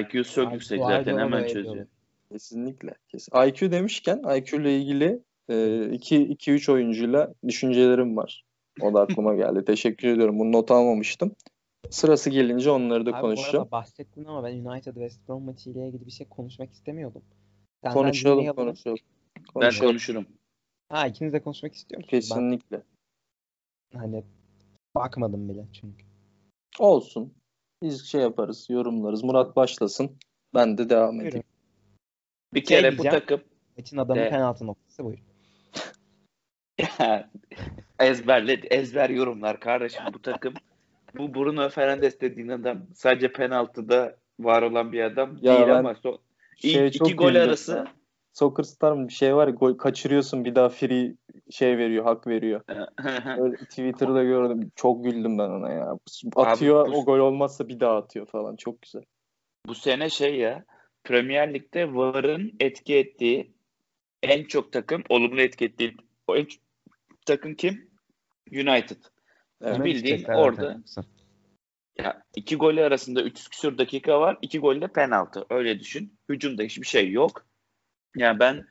IQ'su 0.01 0.35
çok 0.35 0.49
Ay, 0.49 0.55
yüksek 0.55 0.81
zaten 0.81 1.19
hemen 1.19 1.47
çözüyor. 1.47 1.87
Kesinlikle. 2.33 2.95
Kesin. 3.09 3.33
IQ 3.49 3.71
demişken 3.73 4.23
IQ 4.37 4.57
ile 4.57 4.77
ilgili 4.77 5.23
2-3 5.49 6.73
oyuncuyla 6.73 7.35
düşüncelerim 7.49 8.17
var. 8.17 8.45
O 8.81 8.95
da 8.95 9.01
aklıma 9.01 9.35
geldi. 9.35 9.65
Teşekkür 9.65 10.09
ediyorum. 10.09 10.39
Bunu 10.39 10.53
not 10.53 10.71
almamıştım. 10.71 11.35
Sırası 11.91 12.31
gelince 12.31 12.71
onları 12.71 13.07
da 13.07 13.11
Abi 13.11 13.17
bu 13.17 13.21
konuşacağım. 13.21 13.69
bahsettin 13.73 14.25
ama 14.25 14.45
ben 14.45 14.65
United 14.65 14.95
West 14.95 15.29
Brom 15.29 15.43
maçıyla 15.45 15.87
ilgili 15.87 16.07
bir 16.07 16.11
şey 16.11 16.29
konuşmak 16.29 16.73
istemiyordum. 16.73 17.23
Senden 17.83 17.95
Konuşalım, 17.95 18.37
dinleyelim. 18.37 18.55
konuşalım. 18.57 18.99
Ben 19.37 19.45
Konuşalım. 19.45 19.91
konuşurum. 19.91 20.27
Ha 20.89 21.07
ikiniz 21.07 21.33
de 21.33 21.43
konuşmak 21.43 21.75
istiyor 21.75 21.99
musunuz? 22.03 22.11
Kesinlikle. 22.11 22.83
Ben 23.95 23.99
hani 23.99 24.25
bakmadım 24.95 25.49
bile 25.49 25.67
çünkü. 25.73 26.05
Olsun. 26.79 27.35
Biz 27.83 28.05
şey 28.07 28.21
yaparız, 28.21 28.67
yorumlarız. 28.71 29.25
Murat 29.25 29.57
başlasın. 29.57 30.17
Ben 30.55 30.79
de 30.79 30.91
devam 30.91 31.15
edeyim. 31.15 31.33
Buyurun. 31.33 31.43
Bir 32.55 32.65
Şey 32.67 32.79
kere 32.79 32.89
bu 32.99 33.03
diyeceğim. 33.03 33.21
takım 33.27 33.41
Maçın 33.79 33.97
adamı 33.97 34.21
Evet. 34.21 34.31
penaltı 34.31 34.67
noktası 34.67 35.05
buyur. 35.05 35.19
ezberle 37.99 38.53
ezber 38.53 39.11
yorumlar 39.11 39.61
kardeşim 39.61 40.03
bu 40.15 40.23
takım. 40.23 40.55
Bu 41.19 41.35
Bruno 41.35 41.69
Fernandes 41.69 42.21
dediğin 42.21 42.49
adam 42.49 42.79
sadece 42.95 43.33
penaltıda 43.33 44.17
var 44.41 44.63
olan 44.63 44.93
bir 44.93 45.01
adam 45.05 45.37
Ya 45.43 45.57
değil 45.57 45.79
ama 45.79 45.93
so- 45.93 46.19
ilk 46.63 46.73
şeye 46.73 46.87
iki 46.89 47.17
gol 47.17 47.29
güldüm. 47.29 47.43
arası 47.43 47.87
Soccer 48.33 48.63
Star 48.63 48.93
mı 48.93 49.09
bir 49.09 49.13
şey 49.13 49.37
var 49.37 49.49
ya, 49.49 49.55
gol 49.55 49.75
kaçırıyorsun 49.79 50.45
bir 50.45 50.55
daha 50.55 50.69
free 50.69 51.15
şey 51.51 51.79
veriyor, 51.79 52.05
hak 52.05 52.27
veriyor. 52.27 52.61
Öyle 53.39 53.57
Twitter'da 53.57 54.23
gördüm. 54.25 54.73
Çok 54.77 55.05
güldüm 55.05 55.39
ben 55.39 55.49
ona 55.51 55.73
ya. 55.73 55.97
Atıyor 56.37 56.87
bu- 56.87 56.99
o 56.99 57.05
gol 57.05 57.19
olmazsa 57.19 57.69
bir 57.69 57.81
daha 57.81 57.97
atıyor 57.97 58.27
falan. 58.27 58.57
Çok 58.57 58.83
güzel. 58.83 59.03
bu 59.67 59.75
sene 59.75 60.11
şey 60.11 60.37
ya 60.37 60.65
Premier 61.05 61.55
Lig'de 61.55 61.95
VAR'ın 61.95 62.53
etki 62.61 62.97
ettiği 62.97 63.53
en 64.23 64.45
çok 64.45 64.73
takım 64.73 65.03
olumlu 65.09 65.41
etki 65.41 65.65
ettiği 65.65 65.97
o 66.27 66.37
en 66.37 66.45
çok 66.45 66.61
takım 67.27 67.55
kim? 67.55 67.91
United. 68.53 68.97
Evet. 69.63 69.85
Bildiğin 69.85 70.25
orada-. 70.25 70.83
Ya 71.99 72.23
iki 72.37 72.57
golü 72.57 72.83
arasında 72.83 73.23
300 73.23 73.49
küsur 73.49 73.79
dakika 73.79 74.21
var. 74.21 74.39
iki 74.43 74.59
golde 74.59 74.89
penaltı. 74.89 75.45
Öyle 75.51 75.81
düşün. 75.81 76.19
Hücumda 76.29 76.63
hiçbir 76.63 76.87
şey 76.87 77.11
yok. 77.11 77.47
Ya 78.17 78.41
ben 78.41 78.67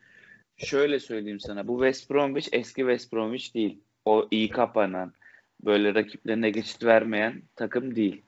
şöyle 0.58 0.99
söyleyeyim 0.99 1.39
sana. 1.39 1.67
Bu 1.67 1.84
West 1.84 2.12
Bromwich 2.12 2.49
eski 2.51 2.82
West 2.82 3.13
Bromwich 3.13 3.56
değil. 3.56 3.84
O 4.06 4.27
iyi 4.32 4.49
kapanan, 4.49 5.13
böyle 5.63 5.95
rakiplerine 5.95 6.49
geçit 6.49 6.84
vermeyen 6.84 7.43
takım 7.56 7.95
değil. 7.95 8.21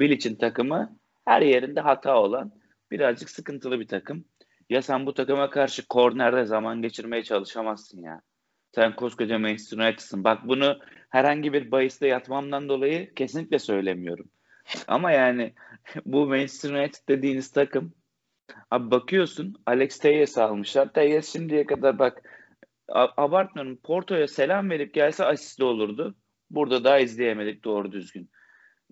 Bilic'in 0.00 0.34
takımı 0.34 0.98
her 1.24 1.42
yerinde 1.42 1.80
hata 1.80 2.18
olan 2.18 2.52
birazcık 2.90 3.30
sıkıntılı 3.30 3.80
bir 3.80 3.88
takım. 3.88 4.24
Ya 4.70 4.82
sen 4.82 5.06
bu 5.06 5.14
takıma 5.14 5.50
karşı 5.50 5.88
kornerde 5.88 6.44
zaman 6.44 6.82
geçirmeye 6.82 7.22
çalışamazsın 7.22 8.02
ya. 8.02 8.20
Sen 8.74 8.96
koskoca 8.96 9.38
Manchester 9.38 9.78
United'sın. 9.78 10.24
Bak 10.24 10.48
bunu 10.48 10.78
herhangi 11.08 11.52
bir 11.52 11.70
bahiste 11.70 12.06
yatmamdan 12.06 12.68
dolayı 12.68 13.14
kesinlikle 13.14 13.58
söylemiyorum. 13.58 14.26
Ama 14.88 15.12
yani 15.12 15.52
bu 16.06 16.26
Manchester 16.26 16.70
United 16.70 17.08
dediğiniz 17.08 17.50
takım 17.50 17.92
abi 18.70 18.90
bakıyorsun 18.90 19.54
Alex 19.66 19.98
Teyes 19.98 20.38
almışlar. 20.38 20.92
Teyes 20.92 21.32
şimdiye 21.32 21.66
kadar 21.66 21.98
bak 21.98 22.22
abartmıyorum 23.16 23.76
Porto'ya 23.76 24.28
selam 24.28 24.70
verip 24.70 24.94
gelse 24.94 25.24
asistli 25.24 25.64
olurdu. 25.64 26.14
Burada 26.50 26.84
daha 26.84 26.98
izleyemedik 26.98 27.64
doğru 27.64 27.92
düzgün. 27.92 28.30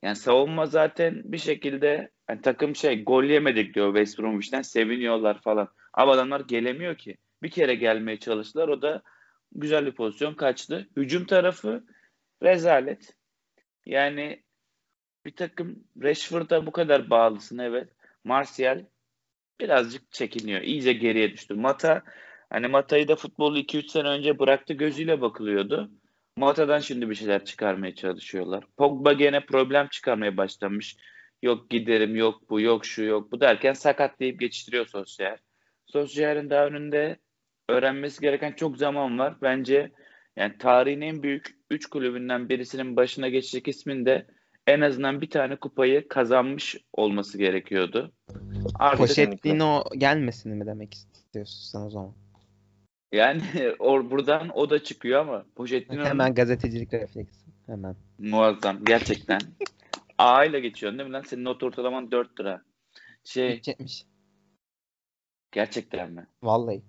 Yani 0.02 0.16
savunma 0.16 0.66
zaten 0.66 1.22
bir 1.24 1.38
şekilde 1.38 2.10
yani 2.30 2.42
takım 2.42 2.76
şey 2.76 3.04
gol 3.04 3.24
yemedik 3.24 3.74
diyor 3.74 3.94
West 3.94 4.18
Bromwich'ten 4.18 4.62
seviniyorlar 4.62 5.40
falan. 5.40 5.68
Ama 5.92 6.12
adamlar 6.12 6.40
gelemiyor 6.40 6.96
ki. 6.96 7.16
Bir 7.42 7.50
kere 7.50 7.74
gelmeye 7.74 8.18
çalıştılar 8.18 8.68
o 8.68 8.82
da 8.82 9.02
güzel 9.52 9.86
bir 9.86 9.92
pozisyon 9.92 10.34
kaçtı. 10.34 10.88
Hücum 10.96 11.24
tarafı 11.24 11.84
rezalet. 12.42 13.16
Yani 13.86 14.42
bir 15.26 15.36
takım 15.36 15.84
Rashford'a 16.02 16.66
bu 16.66 16.72
kadar 16.72 17.10
bağlısın 17.10 17.58
evet. 17.58 17.88
Martial 18.24 18.84
birazcık 19.60 20.12
çekiniyor. 20.12 20.60
İyice 20.60 20.92
geriye 20.92 21.32
düştü. 21.32 21.54
Mata 21.54 22.02
hani 22.50 22.68
Mata'yı 22.68 23.08
da 23.08 23.16
futbolu 23.16 23.58
2-3 23.58 23.88
sene 23.88 24.08
önce 24.08 24.38
bıraktı 24.38 24.74
gözüyle 24.74 25.20
bakılıyordu. 25.20 25.90
Mata'dan 26.36 26.78
şimdi 26.78 27.10
bir 27.10 27.14
şeyler 27.14 27.44
çıkarmaya 27.44 27.94
çalışıyorlar. 27.94 28.64
Pogba 28.76 29.12
gene 29.12 29.46
problem 29.46 29.88
çıkarmaya 29.88 30.36
başlamış. 30.36 30.96
Yok 31.42 31.70
giderim, 31.70 32.16
yok 32.16 32.50
bu, 32.50 32.60
yok 32.60 32.86
şu, 32.86 33.02
yok 33.02 33.32
bu 33.32 33.40
derken 33.40 33.72
sakat 33.72 34.20
deyip 34.20 34.40
geçiştiriyor 34.40 34.86
Solskjaer. 34.86 35.38
Solskjaer'in 35.86 36.50
daha 36.50 36.66
önünde 36.66 37.16
öğrenmesi 37.68 38.20
gereken 38.20 38.52
çok 38.52 38.76
zaman 38.76 39.18
var. 39.18 39.36
Bence 39.42 39.92
yani 40.36 40.58
tarihin 40.58 41.00
en 41.00 41.22
büyük 41.22 41.56
3 41.74 41.86
kulübünden 41.86 42.48
birisinin 42.48 42.96
başına 42.96 43.28
geçecek 43.28 43.68
ismin 43.68 44.06
de 44.06 44.26
en 44.66 44.80
azından 44.80 45.20
bir 45.20 45.30
tane 45.30 45.56
kupayı 45.56 46.08
kazanmış 46.08 46.76
olması 46.92 47.38
gerekiyordu. 47.38 48.12
Artık 48.74 48.98
Pochettino 48.98 49.84
gelmesin 49.98 50.52
mi 50.52 50.66
demek 50.66 50.94
istiyorsun 50.94 51.70
sen 51.72 51.86
o 51.86 51.90
zaman? 51.90 52.14
yani 53.14 53.42
or 53.78 54.10
buradan 54.10 54.50
o 54.54 54.70
da 54.70 54.82
çıkıyor 54.82 55.20
ama 55.20 55.44
Pochettino'nun 55.56 56.04
Hemen 56.04 56.34
gazetecilik 56.34 56.94
refleksi. 56.94 57.44
Hemen. 57.66 57.96
muazzam 58.18 58.84
gerçekten. 58.84 59.40
A 60.18 60.44
ile 60.44 60.60
geçiyorsun 60.60 60.98
değil 60.98 61.08
mi 61.08 61.12
lan? 61.12 61.22
Senin 61.22 61.44
not 61.44 61.62
ortalaman 61.62 62.10
4 62.10 62.40
lira. 62.40 62.62
Şey 63.24 63.50
3.70. 63.50 64.04
gerçekten 65.52 66.12
mi? 66.12 66.26
Vallahi. 66.42 66.82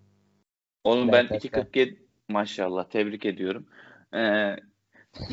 Oğlum 0.83 1.11
ben 1.11 1.27
evet, 1.31 1.45
2.47 1.45 1.95
maşallah 2.29 2.89
tebrik 2.89 3.25
ediyorum. 3.25 3.65
Ee, 4.13 4.55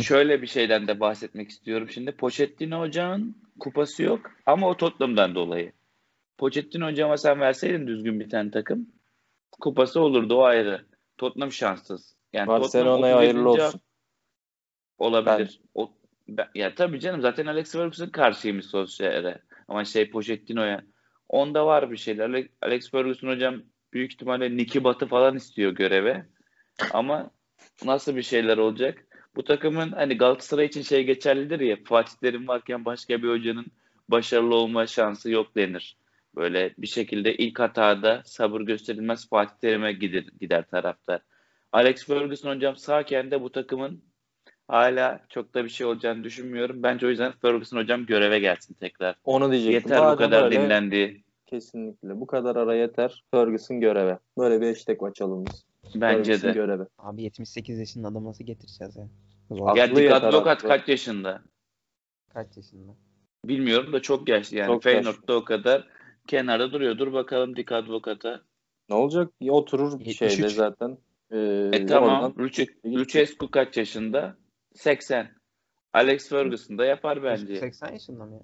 şöyle 0.03 0.42
bir 0.42 0.47
şeyden 0.47 0.88
de 0.88 1.01
bahsetmek 1.01 1.51
istiyorum. 1.51 1.88
Şimdi 1.90 2.12
Pochettino 2.12 2.81
hocamın 2.81 3.37
kupası 3.61 4.03
yok 4.03 4.31
ama 4.47 4.68
o 4.68 4.77
Tottenham'dan 4.77 5.35
dolayı. 5.35 5.73
Pochettino 6.38 6.87
hocama 6.87 7.16
sen 7.16 7.40
verseydin 7.40 7.87
düzgün 7.87 8.21
bir 8.21 8.31
tane 8.31 8.51
takım 8.51 8.87
kupası 9.61 10.01
olurdu 10.01 10.35
o 10.35 10.42
ayrı. 10.42 10.85
Tottenham 11.18 11.53
şanssız. 11.53 12.16
Yani 12.33 12.47
Barcelona'ya 12.47 13.16
hayırlı 13.16 13.49
37. 13.49 13.66
olsun. 13.66 13.81
Olabilir. 14.99 15.61
O, 15.75 15.90
ben- 16.29 16.49
ya 16.55 16.75
tabii 16.75 17.01
canım 17.01 17.21
zaten 17.21 17.47
Alex 17.47 17.73
Ferguson 17.73 18.07
karşıymış 18.07 18.66
Solskjaer'e. 18.66 19.38
Ama 19.68 19.85
şey 19.85 20.11
Pochettino'ya. 20.11 20.83
Onda 21.29 21.66
var 21.66 21.90
bir 21.90 21.97
şeyler. 21.97 22.25
Ale- 22.29 22.49
Alex 22.62 22.90
Ferguson 22.90 23.29
hocam 23.29 23.62
büyük 23.92 24.12
ihtimalle 24.12 24.57
Nicky 24.57 24.85
Batı 24.85 25.07
falan 25.07 25.37
istiyor 25.37 25.73
göreve. 25.73 26.27
Ama 26.92 27.31
nasıl 27.85 28.16
bir 28.16 28.23
şeyler 28.23 28.59
olacak? 28.59 29.07
Bu 29.37 29.45
takımın 29.45 29.92
hani 29.92 30.18
Galatasaray 30.18 30.66
için 30.66 30.83
şey 30.83 31.05
geçerlidir 31.05 31.61
ya 31.61 31.77
Fatih 31.85 32.12
Terim 32.12 32.49
varken 32.49 32.85
başka 32.85 33.23
bir 33.23 33.29
hocanın 33.29 33.66
başarılı 34.09 34.55
olma 34.55 34.87
şansı 34.87 35.31
yok 35.31 35.57
denir. 35.57 35.97
Böyle 36.37 36.75
bir 36.79 36.87
şekilde 36.87 37.37
ilk 37.37 37.59
hatada 37.59 38.23
sabır 38.25 38.61
gösterilmez 38.61 39.29
Fatih 39.29 39.55
Terim'e 39.61 39.92
gider, 39.92 40.25
gider 40.40 40.64
taraftar. 40.71 41.21
Alex 41.73 42.07
Ferguson 42.07 42.57
hocam 42.57 42.77
sağken 42.77 43.31
de 43.31 43.42
bu 43.42 43.53
takımın 43.53 44.03
hala 44.68 45.21
çok 45.29 45.55
da 45.55 45.64
bir 45.64 45.68
şey 45.68 45.87
olacağını 45.87 46.25
düşünmüyorum. 46.25 46.83
Bence 46.83 47.07
o 47.07 47.11
yüzden 47.11 47.33
Ferguson 47.33 47.77
hocam 47.79 48.07
göreve 48.07 48.38
gelsin 48.38 48.75
tekrar. 48.75 49.14
Onu 49.25 49.53
diyecektim. 49.53 49.90
Yeter 49.90 49.99
bu 49.99 50.03
Madem 50.03 50.31
kadar 50.31 50.45
öyle, 50.45 50.61
dinlendi. 50.61 51.23
Kesinlikle. 51.47 52.21
Bu 52.21 52.27
kadar 52.27 52.57
ara 52.57 52.75
yeter. 52.75 53.25
Ferguson 53.31 53.81
göreve. 53.81 54.18
Böyle 54.38 54.61
bir 54.61 54.66
hashtag 54.66 55.03
açalım 55.03 55.47
biz. 55.47 55.64
Bence 55.95 56.43
de. 56.43 56.53
göreve. 56.53 56.87
Abi 56.99 57.23
78 57.23 57.79
yaşında 57.79 58.09
adamı 58.09 58.29
nasıl 58.29 58.45
getireceğiz 58.45 58.97
ya? 58.97 59.09
Zor. 59.51 59.77
Lokat 60.33 60.59
haklı. 60.59 60.69
kaç 60.69 60.89
yaşında? 60.89 61.43
Kaç 62.29 62.57
yaşında? 62.57 62.93
Bilmiyorum 63.45 63.93
da 63.93 64.03
çok 64.03 64.29
yaşlı 64.29 64.57
yani. 64.57 64.67
Çok 64.67 64.83
Feyenoord'da 64.83 65.37
o 65.37 65.45
kadar 65.45 65.89
kenarda 66.27 66.73
duruyor. 66.73 66.99
Dur 66.99 67.13
bakalım 67.13 67.57
Dikkat 67.57 67.89
Lokat'a. 67.89 68.43
Ne 68.89 68.95
olacak? 68.97 69.33
Ya 69.41 69.53
oturur 69.53 69.99
bir 70.01 70.07
73. 70.07 70.19
şeyde 70.19 70.49
zaten. 70.49 70.99
Ee, 71.31 71.71
E 71.73 71.87
tamam. 71.87 72.35
Lucescu 72.87 73.51
kaç 73.51 73.77
yaşında? 73.77 74.37
80. 74.75 75.29
Alex 75.93 76.29
Ferguson 76.29 76.79
da 76.79 76.85
yapar 76.85 77.23
bence. 77.23 77.57
80 77.57 77.93
yaşında 77.93 78.25
mı 78.25 78.35
ya? 78.35 78.43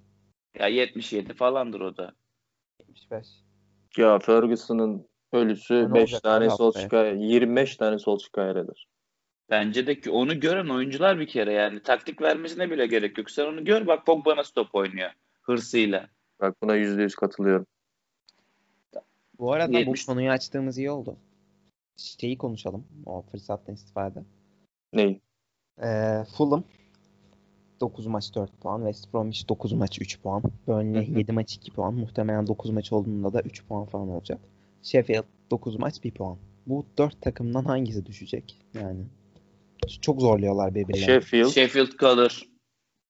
Ya 0.61 0.67
77 0.69 1.35
falandır 1.35 1.81
o 1.81 1.97
da. 1.97 2.13
75. 2.81 3.27
Ya 3.97 4.19
Ferguson'ın 4.19 5.07
ölüsü 5.33 5.75
Ne 5.75 5.95
5 5.95 6.01
olacak 6.01 6.23
tane 6.23 6.45
abi 6.45 6.51
Solskjaer, 6.51 7.13
25 7.13 7.77
tane 7.77 7.99
Solskjaer 7.99 8.57
eder. 8.57 8.87
Bence 9.51 9.87
de 9.87 10.01
ki 10.01 10.11
onu 10.11 10.41
gören 10.41 10.69
oyuncular 10.69 11.19
bir 11.19 11.27
kere 11.27 11.53
yani. 11.53 11.83
Taktik 11.83 12.23
vermesine 12.23 12.71
bile 12.71 12.87
gerek 12.87 13.19
yok. 13.19 13.31
Sen 13.31 13.45
onu 13.47 13.65
gör 13.65 13.87
bak 13.87 14.07
Pogba 14.07 14.37
nasıl 14.37 14.53
top 14.53 14.75
oynuyor. 14.75 15.11
Hırsıyla. 15.43 16.09
Bak 16.41 16.57
buna 16.63 16.77
%100 16.77 17.15
katılıyorum. 17.17 17.67
Bu 19.39 19.53
arada 19.53 19.79
70. 19.79 20.03
bu 20.03 20.13
konuyu 20.13 20.31
açtığımız 20.31 20.79
iyi 20.79 20.91
oldu. 20.91 21.17
Şeyi 21.97 22.39
konuşalım. 22.39 22.85
O 23.07 23.23
fırsattan 23.23 23.75
istifade. 23.75 24.23
Ney? 24.93 25.21
Ee, 25.83 26.25
Fulham 26.37 26.65
9 27.81 28.07
maç 28.07 28.35
4 28.35 28.61
puan. 28.61 28.79
West 28.79 29.15
Bromwich 29.15 29.49
9 29.49 29.73
maç 29.73 30.01
3 30.01 30.21
puan. 30.23 30.43
Burnley 30.67 31.09
Hı 31.09 31.13
hı. 31.13 31.19
7 31.19 31.33
maç 31.33 31.55
2 31.55 31.73
puan. 31.73 31.95
Muhtemelen 31.95 32.47
9 32.47 32.71
maç 32.71 32.93
olduğunda 32.93 33.33
da 33.33 33.41
3 33.41 33.65
puan 33.67 33.85
falan 33.85 34.09
olacak. 34.09 34.41
Sheffield 34.83 35.25
9 35.51 35.77
maç 35.79 36.05
1 36.05 36.11
puan. 36.11 36.39
Bu 36.67 36.87
4 36.99 37.23
takımdan 37.23 37.65
hangisi 37.65 38.07
düşecek? 38.07 38.59
Yani 38.75 39.05
çok 40.01 40.21
zorluyorlar 40.21 40.75
birbirlerini. 40.75 41.05
Sheffield 41.07 41.49
Sheffield 41.49 41.93
kalır. 41.97 42.43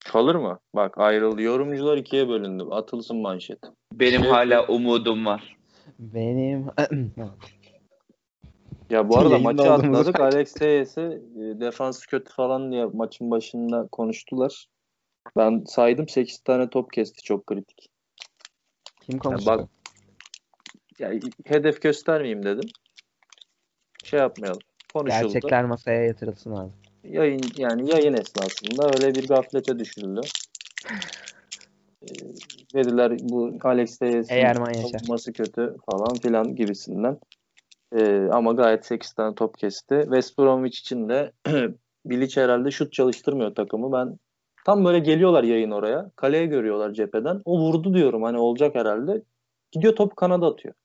kalır 0.05 0.35
mı? 0.35 0.59
Bak 0.75 0.97
ayrıldı. 0.97 1.41
Yorumcular 1.41 1.97
ikiye 1.97 2.27
bölündü. 2.29 2.63
Atılsın 2.71 3.17
manşet. 3.17 3.59
Benim 3.93 4.21
Sheffield- 4.21 4.29
hala 4.29 4.67
umudum 4.67 5.25
var. 5.25 5.57
Benim 5.99 6.65
Ya 8.89 9.09
bu 9.09 9.17
arada 9.17 9.39
maçı 9.39 9.71
atladık. 9.71 10.19
Alex 10.19 10.53
Teyes'e 10.53 11.01
e, 11.01 11.59
defansı 11.59 12.07
kötü 12.07 12.33
falan 12.33 12.71
diye 12.71 12.85
maçın 12.85 13.31
başında 13.31 13.87
konuştular. 13.91 14.67
Ben 15.37 15.63
saydım 15.67 16.07
8 16.07 16.39
tane 16.39 16.69
top 16.69 16.93
kesti 16.93 17.23
çok 17.23 17.47
kritik. 17.47 17.89
kim 19.01 19.19
konuşuyor? 19.19 19.57
bak- 19.57 19.69
Ya 20.99 21.11
hedef 21.45 21.81
göstermeyeyim 21.81 22.43
dedim. 22.43 22.69
Şey 24.03 24.19
yapmayalım. 24.19 24.61
Konuşuldu. 24.93 25.33
Gerçekler 25.33 25.65
masaya 25.65 26.03
yatırılsın 26.03 26.51
abi. 26.51 26.71
Yayın 27.03 27.41
yani 27.57 27.91
yayın 27.91 28.13
esnasında 28.13 28.85
öyle 28.85 29.15
bir 29.15 29.27
gaflete 29.27 29.79
düşüldü. 29.79 30.21
Ee, 32.03 32.07
dediler 32.73 33.17
bu 33.21 33.57
Alex 33.63 33.97
savunması 33.97 35.33
kötü 35.33 35.75
falan 35.91 36.17
filan 36.17 36.55
gibisinden. 36.55 37.17
Ee, 37.95 38.27
ama 38.31 38.51
gayet 38.53 38.85
8 38.85 39.13
tane 39.13 39.35
top 39.35 39.57
kesti. 39.57 40.01
West 40.03 40.39
Bromwich 40.39 40.79
için 40.79 41.09
de 41.09 41.31
Bilic 42.05 42.41
herhalde 42.41 42.71
şut 42.71 42.93
çalıştırmıyor 42.93 43.55
takımı. 43.55 43.91
Ben 43.91 44.19
tam 44.65 44.85
böyle 44.85 44.99
geliyorlar 44.99 45.43
yayın 45.43 45.71
oraya. 45.71 46.11
Kaleye 46.15 46.45
görüyorlar 46.45 46.93
cepheden. 46.93 47.41
O 47.45 47.59
vurdu 47.59 47.93
diyorum 47.93 48.23
hani 48.23 48.37
olacak 48.37 48.75
herhalde. 48.75 49.21
Gidiyor 49.71 49.95
top 49.95 50.15
kanada 50.15 50.47
atıyor. 50.47 50.75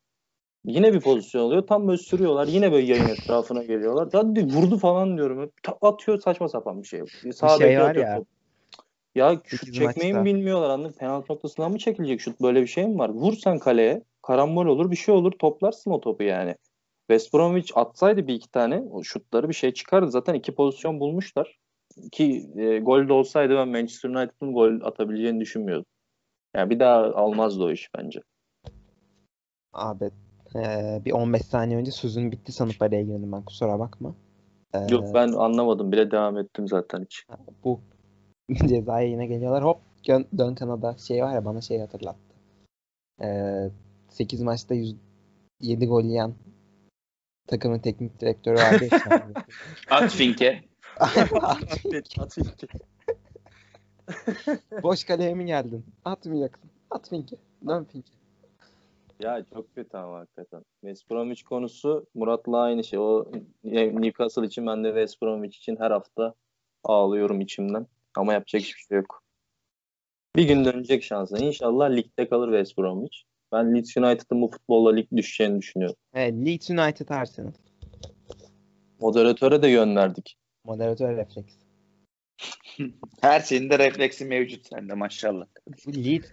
Yine 0.65 0.93
bir 0.93 1.01
pozisyon 1.01 1.43
oluyor. 1.43 1.67
Tam 1.67 1.89
böyle 1.89 1.99
sürüyorlar. 1.99 2.49
Yine 2.49 2.73
böyle 2.73 2.87
yayın 2.87 3.09
etrafına 3.09 3.63
geliyorlar. 3.63 4.09
Ya 4.13 4.45
vurdu 4.47 4.79
falan 4.79 5.17
diyorum. 5.17 5.51
Atıyor 5.83 6.21
saçma 6.21 6.49
sapan 6.49 6.83
bir 6.83 6.87
şey. 6.89 7.03
Sağ 7.33 7.49
şey 7.49 7.67
beke 7.67 7.81
var 7.81 7.91
atıyor 7.91 8.07
ya, 8.07 8.17
top. 8.17 8.27
Ya 9.15 9.41
şut 9.45 9.75
çekmeyi 9.75 10.15
mi 10.15 10.25
bilmiyorlar 10.25 10.71
anladın 10.71 10.91
mı? 10.91 10.97
Penaltı 10.97 11.33
noktasından 11.33 11.73
mı 11.73 11.79
çekilecek 11.79 12.21
şut? 12.21 12.41
Böyle 12.41 12.63
bir 12.63 12.67
şey 12.67 12.87
mi 12.87 12.99
var? 12.99 13.09
Vur 13.09 13.33
sen 13.33 13.59
kaleye. 13.59 14.03
Karambol 14.23 14.67
olur 14.67 14.91
bir 14.91 14.97
şey 14.97 15.15
olur. 15.15 15.33
Toplarsın 15.33 15.91
o 15.91 16.01
topu 16.01 16.23
yani. 16.23 16.55
West 17.11 17.35
Bromwich 17.35 17.73
atsaydı 17.79 18.27
bir 18.27 18.35
iki 18.35 18.51
tane 18.51 18.83
o 18.91 19.03
şutları 19.03 19.49
bir 19.49 19.55
şey 19.55 19.73
çıkardı. 19.73 20.11
Zaten 20.11 20.35
iki 20.35 20.55
pozisyon 20.55 21.01
bulmuşlar. 21.01 21.59
Ki 22.13 22.51
e, 22.57 22.79
gol 22.79 23.09
de 23.09 23.13
olsaydı 23.13 23.57
ben 23.57 23.69
Manchester 23.69 24.11
United'ın 24.11 24.53
gol 24.53 24.81
atabileceğini 24.83 25.41
düşünmüyordum. 25.41 25.87
Yani 26.57 26.71
bir 26.71 26.81
daha 26.81 26.97
almazdı 27.05 27.65
o 27.65 27.71
iş 27.71 27.91
bence. 27.99 28.21
Abi 29.73 30.11
eee, 30.55 31.03
bir 31.05 31.13
15 31.13 31.43
saniye 31.43 31.79
önce 31.79 31.91
sözün 31.91 32.33
bitti 32.33 32.53
sanıp 32.53 32.83
araya 32.83 33.03
girdim 33.03 33.33
ben 33.33 33.43
kusura 33.43 33.79
bakma. 33.79 34.15
Eee, 34.75 34.87
Yok 34.91 35.05
ben 35.15 35.29
anlamadım 35.33 35.93
bile 35.93 36.11
devam 36.11 36.39
ettim 36.39 36.69
zaten 36.69 37.03
hiç. 37.05 37.27
bu 37.65 37.81
cezaya 38.67 39.09
yine 39.09 39.27
geliyorlar. 39.27 39.65
Hop 39.65 39.81
dön, 40.39 40.55
Kanada 40.55 40.97
şey 40.99 41.23
var 41.23 41.35
ya 41.35 41.45
bana 41.45 41.61
şey 41.61 41.79
hatırlattı. 41.81 42.35
Eee 43.21 43.71
8 44.09 44.41
maçta 44.43 44.75
107 44.75 45.87
gol 45.87 46.03
yiyen 46.05 46.35
takımın 47.47 47.79
teknik 47.79 48.21
direktörü 48.21 48.57
vardı 48.57 48.85
ya. 48.93 48.99
şu 48.99 49.11
an. 49.13 49.35
At 49.91 50.13
Fink'e. 50.13 50.63
Boş 54.83 55.05
kaleye 55.05 55.35
mi 55.35 55.47
geldin? 55.47 55.85
Atmayacaksın. 56.05 56.71
At 56.91 57.09
Fink'e. 57.09 57.37
Dön 57.67 57.85
Fink'e. 57.85 58.13
Ya 59.21 59.45
çok 59.55 59.75
kötü 59.75 59.97
ama 59.97 60.19
hakikaten. 60.19 60.63
West 60.81 61.11
Bromwich 61.11 61.43
konusu 61.43 62.07
Murat'la 62.15 62.61
aynı 62.61 62.85
şey. 62.85 62.99
O 62.99 63.33
Newcastle 63.65 64.47
için 64.47 64.67
ben 64.67 64.85
de 64.85 64.89
West 64.89 65.23
Bromwich 65.23 65.57
için 65.57 65.77
her 65.77 65.91
hafta 65.91 66.35
ağlıyorum 66.85 67.41
içimden. 67.41 67.87
Ama 68.17 68.33
yapacak 68.33 68.63
hiçbir 68.63 68.81
şey 68.81 68.97
yok. 68.97 69.23
Bir 70.37 70.49
gün 70.49 70.65
dönecek 70.65 71.03
şansı. 71.05 71.39
İnşallah 71.39 71.91
ligde 71.91 72.29
kalır 72.29 72.49
West 72.49 72.79
Bromwich. 72.79 73.19
Ben 73.53 73.75
Leeds 73.75 73.97
United'ın 73.97 74.43
bu 74.43 74.49
futbolla 74.49 74.95
lig 74.95 75.07
düşeceğini 75.17 75.59
düşünüyorum. 75.59 75.97
Evet, 76.15 76.35
Leeds 76.47 76.71
United 76.71 77.09
Arsenal. 77.09 77.53
Moderatöre 79.01 79.63
de 79.63 79.69
yön 79.69 79.97
verdik. 79.97 80.37
Moderatör 80.65 81.17
refleks. 81.17 81.55
Her 83.21 83.41
şeyin 83.41 83.71
de 83.71 83.79
refleksi 83.79 84.25
mevcut 84.25 84.67
sende 84.67 84.95
maşallah. 84.95 85.47
Bu 85.87 85.95
Leeds 85.95 86.29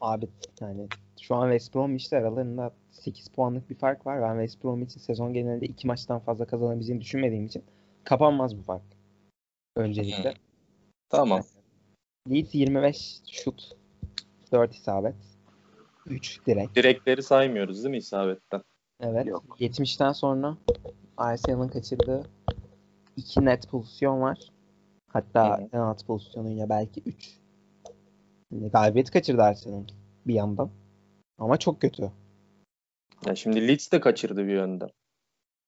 abi 0.00 0.28
yani 0.60 0.88
şu 1.20 1.34
an 1.34 1.50
West 1.50 1.74
Bromwich'te 1.74 2.18
aralarında 2.18 2.72
8 2.90 3.28
puanlık 3.28 3.70
bir 3.70 3.74
fark 3.74 4.06
var. 4.06 4.22
Ben 4.22 4.40
West 4.40 4.64
Bromwich'in 4.64 5.00
sezon 5.00 5.32
genelinde 5.32 5.66
2 5.66 5.86
maçtan 5.86 6.20
fazla 6.20 6.44
kazanabileceğini 6.44 7.00
düşünmediğim 7.02 7.46
için 7.46 7.64
kapanmaz 8.04 8.58
bu 8.58 8.62
fark. 8.62 8.82
öncelikle. 9.76 10.34
Tamam. 11.08 11.42
Leeds 12.30 12.54
25 12.54 13.20
şut, 13.30 13.76
4 14.52 14.74
isabet, 14.74 15.14
3 16.06 16.46
direkt. 16.46 16.76
Direkleri 16.76 17.22
saymıyoruz 17.22 17.84
değil 17.84 17.90
mi 17.90 17.98
isabetten? 17.98 18.62
Evet. 19.00 19.26
Yok. 19.26 19.56
70'ten 19.60 20.12
sonra 20.12 20.56
Arsenal'ın 21.16 21.68
kaçırdığı 21.68 22.22
2 23.16 23.44
net 23.44 23.68
pozisyon 23.68 24.20
var. 24.20 24.38
Hatta 25.08 25.58
hı. 25.58 25.68
penaltı 25.68 26.06
pozisyonuyla 26.06 26.68
belki 26.68 27.02
3. 27.06 27.38
Yani 28.50 28.70
galibiyet 28.70 29.10
kaçırdı 29.10 29.42
Arsenal 29.42 29.84
bir 30.26 30.34
yandan. 30.34 30.70
Ama 31.40 31.56
çok 31.56 31.80
kötü. 31.80 32.10
Ya 33.26 33.34
şimdi 33.34 33.68
Leeds 33.68 33.92
de 33.92 34.00
kaçırdı 34.00 34.46
bir 34.46 34.52
yönden. 34.52 34.88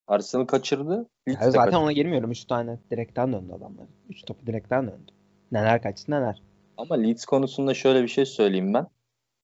Arsenal 0.07 0.45
kaçırdı. 0.45 0.97
Leeds 1.27 1.41
Yani 1.41 1.47
de 1.47 1.51
zaten 1.51 1.65
kaçırdı. 1.65 1.77
ona 1.77 1.91
girmiyorum. 1.91 2.31
3 2.31 2.45
tane 2.45 2.79
direkten 2.91 3.33
döndü 3.33 3.53
adamlar. 3.53 3.87
3 4.09 4.25
topu 4.25 4.47
direkten 4.47 4.87
döndü. 4.87 5.11
Neler 5.51 5.81
kaçtı 5.81 6.11
neler. 6.11 6.41
Ama 6.77 6.95
Leeds 6.95 7.25
konusunda 7.25 7.73
şöyle 7.73 8.03
bir 8.03 8.07
şey 8.07 8.25
söyleyeyim 8.25 8.73
ben. 8.73 8.87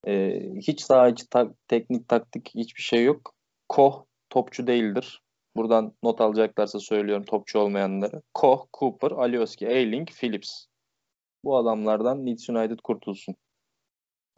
Ee, 0.07 0.51
hiç 0.55 0.81
saha 0.81 1.09
içi 1.09 1.29
tak- 1.29 1.67
teknik 1.67 2.07
taktik 2.07 2.51
hiçbir 2.55 2.81
şey 2.81 3.03
yok. 3.03 3.33
Koh 3.69 4.05
topçu 4.29 4.67
değildir. 4.67 5.21
Buradan 5.55 5.93
not 6.03 6.21
alacaklarsa 6.21 6.79
söylüyorum 6.79 7.25
topçu 7.25 7.59
olmayanları. 7.59 8.21
Koh, 8.33 8.65
Cooper, 8.79 9.11
Alioski, 9.11 9.67
Ayling, 9.67 10.09
Phillips. 10.09 10.65
Bu 11.43 11.57
adamlardan 11.57 12.25
Leeds 12.25 12.49
United 12.49 12.79
kurtulsun. 12.83 13.35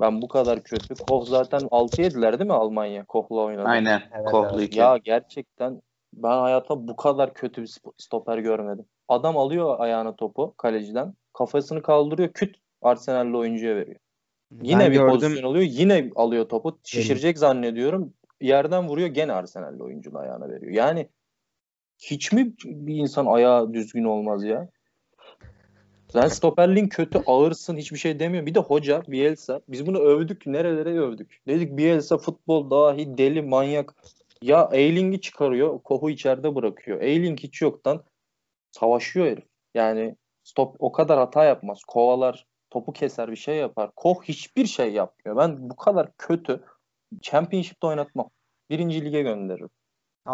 Ben 0.01 0.21
bu 0.21 0.27
kadar 0.27 0.63
kötü. 0.63 0.95
Koh 0.95 1.25
zaten 1.25 1.67
6 1.71 2.01
yediler 2.01 2.39
değil 2.39 2.47
mi 2.47 2.53
Almanya? 2.53 3.05
Koh'la 3.05 3.41
oynadı. 3.41 3.67
Aynen. 3.67 4.01
Evet, 4.13 4.31
Kohlu 4.31 4.61
evet. 4.61 4.75
Ya 4.75 4.97
gerçekten 4.97 5.81
ben 6.13 6.39
hayata 6.39 6.87
bu 6.87 6.95
kadar 6.95 7.33
kötü 7.33 7.61
bir 7.61 7.77
stoper 7.97 8.37
görmedim. 8.37 8.85
Adam 9.07 9.37
alıyor 9.37 9.79
ayağına 9.79 10.15
topu 10.15 10.53
kaleciden. 10.57 11.13
Kafasını 11.33 11.81
kaldırıyor 11.81 12.29
küt 12.33 12.55
Arsenal'li 12.81 13.37
oyuncuya 13.37 13.75
veriyor. 13.75 13.99
Yine 14.61 14.79
Ben 14.79 14.91
bir 14.91 14.95
gördüm, 14.95 15.13
pozisyon 15.13 15.49
alıyor. 15.49 15.65
Yine 15.69 16.09
alıyor 16.15 16.49
topu. 16.49 16.79
Şişirecek 16.83 17.37
zannediyorum. 17.37 18.13
Yerden 18.41 18.87
vuruyor 18.87 19.07
gene 19.07 19.33
Arsenal'li 19.33 19.83
oyuncunun 19.83 20.15
ayağına 20.15 20.49
veriyor. 20.49 20.71
Yani 20.71 21.09
hiç 21.97 22.31
mi 22.31 22.53
bir 22.65 22.95
insan 22.95 23.25
ayağı 23.25 23.73
düzgün 23.73 24.03
olmaz 24.03 24.43
ya? 24.43 24.69
Sen 26.13 26.27
stoperliğin 26.27 26.87
kötü, 26.87 27.19
ağırsın, 27.25 27.77
hiçbir 27.77 27.97
şey 27.97 28.19
demiyor. 28.19 28.45
Bir 28.45 28.55
de 28.55 28.59
hoca, 28.59 29.03
Bielsa. 29.07 29.61
Biz 29.67 29.87
bunu 29.87 29.99
övdük, 29.99 30.47
nerelere 30.47 30.99
övdük. 30.99 31.41
Dedik 31.47 31.77
Bielsa 31.77 32.17
futbol 32.17 32.71
dahi 32.71 33.17
deli, 33.17 33.41
manyak. 33.41 33.95
Ya 34.41 34.69
Eyling'i 34.71 35.21
çıkarıyor, 35.21 35.79
Koh'u 35.79 36.09
içeride 36.09 36.55
bırakıyor. 36.55 37.01
Eyling 37.01 37.39
hiç 37.39 37.61
yoktan 37.61 38.03
savaşıyor 38.71 39.25
herif. 39.25 39.45
Yani 39.75 40.15
stop 40.43 40.75
o 40.79 40.91
kadar 40.91 41.19
hata 41.19 41.43
yapmaz. 41.43 41.83
Kovalar, 41.87 42.45
topu 42.69 42.93
keser 42.93 43.31
bir 43.31 43.35
şey 43.35 43.55
yapar. 43.55 43.91
Koh 43.95 44.23
hiçbir 44.23 44.65
şey 44.65 44.93
yapmıyor. 44.93 45.37
Ben 45.37 45.69
bu 45.69 45.75
kadar 45.75 46.11
kötü 46.17 46.63
Championship'te 47.21 47.87
oynatmam. 47.87 48.29
Birinci 48.69 49.05
lige 49.05 49.21
gönderirim. 49.21 49.69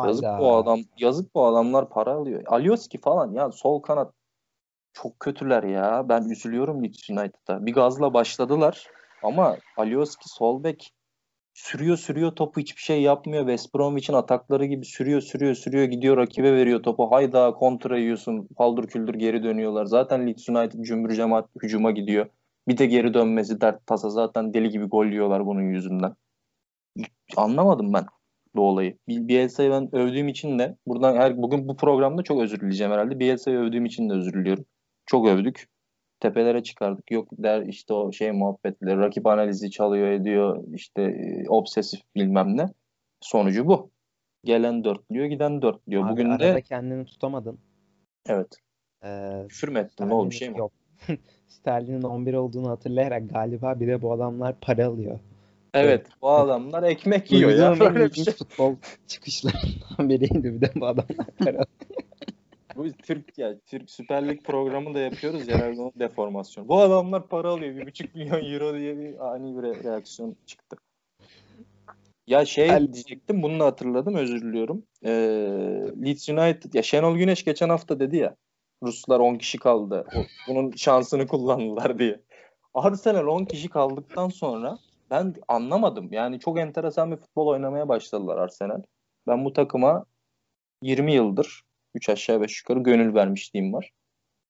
Yazık 0.06 0.26
bu 0.40 0.56
adam. 0.56 0.80
Yazık 0.98 1.36
bu 1.36 1.46
adamlar 1.46 1.90
para 1.90 2.12
alıyor. 2.12 2.44
Alioski 2.46 2.98
falan 2.98 3.34
ya 3.34 3.52
sol 3.52 3.82
kanat 3.82 4.17
çok 5.04 5.20
kötüler 5.20 5.64
ya. 5.64 6.10
Ben 6.10 6.30
üzülüyorum 6.30 6.84
Leeds 6.84 7.10
United'a. 7.10 7.66
Bir 7.66 7.74
gazla 7.74 8.14
başladılar 8.14 8.88
ama 9.24 9.58
Alioski 9.78 10.30
sol 10.30 10.64
bek 10.64 10.94
sürüyor 11.54 11.98
sürüyor 11.98 12.32
topu 12.32 12.62
hiçbir 12.62 12.82
şey 12.82 13.02
yapmıyor. 13.02 13.48
West 13.48 13.76
Bromwich'in 13.76 14.14
atakları 14.14 14.66
gibi 14.66 14.86
sürüyor 14.86 15.22
sürüyor 15.22 15.56
sürüyor 15.56 15.86
gidiyor 15.86 16.18
rakibe 16.18 16.54
veriyor 16.54 16.84
topu. 16.84 17.12
Hayda 17.12 17.54
kontra 17.54 17.98
yiyorsun. 17.98 18.48
Paldır 18.58 18.88
küldür 18.88 19.14
geri 19.14 19.44
dönüyorlar. 19.44 19.86
Zaten 19.86 20.28
Leeds 20.28 20.50
United 20.50 20.84
cümbür 20.84 21.16
cemaat 21.16 21.50
hücuma 21.64 21.92
gidiyor. 21.92 22.26
Bir 22.68 22.78
de 22.78 22.86
geri 22.86 23.14
dönmesi 23.14 23.62
dert 23.62 23.88
tasa 23.88 24.10
zaten 24.10 24.54
deli 24.54 24.70
gibi 24.70 24.86
gol 24.86 25.06
yiyorlar 25.06 25.46
bunun 25.46 25.62
yüzünden. 25.62 26.16
Anlamadım 27.38 27.94
ben 27.94 28.06
bu 28.56 28.62
olayı. 28.62 28.98
Bi- 29.08 29.28
Bielsa'yı 29.28 29.72
ben 29.72 29.96
övdüğüm 29.96 30.28
için 30.28 30.60
de 30.60 30.78
buradan 30.88 31.16
her 31.16 31.38
bugün 31.38 31.68
bu 31.68 31.78
programda 31.78 32.24
çok 32.24 32.42
özür 32.42 32.60
dileyeceğim 32.60 32.94
herhalde. 32.94 33.20
Bielsa'yı 33.20 33.58
övdüğüm 33.58 33.86
için 33.86 34.10
de 34.10 34.14
özür 34.14 34.34
diliyorum. 34.34 34.66
Çok 35.08 35.28
övdük. 35.28 35.68
Tepelere 36.20 36.64
çıkardık. 36.64 37.12
Yok 37.12 37.28
der 37.32 37.62
işte 37.62 37.94
o 37.94 38.12
şey 38.12 38.32
muhabbetleri, 38.32 38.98
rakip 39.00 39.28
analizi 39.28 39.72
çalıyor 39.72 40.08
ediyor, 40.08 40.64
işte 40.74 41.02
e, 41.02 41.50
obsesif 41.50 42.00
bilmem 42.16 42.58
ne. 42.58 42.66
Sonucu 43.22 43.68
bu. 43.68 43.92
Gelen 44.44 44.84
dörtlüyor, 44.84 45.26
giden 45.26 45.62
dörtlüyor. 45.62 46.04
Abi 46.06 46.12
Bugün 46.12 46.30
arada 46.30 46.56
de 46.56 46.62
kendini 46.62 47.06
tutamadın. 47.06 47.60
evet. 48.30 48.48
Ee, 49.04 49.46
Küfür 49.50 49.68
mü 49.68 49.80
ettim? 49.80 50.10
Ne 50.10 50.14
oldu 50.14 50.32
şey 50.32 50.50
mi? 50.50 50.58
Yok. 50.58 50.72
Sterlin'in 51.48 52.02
11 52.02 52.34
olduğunu 52.34 52.70
hatırlayarak 52.70 53.30
galiba 53.30 53.80
bir 53.80 53.88
de 53.88 54.02
bu 54.02 54.12
adamlar 54.14 54.56
para 54.62 54.88
alıyor. 54.88 55.20
Evet. 55.74 56.08
Bu 56.22 56.30
adamlar 56.30 56.84
ekmek 56.84 57.32
yiyor 57.32 57.52
ya. 57.52 57.80
Böyle 57.80 58.06
bir 58.06 58.14
şey. 58.24 58.34
futbol 58.34 58.76
çıkışlarından 59.08 60.10
biriydi 60.10 60.44
bir 60.44 60.62
de 60.62 60.72
bu 60.76 60.86
adamlar 60.86 61.28
para 61.40 61.50
alıyor. 61.50 61.97
Bu 62.78 62.92
Türk 62.92 63.38
ya 63.38 63.60
Türk 63.66 63.90
Süper 63.92 64.30
Lig 64.30 64.44
programı 64.44 64.94
da 64.94 65.00
yapıyoruz 65.00 65.48
ya 65.48 65.56
herhalde 65.58 65.92
deformasyon. 66.00 66.68
Bu 66.68 66.80
adamlar 66.80 67.28
para 67.28 67.50
alıyor. 67.50 67.76
Bir 67.76 67.86
buçuk 67.88 68.16
milyon 68.16 68.54
euro 68.54 68.78
diye 68.78 68.98
bir 68.98 69.28
ani 69.34 69.58
bir 69.58 69.62
re- 69.68 69.84
reaksiyon 69.84 70.36
çıktı. 70.46 70.78
Ya 72.28 72.46
şey 72.46 72.70
El- 72.70 72.94
diyecektim 72.94 73.44
bunu 73.44 73.60
da 73.60 73.66
hatırladım 73.66 74.16
özür 74.16 74.42
diliyorum. 74.42 74.84
Ee, 75.04 75.10
Leeds 76.06 76.30
United 76.30 76.74
ya 76.74 76.84
Şenol 76.84 77.18
Güneş 77.18 77.44
geçen 77.44 77.70
hafta 77.70 78.00
dedi 78.00 78.18
ya 78.18 78.36
Ruslar 78.84 79.20
10 79.20 79.36
kişi 79.36 79.58
kaldı. 79.58 80.06
Bunun 80.48 80.72
şansını 80.72 81.28
kullandılar 81.28 82.00
diye. 82.00 82.22
Arsenal 82.74 83.28
10 83.28 83.46
kişi 83.46 83.70
kaldıktan 83.70 84.30
sonra 84.30 84.78
ben 85.12 85.36
anlamadım. 85.48 86.14
Yani 86.14 86.40
çok 86.40 86.60
enteresan 86.60 87.12
bir 87.12 87.18
futbol 87.18 87.48
oynamaya 87.48 87.90
başladılar 87.90 88.38
Arsenal. 88.38 88.82
Ben 89.28 89.46
bu 89.46 89.54
takıma 89.54 90.06
20 90.82 91.14
yıldır 91.14 91.67
3 91.96 92.10
aşağı 92.10 92.42
5 92.42 92.60
yukarı 92.60 92.80
gönül 92.80 93.14
vermişliğim 93.14 93.74
var. 93.74 93.92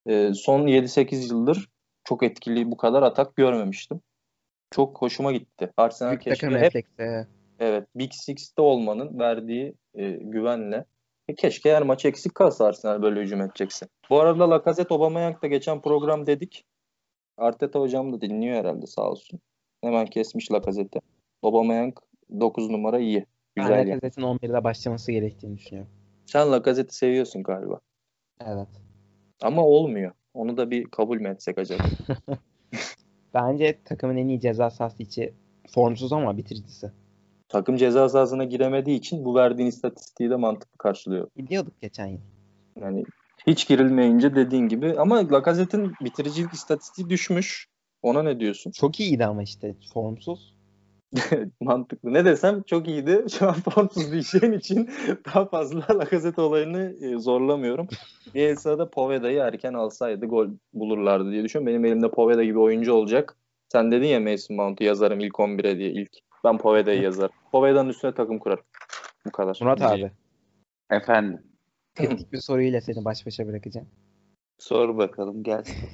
Ee, 0.09 0.31
son 0.33 0.67
7-8 0.67 1.29
yıldır 1.29 1.69
çok 2.03 2.23
etkili 2.23 2.71
bu 2.71 2.77
kadar 2.77 3.03
atak 3.03 3.35
görmemiştim. 3.35 4.01
Çok 4.71 5.01
hoşuma 5.01 5.31
gitti. 5.31 5.71
Arsenal 5.77 6.09
Büyük 6.09 6.21
keşke 6.21 6.47
hep 6.47 6.53
refleksi. 6.53 7.27
evet 7.59 7.87
Big 7.95 8.11
Six'te 8.13 8.61
olmanın 8.61 9.19
verdiği 9.19 9.73
e, 9.93 10.09
güvenle 10.11 10.85
e, 11.27 11.35
keşke 11.35 11.75
her 11.75 11.81
maç 11.81 12.05
eksik 12.05 12.35
kalsa 12.35 12.65
Arsenal 12.65 13.01
böyle 13.01 13.21
hücum 13.21 13.41
edecekse. 13.41 13.87
Bu 14.09 14.19
arada 14.19 14.49
Lacazette 14.49 14.95
Aubameyang 14.95 15.41
da 15.41 15.47
geçen 15.47 15.81
program 15.81 16.27
dedik. 16.27 16.65
Arteta 17.37 17.79
hocam 17.79 18.13
da 18.13 18.21
dinliyor 18.21 18.55
herhalde 18.55 18.87
sağ 18.87 19.09
olsun. 19.09 19.39
Hemen 19.81 20.05
kesmiş 20.05 20.51
Lacazette'i. 20.51 21.01
Aubameyang 21.43 21.97
9 22.39 22.69
numara 22.69 22.99
iyi. 22.99 23.25
Ben 23.57 23.63
Güzel 23.63 23.77
yani. 23.77 23.89
Lacazette'in 23.89 24.25
11'de 24.25 24.63
başlaması 24.63 25.11
gerektiğini 25.11 25.57
düşünüyorum. 25.57 25.91
Sen 26.27 26.51
Lacazette'i 26.51 26.95
seviyorsun 26.95 27.43
galiba. 27.43 27.79
Evet. 28.41 28.67
Ama 29.41 29.65
olmuyor. 29.65 30.11
Onu 30.33 30.57
da 30.57 30.71
bir 30.71 30.85
kabul 30.85 31.17
mü 31.19 31.29
etsek 31.29 31.57
acaba? 31.57 31.83
Bence 33.33 33.79
takımın 33.85 34.17
en 34.17 34.27
iyi 34.27 34.39
ceza 34.39 34.69
sahası 34.69 35.03
içi 35.03 35.33
formsuz 35.69 36.13
ama 36.13 36.37
bitiricisi. 36.37 36.91
Takım 37.49 37.77
ceza 37.77 38.09
sahasına 38.09 38.43
giremediği 38.43 38.97
için 38.97 39.25
bu 39.25 39.35
verdiğin 39.35 39.69
istatistiği 39.69 40.29
de 40.29 40.35
mantıklı 40.35 40.77
karşılıyor. 40.77 41.27
Gidiyorduk 41.35 41.81
geçen 41.81 42.07
yıl. 42.07 42.19
Yani 42.81 43.03
hiç 43.47 43.67
girilmeyince 43.67 44.35
dediğin 44.35 44.67
gibi 44.67 44.95
ama 44.99 45.31
Lacazette'in 45.31 45.93
bitiricilik 46.01 46.53
istatistiği 46.53 47.09
düşmüş. 47.09 47.67
Ona 48.01 48.23
ne 48.23 48.39
diyorsun? 48.39 48.71
Çok 48.71 48.99
iyiydi 48.99 49.25
ama 49.25 49.43
işte 49.43 49.75
formsuz. 49.93 50.56
Mantıklı. 51.61 52.13
Ne 52.13 52.25
desem 52.25 52.63
çok 52.63 52.87
iyiydi. 52.87 53.25
Şu 53.37 53.47
an 53.47 53.53
formsuz 53.53 54.11
diyeceğin 54.11 54.53
için 54.53 54.89
daha 55.25 55.45
fazla 55.45 55.85
Lacazette 55.89 56.41
olayını 56.41 56.95
e, 57.01 57.17
zorlamıyorum. 57.17 57.87
Bielsa'da 58.35 58.89
Poveda'yı 58.89 59.39
erken 59.39 59.73
alsaydı 59.73 60.25
gol 60.25 60.47
bulurlardı 60.73 61.31
diye 61.31 61.43
düşünüyorum. 61.43 61.73
Benim 61.73 61.85
elimde 61.85 62.11
Poveda 62.11 62.43
gibi 62.43 62.59
oyuncu 62.59 62.93
olacak. 62.93 63.37
Sen 63.71 63.91
dedin 63.91 64.07
ya 64.07 64.19
Mason 64.19 64.57
Mount'u 64.57 64.83
yazarım 64.83 65.19
ilk 65.19 65.35
11'e 65.35 65.77
diye 65.77 65.91
ilk. 65.91 66.11
Ben 66.43 66.57
Poveda'yı 66.57 67.01
yazarım. 67.01 67.35
Poveda'nın 67.51 67.89
üstüne 67.89 68.13
takım 68.13 68.39
kurarım. 68.39 68.63
Bu 69.25 69.31
kadar. 69.31 69.57
Murat 69.61 69.81
abi. 69.81 70.11
Efendim. 70.91 71.41
Kritik 71.95 72.33
bir 72.33 72.37
soruyla 72.37 72.81
seni 72.81 73.05
baş 73.05 73.25
başa 73.25 73.47
bırakacağım. 73.47 73.87
Sor 74.57 74.97
bakalım 74.97 75.43
gelsin. 75.43 75.75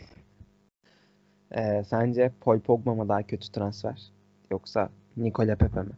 Ee, 1.58 1.84
sence 1.84 2.32
Paul 2.42 2.60
Pogba 2.60 2.94
mı 2.94 3.10
daha 3.10 3.24
kötü 3.24 3.52
transfer? 3.52 4.12
Yoksa 4.52 4.90
Nikola 5.18 5.56
Pepe 5.56 5.82
mi? 5.82 5.92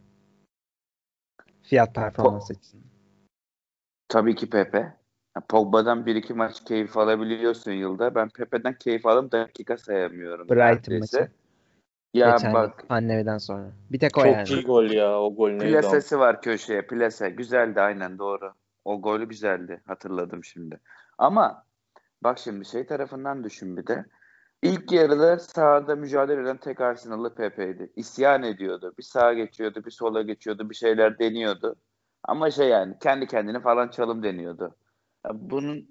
Fiyat 1.62 1.94
performans 1.94 2.50
açısından. 2.50 2.86
Tabii 4.08 4.34
ki 4.34 4.50
Pepe. 4.50 4.78
Ya, 5.36 5.42
Pogba'dan 5.48 6.06
bir 6.06 6.16
iki 6.16 6.34
maç 6.34 6.64
keyif 6.64 6.96
alabiliyorsun 6.96 7.72
yılda. 7.72 8.14
Ben 8.14 8.28
Pepe'den 8.28 8.74
keyif 8.74 9.06
alıp 9.06 9.32
dakika 9.32 9.76
sayamıyorum. 9.76 10.48
Brighton 10.48 10.92
neredeyse. 10.92 11.20
maçı. 11.20 11.32
Ya 12.14 12.30
Geçen 12.30 12.54
bak 12.54 12.80
yıl 12.82 12.96
Annevi'den 12.96 13.38
sonra. 13.38 13.70
Bir 13.90 13.98
tek 13.98 14.18
o 14.18 14.20
Çok 14.20 14.32
yani. 14.32 14.48
iyi 14.48 14.62
gol 14.64 14.90
ya. 14.90 15.20
O 15.20 15.34
gol 15.34 15.50
neydi? 15.50 15.72
plasesi 15.72 16.18
var 16.18 16.42
köşeye. 16.42 16.86
Plase. 16.86 17.30
Güzeldi 17.30 17.80
aynen 17.80 18.18
doğru. 18.18 18.52
O 18.84 19.02
golü 19.02 19.28
güzeldi. 19.28 19.82
Hatırladım 19.86 20.44
şimdi. 20.44 20.80
Ama 21.18 21.66
Bak 22.22 22.38
şimdi 22.38 22.64
şey 22.64 22.86
tarafından 22.86 23.44
düşün 23.44 23.76
bir 23.76 23.86
de. 23.86 24.04
İlk 24.62 24.92
yarıda 24.92 25.38
sahada 25.38 25.96
mücadele 25.96 26.42
eden 26.42 26.56
tek 26.56 26.80
Arsenal'lı 26.80 27.34
Pepe'ydi. 27.34 27.92
İsyan 27.96 28.42
ediyordu. 28.42 28.94
Bir 28.98 29.02
sağa 29.02 29.32
geçiyordu, 29.32 29.84
bir 29.84 29.90
sola 29.90 30.22
geçiyordu, 30.22 30.70
bir 30.70 30.74
şeyler 30.74 31.18
deniyordu. 31.18 31.76
Ama 32.24 32.50
şey 32.50 32.68
yani 32.68 32.94
kendi 33.02 33.26
kendine 33.26 33.60
falan 33.60 33.88
çalım 33.88 34.22
deniyordu. 34.22 34.76
Bunun 35.32 35.88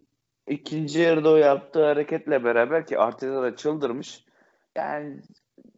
ikinci 0.47 0.99
yarıda 0.99 1.31
o 1.31 1.35
yaptığı 1.35 1.85
hareketle 1.85 2.43
beraber 2.43 2.87
ki 2.87 2.99
Arteta 2.99 3.41
da 3.41 3.55
çıldırmış. 3.55 4.25
Yani 4.75 5.21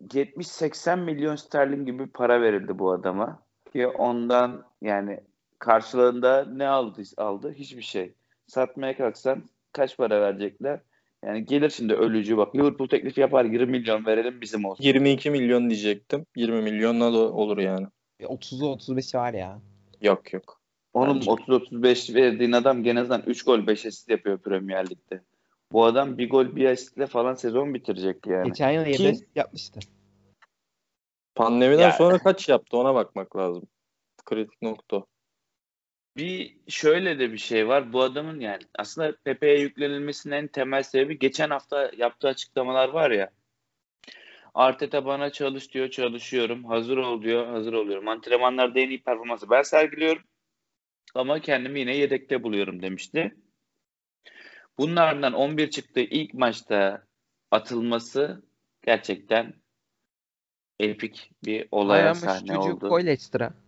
70-80 0.01 1.03
milyon 1.03 1.35
sterlin 1.35 1.85
gibi 1.85 2.07
para 2.07 2.41
verildi 2.41 2.79
bu 2.79 2.91
adama. 2.91 3.39
Ki 3.73 3.88
ondan 3.88 4.63
yani 4.81 5.19
karşılığında 5.59 6.45
ne 6.45 6.67
aldı 6.67 7.01
aldı? 7.17 7.53
Hiçbir 7.53 7.81
şey. 7.81 8.13
Satmaya 8.47 8.97
kalksan 8.97 9.43
kaç 9.73 9.97
para 9.97 10.21
verecekler? 10.21 10.79
Yani 11.28 11.45
gelir 11.45 11.69
şimdi 11.69 11.93
ölücü 11.93 12.38
bak 12.38 12.55
Liverpool 12.55 12.88
teklif 12.88 13.17
yapar 13.17 13.45
20 13.45 13.65
milyon 13.71 14.05
verelim 14.05 14.41
bizim 14.41 14.65
olsun. 14.65 14.84
22 14.84 15.30
milyon 15.30 15.69
diyecektim. 15.69 16.25
20 16.36 16.61
milyonla 16.61 17.13
da 17.13 17.17
olur 17.17 17.57
yani. 17.57 17.88
30'u 18.21 18.65
35'i 18.65 19.17
var 19.19 19.34
ya. 19.34 19.59
Yok 20.01 20.34
yok. 20.34 20.61
Onun 20.93 21.15
Bence. 21.15 21.32
30-35 21.32 22.15
verdiğin 22.15 22.51
adam 22.51 22.84
gene 22.84 22.99
azından 22.99 23.23
3 23.28 23.43
gol 23.43 23.67
5 23.67 23.86
asist 23.86 24.09
yapıyor 24.09 24.38
Premier 24.38 24.89
Lig'de. 24.89 25.21
Bu 25.71 25.86
adam 25.86 26.17
bir 26.17 26.30
gol 26.30 26.55
bir 26.55 26.69
asistle 26.69 27.07
falan 27.07 27.34
sezon 27.34 27.73
bitirecek 27.73 28.28
yani. 28.28 28.47
Geçen 28.47 28.71
yıl 28.71 28.86
7 28.86 28.97
Ki- 28.97 29.09
asist 29.09 29.36
yapmıştı. 29.36 29.80
Pandemiden 31.36 31.82
Ya- 31.82 31.91
sonra 31.91 32.17
kaç 32.17 32.49
yaptı 32.49 32.78
ona 32.78 32.95
bakmak 32.95 33.36
lazım. 33.36 33.63
Kritik 34.25 34.61
nokta. 34.61 35.03
Bir 36.18 36.57
şöyle 36.68 37.20
de 37.20 37.32
bir 37.34 37.38
şey 37.38 37.68
var. 37.68 37.93
Bu 37.93 38.01
adamın 38.01 38.39
yani 38.39 38.63
aslında 38.76 39.15
Pepe'ye 39.24 39.59
yüklenilmesinin 39.59 40.36
en 40.36 40.47
temel 40.47 40.84
sebebi 40.84 41.20
geçen 41.20 41.49
hafta 41.49 41.91
yaptığı 41.97 42.28
açıklamalar 42.28 42.89
var 42.89 43.11
ya. 43.11 43.30
Arteta 44.53 45.05
bana 45.05 45.30
çalış 45.30 45.74
diyor, 45.74 45.89
çalışıyorum. 45.89 46.65
Hazır 46.65 46.97
ol 46.97 47.22
diyor, 47.22 47.47
hazır 47.47 47.74
oluyorum. 47.74 48.07
Antrenmanlarda 48.07 48.80
en 48.80 48.89
iyi 48.89 49.03
performansı 49.03 49.49
ben 49.49 49.61
sergiliyorum. 49.61 50.24
Ama 51.15 51.39
kendimi 51.39 51.80
yine 51.80 51.95
yedekte 51.95 52.43
buluyorum 52.43 52.82
demişti. 52.82 53.36
Bunlardan 54.78 55.34
11 55.34 55.70
çıktığı 55.70 55.99
ilk 55.99 56.34
maçta 56.34 57.07
atılması 57.51 58.43
gerçekten 58.86 59.53
epik 60.80 61.32
bir 61.45 61.68
olaya 61.72 62.13
şu 62.13 62.20
sahne 62.20 62.57
oldu. 62.57 62.97
Leicester'a. 63.05 63.66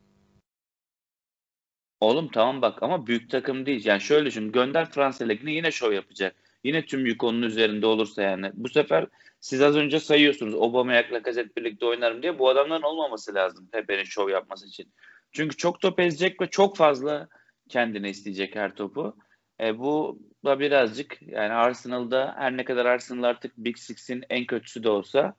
Oğlum 2.02 2.28
tamam 2.28 2.62
bak 2.62 2.84
ama 2.84 3.08
büyük 3.08 3.30
takım 3.30 3.66
değil. 3.66 3.86
Yani 3.86 4.02
şöyle 4.02 4.26
düşün. 4.26 4.52
Gönder 4.52 4.92
Fransa 4.92 5.26
Ligi'ne 5.26 5.52
yine 5.52 5.72
şov 5.72 5.92
yapacak. 5.92 6.36
Yine 6.64 6.86
tüm 6.86 7.06
yük 7.06 7.24
onun 7.24 7.42
üzerinde 7.42 7.86
olursa 7.86 8.22
yani. 8.22 8.52
Bu 8.54 8.70
sefer 8.70 9.08
siz 9.40 9.62
az 9.62 9.76
önce 9.76 10.00
sayıyorsunuz. 10.00 10.56
Aubameyang'la 10.56 11.16
Lacazette 11.16 11.56
birlikte 11.56 11.86
oynarım 11.86 12.22
diye. 12.22 12.40
Bu 12.40 12.50
adamların 12.50 12.82
olmaması 12.82 13.36
lazım 13.36 13.68
Pepe'nin 13.72 14.04
şov 14.04 14.30
yapması 14.30 14.68
için. 14.68 14.88
Çünkü 15.32 15.58
çok 15.58 15.82
top 15.82 16.00
ezecek 16.00 16.42
ve 16.42 16.48
çok 16.48 16.78
fazla 16.78 17.28
kendine 17.70 18.10
isteyecek 18.10 18.56
her 18.56 18.76
topu. 18.76 19.16
E, 19.62 19.80
bu 19.80 20.20
da 20.46 20.60
birazcık 20.60 21.22
yani 21.22 21.54
Arsenal'da 21.54 22.36
her 22.38 22.58
ne 22.58 22.66
kadar 22.66 22.86
Arsenal 22.86 23.24
artık 23.24 23.58
Big 23.58 23.78
Six'in 23.78 24.24
en 24.30 24.46
kötüsü 24.46 24.84
de 24.84 24.90
olsa 24.90 25.34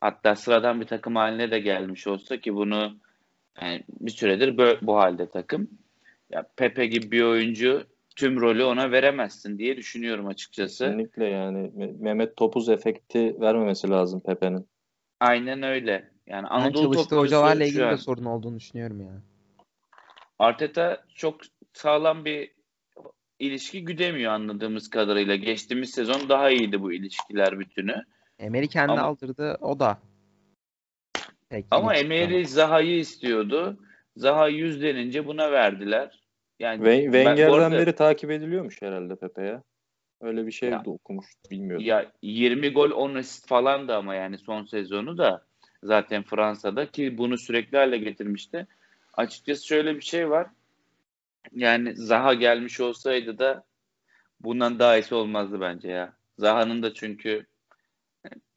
hatta 0.00 0.36
sıradan 0.36 0.80
bir 0.80 0.86
takım 0.86 1.16
haline 1.16 1.50
de 1.50 1.58
gelmiş 1.58 2.06
olsa 2.06 2.36
ki 2.36 2.54
bunu 2.54 2.96
yani 3.62 3.84
bir 3.88 4.10
süredir 4.10 4.48
bö- 4.48 4.78
bu 4.82 4.96
halde 4.96 5.30
takım. 5.30 5.81
Ya 6.32 6.42
Pepe 6.56 6.86
gibi 6.86 7.10
bir 7.10 7.22
oyuncu 7.22 7.86
tüm 8.16 8.40
rolü 8.40 8.64
ona 8.64 8.90
veremezsin 8.90 9.58
diye 9.58 9.76
düşünüyorum 9.76 10.26
açıkçası. 10.26 10.84
Kesinlikle 10.84 11.24
yani 11.24 11.58
Me- 11.58 11.98
Mehmet 11.98 12.36
Topuz 12.36 12.68
efekti 12.68 13.36
vermemesi 13.40 13.90
lazım 13.90 14.20
Pepe'nin. 14.20 14.68
Aynen 15.20 15.62
öyle. 15.62 16.10
Yani 16.26 16.46
Ben 16.50 16.54
Anadolu 16.54 16.82
çalıştığı 16.82 16.94
topçusu 16.96 17.16
hocalarla 17.16 17.64
ilgili 17.64 17.80
de 17.90 17.96
sorun 17.96 18.24
olduğunu 18.24 18.56
düşünüyorum 18.56 19.00
ya. 19.00 19.22
Arteta 20.38 21.04
çok 21.14 21.40
sağlam 21.72 22.24
bir 22.24 22.52
ilişki 23.38 23.84
güdemiyor 23.84 24.32
anladığımız 24.32 24.90
kadarıyla. 24.90 25.36
Geçtiğimiz 25.36 25.90
sezon 25.90 26.28
daha 26.28 26.50
iyiydi 26.50 26.82
bu 26.82 26.92
ilişkiler 26.92 27.58
bütünü. 27.58 28.04
Emery 28.38 28.66
kendi 28.66 28.92
Ama- 28.92 29.02
aldırdı 29.02 29.58
o 29.60 29.80
da. 29.80 29.98
Pek 31.48 31.66
Ama 31.70 31.94
Emery 31.94 32.44
Zaha'yı 32.44 32.98
istiyordu. 32.98 33.78
Zaha 34.16 34.48
yüzlenince 34.48 35.26
buna 35.26 35.52
verdiler. 35.52 36.21
Yani 36.62 36.84
Ve 36.84 37.02
Wenger'den 37.02 37.52
arada- 37.52 37.78
beri 37.78 37.94
takip 37.94 38.30
ediliyormuş 38.30 38.82
herhalde 38.82 39.16
Pepe 39.16 39.42
ya. 39.42 39.62
Öyle 40.20 40.46
bir 40.46 40.52
şey 40.52 40.70
Ya. 40.70 40.84
de 40.84 40.90
okumuş 40.90 41.26
bilmiyordum. 41.50 41.86
Ya 41.86 42.12
20 42.22 42.72
gol 42.72 42.90
10 42.90 43.14
asist 43.14 43.48
falan 43.48 43.88
da 43.88 43.96
ama 43.96 44.14
yani 44.14 44.38
son 44.38 44.64
sezonu 44.64 45.18
da 45.18 45.44
zaten 45.82 46.22
Fransa'da 46.22 46.90
ki 46.90 47.18
bunu 47.18 47.38
sürekli 47.38 47.76
hale 47.78 47.98
getirmişti. 47.98 48.66
Açıkçası 49.14 49.66
şöyle 49.66 49.96
bir 49.96 50.00
şey 50.00 50.30
var. 50.30 50.46
Yani 51.52 51.96
Zaha 51.96 52.34
gelmiş 52.34 52.80
olsaydı 52.80 53.38
da 53.38 53.64
bundan 54.40 54.78
daha 54.78 54.96
iyisi 54.98 55.14
olmazdı 55.14 55.60
bence 55.60 55.88
ya. 55.88 56.12
Zaha'nın 56.38 56.82
da 56.82 56.94
çünkü 56.94 57.46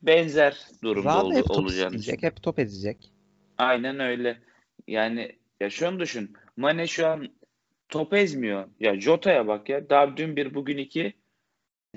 benzer 0.02 0.58
durumda 0.84 1.10
Zaha 1.12 1.24
oldu, 1.24 1.36
hep 1.36 1.46
top 1.48 1.58
olacağını 1.58 1.96
isteyecek, 1.96 2.24
hep 2.24 2.44
top 2.44 2.60
ezecek. 2.60 3.12
Aynen 3.58 4.00
öyle. 4.00 4.40
Yani 4.88 5.36
ya 5.60 5.70
şunu 5.70 6.00
düşün. 6.00 6.34
Mane 6.58 6.88
şu 6.88 7.08
an 7.08 7.28
top 7.90 8.14
ezmiyor. 8.14 8.66
Ya 8.80 9.02
Jota'ya 9.02 9.48
bak 9.48 9.70
ya. 9.70 9.90
Daha 9.90 10.18
dün 10.18 10.36
bir 10.36 10.54
bugün 10.54 10.78
iki 10.78 11.14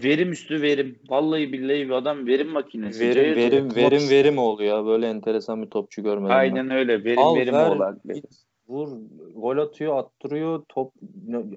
verim 0.04 0.32
üstü 0.32 0.62
verim. 0.62 0.98
Vallahi 1.08 1.52
billahi 1.52 1.86
bir 1.88 1.90
adam 1.90 2.26
verim 2.26 2.48
makinesi. 2.48 3.00
Verim 3.00 3.14
Cayır 3.14 3.34
cayır 3.34 3.52
verim 3.52 3.68
top 3.68 3.76
verim 3.76 4.10
verim 4.10 4.66
ya. 4.66 4.86
Böyle 4.86 5.08
enteresan 5.08 5.62
bir 5.62 5.70
topçu 5.70 6.02
görmedim 6.02 6.28
ben. 6.28 6.34
Aynen 6.34 6.70
öyle. 6.70 7.04
Verim 7.04 7.18
Al, 7.18 7.36
verim 7.36 7.54
ver, 7.54 7.70
olan. 7.70 8.00
git, 8.14 8.24
vur, 8.68 8.88
gol 9.34 9.58
atıyor, 9.58 9.96
attırıyor. 9.98 10.62
Top 10.68 10.92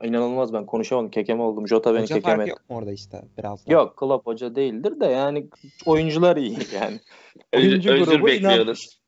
inanılmaz 0.04 0.54
ben 0.54 0.66
konuşamadım. 0.66 1.12
Kekeme 1.12 1.44
oldum. 1.44 1.68
Jota 1.68 1.94
beni 1.94 2.02
Hoca 2.04 2.16
farkı 2.16 2.26
kekeme. 2.26 2.50
yok 2.50 2.70
mu 2.70 2.78
orada 2.78 2.92
işte 2.92 3.22
biraz 3.38 3.68
da? 3.68 3.74
Yok, 3.74 3.98
Klopp 3.98 4.28
hoca 4.28 4.56
değildir 4.56 5.00
de 5.00 5.06
yani 5.06 5.48
oyuncular 5.86 6.38
iyi 6.38 6.58
yani. 6.82 7.00
Oyuncu 7.56 7.92
özür 7.92 8.06
grubu 8.06 8.28
bekliyoruz. 8.28 9.02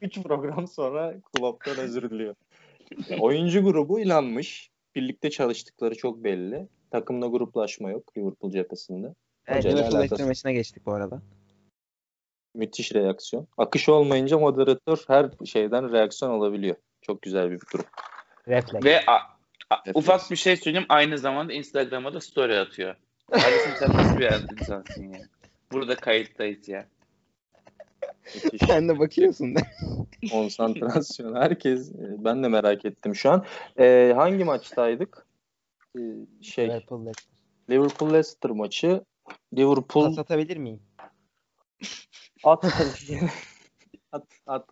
3 0.00 0.22
program 0.24 0.68
sonra 0.68 1.14
Klopp'tan 1.32 1.78
özür 1.78 2.10
diliyor. 2.10 2.34
Oyuncu 3.20 3.64
grubu 3.64 4.00
inanmış. 4.00 4.70
Birlikte 4.94 5.30
çalıştıkları 5.30 5.94
çok 5.94 6.24
belli. 6.24 6.68
Takımda 6.90 7.26
gruplaşma 7.26 7.90
yok 7.90 8.16
Liverpool 8.18 8.50
cephesinde. 8.52 9.14
Evet, 9.46 9.64
Liverpool 9.64 10.26
maçına 10.26 10.52
geçtik 10.52 10.86
bu 10.86 10.92
arada. 10.92 11.22
Müthiş 12.54 12.94
reaksiyon. 12.94 13.46
Akış 13.58 13.88
olmayınca 13.88 14.38
moderatör 14.38 15.04
her 15.06 15.30
şeyden 15.44 15.92
reaksiyon 15.92 16.30
alabiliyor. 16.30 16.76
Çok 17.02 17.22
güzel 17.22 17.50
bir 17.50 17.60
durum. 17.72 17.84
Refleks. 18.48 18.84
Ve 18.84 19.00
a- 19.06 19.12
a- 19.70 19.78
Refleks. 19.78 19.96
ufak 19.98 20.30
bir 20.30 20.36
şey 20.36 20.56
söyleyeyim. 20.56 20.86
Aynı 20.88 21.18
zamanda 21.18 21.52
Instagram'a 21.52 22.14
da 22.14 22.20
story 22.20 22.58
atıyor. 22.58 22.96
Kardeşim 23.30 23.72
sen 23.78 23.92
nasıl 23.92 24.18
bir 24.18 24.60
insansın 24.60 25.12
ya? 25.12 25.20
Burada 25.72 25.96
kayıttayız 25.96 26.68
ya. 26.68 26.86
Müthiş. 28.34 28.60
Sen 28.68 28.88
de 28.88 28.98
bakıyorsun. 28.98 29.54
Konsantrasyon. 30.30 31.34
Herkes 31.34 31.90
e, 31.90 32.24
ben 32.24 32.42
de 32.42 32.48
merak 32.48 32.84
ettim 32.84 33.14
şu 33.14 33.30
an. 33.30 33.44
E, 33.78 34.12
hangi 34.16 34.44
maçtaydık? 34.44 35.26
E, 35.98 36.00
şey 36.42 36.68
Liverpool 36.68 37.00
Leicester. 37.00 37.34
Liverpool 37.70 38.12
Leicester 38.12 38.50
maçı. 38.50 39.04
Liverpool 39.56 40.06
Pas 40.06 40.18
atabilir 40.18 40.56
miyim? 40.56 40.80
at 42.44 42.64
at, 44.14 44.26
at, 44.46 44.70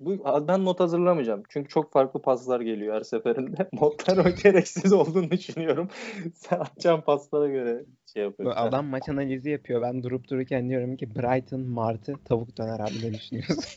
Bu, 0.00 0.24
ben 0.48 0.64
not 0.64 0.80
hazırlamayacağım. 0.80 1.42
Çünkü 1.48 1.68
çok 1.68 1.92
farklı 1.92 2.22
paslar 2.22 2.60
geliyor 2.60 2.94
her 2.94 3.00
seferinde. 3.00 3.68
Notlar 3.80 4.16
o 4.16 4.30
gereksiz 4.42 4.92
olduğunu 4.92 5.30
düşünüyorum. 5.30 5.88
Sen 6.34 6.58
atacağın 6.58 7.00
paslara 7.00 7.48
göre 7.48 7.84
şey 8.12 8.22
yapıyorsun. 8.22 8.60
adam 8.60 8.86
maç 8.86 9.08
analizi 9.08 9.50
yapıyor. 9.50 9.82
Ben 9.82 10.02
durup 10.02 10.30
dururken 10.30 10.68
diyorum 10.68 10.96
ki 10.96 11.14
Brighton, 11.14 11.60
Martı, 11.60 12.14
tavuk 12.24 12.58
döner 12.58 12.80
abi 12.80 13.02
ne 13.02 13.14
düşünüyorsun? 13.14 13.64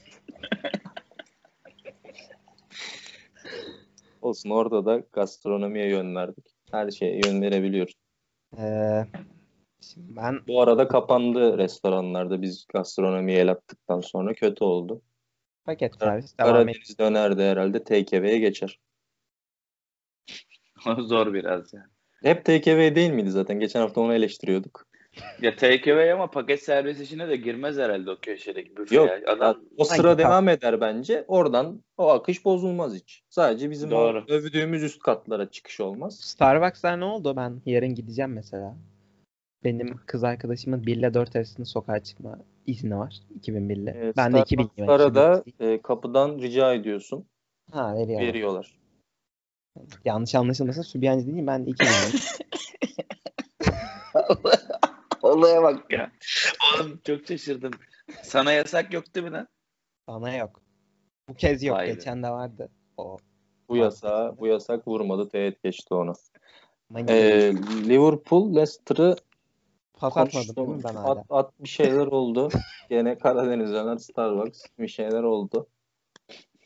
Olsun 4.21 4.49
orada 4.49 4.85
da 4.85 5.03
gastronomiye 5.13 5.89
yön 5.89 6.15
verdik. 6.15 6.45
Her 6.71 6.91
şeye 6.91 7.21
yön 7.25 7.41
verebiliyoruz. 7.41 7.93
Ee, 8.57 9.05
ben 9.97 10.39
Bu 10.47 10.61
arada 10.61 10.87
kapandı 10.87 11.57
restoranlarda 11.57 12.41
biz 12.41 12.65
gastronomiye 12.73 13.39
el 13.39 13.51
attıktan 13.51 14.01
sonra 14.01 14.33
kötü 14.33 14.63
oldu. 14.63 15.01
paket 15.65 15.95
servis 15.99 16.37
devam 16.37 16.49
ediyorum. 16.49 16.67
Karadeniz 16.67 16.99
döner 16.99 17.37
de 17.37 17.49
herhalde 17.49 17.83
TKV'ye 17.83 18.39
geçer. 18.39 18.79
Zor 20.97 21.33
biraz 21.33 21.73
ya. 21.73 21.89
Hep 22.23 22.45
TKV 22.45 22.95
değil 22.95 23.11
miydi 23.11 23.31
zaten? 23.31 23.59
Geçen 23.59 23.79
hafta 23.79 24.01
onu 24.01 24.13
eleştiriyorduk. 24.13 24.87
Ya 25.41 25.51
away 25.51 26.11
ama 26.11 26.31
paket 26.31 26.63
servis 26.63 26.99
işine 26.99 27.29
de 27.29 27.35
girmez 27.35 27.77
herhalde 27.77 28.11
o 28.11 28.15
köşedeki 28.21 28.77
büfe 28.77 28.95
Yok. 28.95 29.09
ya. 29.09 29.21
Adam 29.27 29.59
O 29.77 29.83
sıra 29.83 30.07
Hangi 30.07 30.17
devam 30.17 30.49
eder 30.49 30.81
bence. 30.81 31.25
Oradan 31.27 31.83
o 31.97 32.09
akış 32.09 32.45
bozulmaz 32.45 32.95
hiç. 32.95 33.23
Sadece 33.29 33.69
bizim 33.71 33.91
Doğru. 33.91 34.25
övdüğümüz 34.27 34.83
üst 34.83 34.99
katlara 34.99 35.51
çıkış 35.51 35.79
olmaz. 35.79 36.19
Starbucks'lar 36.19 36.99
ne 36.99 37.05
oldu? 37.05 37.33
Ben 37.37 37.61
yarın 37.65 37.95
gideceğim 37.95 38.33
mesela. 38.33 38.75
Benim 39.63 39.99
kız 40.05 40.23
arkadaşımın 40.23 40.85
1 40.85 40.95
ile 40.95 41.13
4 41.13 41.35
arasında 41.35 41.65
sokağa 41.65 42.03
çıkma 42.03 42.39
izni 42.65 42.97
var. 42.97 43.19
2001 43.35 43.77
ile. 43.77 43.91
Ee, 43.91 44.13
ben 44.17 44.33
de 44.33 44.39
2000 44.39 44.63
Starbucks'lara 44.63 45.15
da 45.15 45.43
e, 45.59 45.81
kapıdan 45.81 46.39
rica 46.39 46.73
ediyorsun. 46.73 47.25
Ha 47.71 47.95
veriyor. 47.95 48.21
Veriyorlar. 48.21 48.77
Yanlış 50.05 50.35
anlaşılmasın 50.35 50.81
Sübyancı 50.81 51.27
değil 51.27 51.47
ben 51.47 51.65
de 51.65 51.69
2000 51.69 51.89
olaya 55.21 55.63
bak 55.63 55.91
ya. 55.91 56.11
Oğlum 56.75 56.99
çok 57.03 57.27
şaşırdım. 57.27 57.71
Sana 58.23 58.51
yasak 58.51 58.93
yok 58.93 59.15
değil 59.15 59.25
mi 59.25 59.31
lan? 59.31 59.47
Bana 60.07 60.35
yok. 60.35 60.61
Bu 61.29 61.33
kez 61.33 61.63
yok. 61.63 61.79
Be. 61.79 61.87
Geçen 61.87 62.23
de 62.23 62.29
vardı. 62.29 62.69
O. 62.97 63.17
Bu 63.69 63.77
yasağı, 63.77 64.37
bu 64.37 64.47
yasak 64.47 64.87
vurmadı. 64.87 65.29
Teğet 65.29 65.63
geçti 65.63 65.93
onu. 65.93 66.13
Ee, 66.95 67.53
Liverpool 67.89 68.55
Leicester'ı 68.55 69.15
pas 69.99 70.17
atmadım 70.17 70.31
değil 70.33 70.55
konuştum. 70.55 70.75
mi 70.77 70.83
ben 70.83 70.95
hala? 70.95 71.11
At, 71.11 71.25
at 71.29 71.51
bir 71.59 71.67
şeyler 71.69 72.07
oldu. 72.07 72.49
Gene 72.89 73.17
Karadeniz 73.17 73.71
Caner 73.71 73.97
Starbucks 73.97 74.63
bir 74.79 74.87
şeyler 74.87 75.23
oldu. 75.23 75.67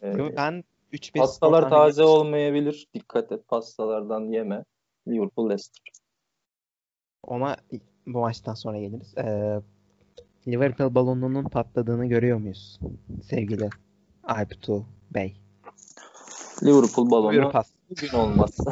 Ee, 0.01 0.07
Yo, 0.09 0.29
Ben 0.37 0.63
3-1 0.93 1.17
pastalar 1.19 1.61
taze 1.61 1.75
yapmıştım. 2.01 2.05
olmayabilir. 2.05 2.87
Dikkat 2.93 3.31
et 3.31 3.47
pastalardan 3.47 4.21
yeme. 4.31 4.63
Liverpool 5.07 5.49
Leicester. 5.49 5.81
Ona 7.23 7.57
bu 8.07 8.19
maçtan 8.19 8.53
sonra 8.53 8.79
geliriz. 8.79 9.17
Ee, 9.17 9.59
Liverpool 10.47 10.95
balonunun 10.95 11.43
patladığını 11.43 12.05
görüyor 12.05 12.37
muyuz? 12.37 12.79
Sevgili 13.23 13.69
Alptu 14.23 14.85
Bey. 15.13 15.35
Liverpool 16.63 17.09
Buyur 17.11 17.41
balonu 17.41 17.51
pas. 17.51 17.71
bugün 17.89 18.17
olmazsa 18.17 18.71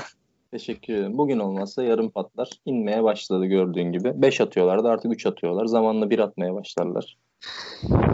teşekkür 0.52 0.94
ederim. 0.94 1.18
Bugün 1.18 1.40
olmazsa 1.40 1.84
yarım 1.84 2.12
patlar. 2.12 2.50
İnmeye 2.66 3.04
başladı 3.04 3.46
gördüğün 3.46 3.92
gibi. 3.92 4.22
5 4.22 4.42
atıyorlardı 4.42 4.88
artık 4.88 5.14
3 5.14 5.26
atıyorlar. 5.26 5.66
Zamanla 5.66 6.10
1 6.10 6.20
atmaya 6.20 6.56
başlarlar. 6.56 7.18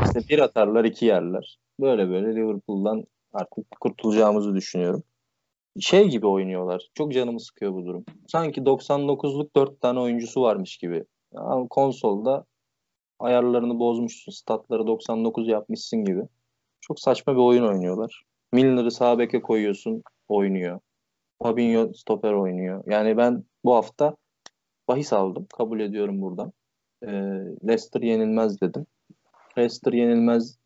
İşte 0.05 0.19
1 0.29 0.39
atarlar 0.39 0.85
2 0.85 1.05
yerler. 1.05 1.57
Böyle 1.79 2.09
böyle 2.09 2.35
Liverpool'dan 2.35 3.03
artık 3.33 3.71
kurtulacağımızı 3.79 4.55
düşünüyorum. 4.55 5.03
Şey 5.79 6.07
gibi 6.07 6.27
oynuyorlar. 6.27 6.89
Çok 6.93 7.13
canımı 7.13 7.39
sıkıyor 7.39 7.73
bu 7.73 7.85
durum. 7.85 8.05
Sanki 8.27 8.61
99'luk 8.61 9.55
4 9.55 9.81
tane 9.81 9.99
oyuncusu 9.99 10.41
varmış 10.41 10.77
gibi. 10.77 11.03
Ama 11.35 11.67
konsolda 11.67 12.45
ayarlarını 13.19 13.79
bozmuşsun. 13.79 14.31
Statları 14.31 14.87
99 14.87 15.47
yapmışsın 15.47 16.05
gibi. 16.05 16.21
Çok 16.81 16.99
saçma 16.99 17.33
bir 17.33 17.41
oyun 17.41 17.67
oynuyorlar. 17.67 18.23
Milner'ı 18.53 18.91
sağ 18.91 19.19
beke 19.19 19.41
koyuyorsun 19.41 20.03
oynuyor. 20.27 20.79
Fabinho 21.43 21.93
stoper 21.93 22.33
oynuyor. 22.33 22.83
Yani 22.87 23.17
ben 23.17 23.43
bu 23.63 23.75
hafta 23.75 24.15
bahis 24.87 25.13
aldım. 25.13 25.47
Kabul 25.57 25.79
ediyorum 25.79 26.21
buradan. 26.21 26.53
Ee, 27.03 27.07
Leicester 27.67 28.01
yenilmez 28.01 28.61
dedim. 28.61 28.85
Leicester 29.57 29.93
yenilmez 29.93 30.57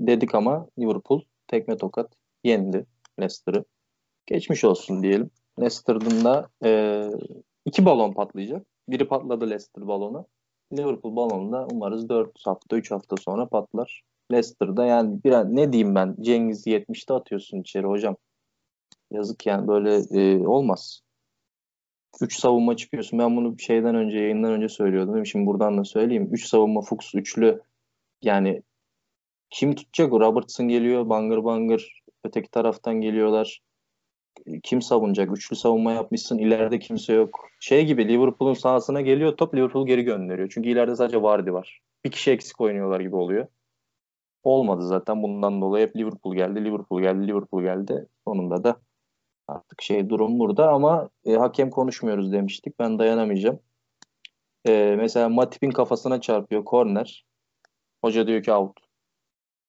dedik 0.00 0.34
ama 0.34 0.68
Liverpool 0.78 1.22
tekme 1.48 1.76
tokat 1.76 2.12
yendi 2.44 2.86
Leicester'ı. 3.20 3.64
Geçmiş 4.26 4.64
olsun 4.64 5.02
diyelim. 5.02 5.30
Leicester'ın 5.60 6.24
da 6.24 6.48
e, 6.64 7.10
iki 7.64 7.84
balon 7.84 8.12
patlayacak. 8.12 8.66
Biri 8.88 9.08
patladı 9.08 9.44
Leicester 9.50 9.86
balonu. 9.86 10.26
Liverpool 10.72 11.16
balonu 11.16 11.52
da 11.52 11.66
umarız 11.72 12.08
4 12.08 12.30
hafta 12.44 12.76
3 12.76 12.90
hafta 12.90 13.16
sonra 13.16 13.48
patlar. 13.48 14.02
Leicester'da 14.32 14.84
yani 14.84 15.24
biraz 15.24 15.48
ne 15.48 15.72
diyeyim 15.72 15.94
ben 15.94 16.16
Cengiz 16.20 16.66
70'te 16.66 17.14
atıyorsun 17.14 17.60
içeri 17.60 17.86
hocam. 17.86 18.16
Yazık 19.10 19.46
yani 19.46 19.68
böyle 19.68 19.94
e, 19.94 20.46
olmaz. 20.46 21.00
3 22.20 22.38
savunma 22.38 22.76
çıkıyorsun. 22.76 23.18
Ben 23.18 23.36
bunu 23.36 23.58
şeyden 23.58 23.94
önce 23.94 24.18
yayından 24.18 24.52
önce 24.52 24.68
söylüyordum. 24.68 25.26
Şimdi 25.26 25.46
buradan 25.46 25.78
da 25.78 25.84
söyleyeyim. 25.84 26.28
3 26.32 26.46
savunma 26.46 26.80
Fuchs 26.80 27.14
üçlü 27.14 27.62
yani 28.22 28.62
kim 29.50 29.74
tutacak? 29.74 30.12
Robertson 30.12 30.68
geliyor 30.68 31.08
bangır 31.08 31.44
bangır. 31.44 32.02
Öteki 32.24 32.50
taraftan 32.50 33.00
geliyorlar. 33.00 33.60
Kim 34.62 34.82
savunacak? 34.82 35.36
Üçlü 35.36 35.56
savunma 35.56 35.92
yapmışsın. 35.92 36.38
İleride 36.38 36.78
kimse 36.78 37.12
yok. 37.12 37.48
Şey 37.60 37.86
gibi 37.86 38.08
Liverpool'un 38.08 38.54
sahasına 38.54 39.00
geliyor 39.00 39.36
top 39.36 39.54
Liverpool 39.54 39.86
geri 39.86 40.02
gönderiyor. 40.02 40.50
Çünkü 40.54 40.68
ileride 40.68 40.96
sadece 40.96 41.22
Vardy 41.22 41.52
var. 41.52 41.80
Bir 42.04 42.10
kişi 42.10 42.30
eksik 42.30 42.60
oynuyorlar 42.60 43.00
gibi 43.00 43.16
oluyor. 43.16 43.46
Olmadı 44.42 44.86
zaten 44.86 45.22
bundan 45.22 45.60
dolayı 45.60 45.86
hep 45.86 45.96
Liverpool 45.96 46.34
geldi, 46.34 46.64
Liverpool 46.64 47.00
geldi, 47.02 47.26
Liverpool 47.26 47.62
geldi. 47.62 48.06
Sonunda 48.24 48.64
da 48.64 48.80
artık 49.48 49.82
şey 49.82 50.08
durum 50.08 50.38
burada 50.38 50.72
ama 50.72 51.10
e, 51.24 51.34
hakem 51.34 51.70
konuşmuyoruz 51.70 52.32
demiştik. 52.32 52.78
Ben 52.78 52.98
dayanamayacağım. 52.98 53.60
E, 54.66 54.94
mesela 54.98 55.28
Matip'in 55.28 55.70
kafasına 55.70 56.20
çarpıyor 56.20 56.64
korner. 56.64 57.26
Hoca 58.04 58.26
diyor 58.26 58.42
ki 58.42 58.52
out. 58.52 58.78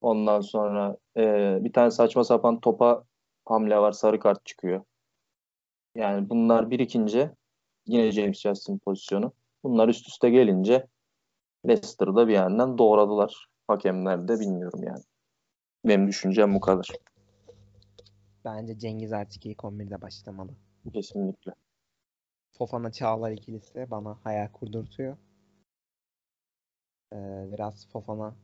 Ondan 0.02 0.42
sonra 0.42 0.98
e, 1.18 1.58
bir 1.62 1.74
tane 1.74 1.92
saçma 1.92 2.24
sapan 2.24 2.60
topa 2.60 3.04
hamle 3.46 3.78
var. 3.78 3.92
Sarı 3.92 4.20
kart 4.20 4.46
çıkıyor. 4.46 4.84
Yani 5.96 6.30
bunlar 6.30 6.70
birikince 6.70 7.32
yine 7.86 8.12
James 8.12 8.42
Justin 8.42 8.78
pozisyonu. 8.78 9.34
Bunlar 9.64 9.88
üst 9.88 10.08
üste 10.08 10.30
gelince 10.30 10.88
Leicester'da 11.68 12.28
bir 12.28 12.34
yandan 12.34 12.78
doğradılar. 12.78 13.48
Hakemler 13.68 14.28
de 14.28 14.40
bilmiyorum 14.40 14.80
yani. 14.84 15.04
Benim 15.86 16.08
düşüncem 16.08 16.56
bu 16.56 16.60
kadar. 16.60 16.88
Bence 18.46 18.80
Cengiz 18.80 19.14
artık 19.14 19.46
ilk 19.46 19.58
11'de 19.58 20.02
başlamalı. 20.02 20.52
Kesinlikle. 20.93 21.52
Fofana 22.58 22.91
Çağlar 22.91 23.32
ikilisi 23.32 23.91
bana 23.91 24.20
hayal 24.24 24.52
kurdurtuyor. 24.52 25.18
Ee, 27.14 27.50
biraz 27.52 27.89
Fofana 27.89 28.36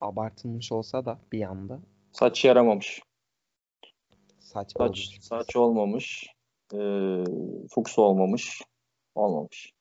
abartılmış 0.00 0.72
olsa 0.72 1.04
da 1.04 1.20
bir 1.32 1.42
anda 1.42 1.80
Saç 2.12 2.44
yaramamış. 2.44 3.02
Saç, 4.38 4.76
olmuş. 4.76 5.18
saç 5.20 5.56
olmamış. 5.56 6.26
E, 6.74 6.78
Fuchs 7.70 7.98
olmamış. 7.98 8.62
Olmamış. 9.14 9.72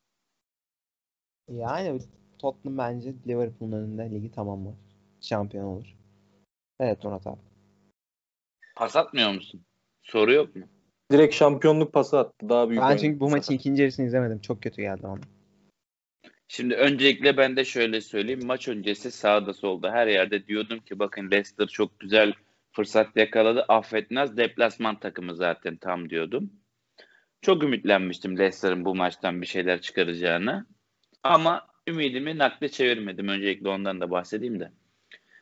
Yani 1.48 2.00
Tottenham 2.40 2.78
bence 2.78 3.14
Liverpool'un 3.28 3.72
önünde 3.72 4.12
ligi 4.12 4.32
tamamlar. 4.32 4.76
Şampiyon 5.22 5.66
olur. 5.66 5.98
Evet 6.80 7.04
Murat 7.04 7.28
abi. 7.28 7.40
Pas 8.78 8.96
atmıyor 8.96 9.32
musun? 9.32 9.62
Soru 10.04 10.34
yok 10.34 10.56
mu? 10.56 10.66
Direkt 11.12 11.36
şampiyonluk 11.36 11.94
pası 11.94 12.20
attı. 12.20 12.50
Daha 12.50 12.70
büyük 12.70 12.82
Ben 12.82 12.98
çünkü 12.98 13.20
bu 13.20 13.26
pası 13.26 13.36
maçın 13.36 13.54
ikinci 13.54 13.82
yarısını 13.82 14.06
izlemedim. 14.06 14.40
Çok 14.40 14.64
kötü 14.64 14.82
geldi 14.82 15.04
bana. 15.04 15.20
Şimdi 16.48 16.76
öncelikle 16.76 17.38
ben 17.38 17.56
de 17.56 17.66
şöyle 17.66 18.02
söyleyeyim. 18.02 18.46
Maç 18.46 18.68
öncesi 18.68 19.12
sağda 19.12 19.54
solda 19.54 19.92
her 19.92 20.08
yerde 20.08 20.48
diyordum 20.48 20.80
ki 20.80 21.00
bakın 21.00 21.32
Leicester 21.32 21.68
çok 21.68 22.00
güzel 22.00 22.34
fırsat 22.72 23.08
yakaladı. 23.16 23.66
Affetmez 23.68 24.38
deplasman 24.38 25.00
takımı 25.00 25.36
zaten 25.36 25.78
tam 25.78 26.10
diyordum. 26.10 26.52
Çok 27.42 27.64
ümitlenmiştim 27.64 28.38
Leicester'ın 28.38 28.86
bu 28.86 28.96
maçtan 28.96 29.42
bir 29.42 29.48
şeyler 29.48 29.82
çıkaracağını. 29.82 30.66
Ama 31.24 31.68
ümidimi 31.88 32.38
nakde 32.38 32.70
çevirmedim. 32.70 33.28
Öncelikle 33.28 33.70
ondan 33.70 34.02
da 34.02 34.12
bahsedeyim 34.12 34.60
de. 34.60 34.72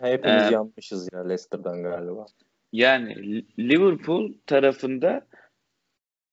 Hepimiz 0.02 0.44
Ee, 0.44 0.54
yanmışız 0.54 1.10
ya 1.14 1.24
Leicester'dan 1.24 1.84
galiba. 1.84 2.26
Yani 2.72 3.16
Li- 3.16 3.46
Liverpool 3.60 4.34
tarafında 4.48 5.28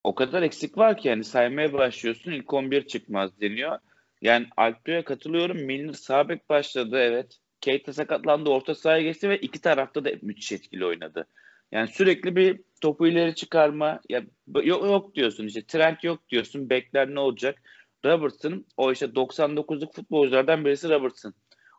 o 0.04 0.14
kadar 0.14 0.42
eksik 0.42 0.78
var 0.78 0.96
ki 0.96 1.08
yani 1.08 1.24
saymaya 1.24 1.72
başlıyorsun 1.72 2.30
ilk 2.32 2.54
11 2.54 2.86
çıkmaz 2.86 3.40
deniyor. 3.40 3.78
Yani 4.22 4.46
Alpio'ya 4.56 5.04
katılıyorum. 5.04 5.56
Milner 5.56 5.92
sağ 5.92 6.28
bek 6.28 6.48
başladı 6.48 6.98
evet. 6.98 7.38
Keita 7.60 7.92
sakatlandı 7.92 8.50
orta 8.50 8.74
sahaya 8.74 9.02
geçti 9.02 9.28
ve 9.28 9.38
iki 9.38 9.60
tarafta 9.60 10.04
da 10.04 10.10
müthiş 10.22 10.52
etkili 10.52 10.86
oynadı. 10.86 11.26
Yani 11.72 11.88
sürekli 11.88 12.36
bir 12.36 12.60
topu 12.80 13.06
ileri 13.06 13.34
çıkarma 13.34 14.00
ya 14.08 14.22
yok, 14.62 14.84
yok 14.84 15.14
diyorsun 15.14 15.46
işte 15.46 15.62
Trent 15.66 16.04
yok 16.04 16.28
diyorsun 16.28 16.70
bekler 16.70 17.14
ne 17.14 17.20
olacak? 17.20 17.62
Robertson 18.04 18.64
o 18.76 18.92
işte 18.92 19.06
99'luk 19.06 19.92
futbolculardan 19.92 20.64
birisi 20.64 20.88
Robertson. 20.88 21.34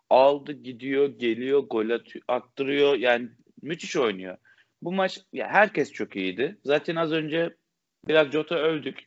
Aldı 0.09 0.51
gidiyor 0.51 1.07
geliyor 1.19 1.59
gol 1.59 1.99
attırıyor 2.27 2.95
yani 2.95 3.29
müthiş 3.63 3.95
oynuyor. 3.95 4.37
Bu 4.81 4.91
maç 4.91 5.19
ya 5.33 5.47
herkes 5.47 5.91
çok 5.91 6.15
iyiydi. 6.15 6.57
Zaten 6.63 6.95
az 6.95 7.11
önce 7.11 7.55
biraz 8.07 8.31
Jota 8.31 8.55
övdük. 8.55 8.99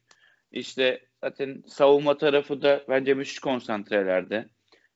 İşte 0.53 1.01
zaten 1.25 1.63
savunma 1.67 2.19
tarafı 2.19 2.63
da 2.63 2.85
bence 2.89 3.15
müthiş 3.15 3.39
konsantrelerdi. 3.39 4.49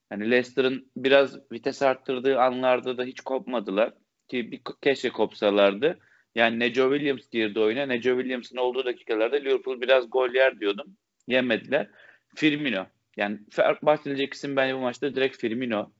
Hani 0.09 0.31
Leicester'ın 0.31 0.91
biraz 0.97 1.51
vites 1.51 1.81
arttırdığı 1.81 2.39
anlarda 2.39 2.97
da 2.97 3.03
hiç 3.03 3.21
kopmadılar. 3.21 3.93
Ki 4.27 4.51
bir, 4.51 4.61
keşke 4.81 5.09
kopsalardı. 5.09 5.99
Yani 6.35 6.59
Neco 6.59 6.91
Williams 6.91 7.29
girdi 7.29 7.59
oyuna. 7.59 7.85
Neco 7.85 8.09
Williams'ın 8.09 8.57
olduğu 8.57 8.85
dakikalarda 8.85 9.35
Liverpool 9.35 9.81
biraz 9.81 10.09
gol 10.09 10.33
yer 10.33 10.59
diyordum. 10.59 10.97
Yemediler. 11.27 11.87
Firmino. 12.35 12.85
Yani 13.17 13.39
bahsedilecek 13.81 14.33
isim 14.33 14.55
bence 14.55 14.75
bu 14.75 14.79
maçta 14.79 15.15
direkt 15.15 15.37
Firmino. 15.37 15.91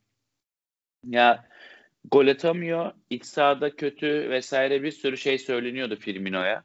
Ya 1.04 1.51
gol 2.12 2.28
atamıyor. 2.28 2.92
İç 3.10 3.26
sahada 3.26 3.76
kötü 3.76 4.30
vesaire 4.30 4.84
bir 4.84 4.92
sürü 4.92 5.18
şey 5.18 5.38
söyleniyordu 5.38 5.96
Firmino'ya. 5.96 6.64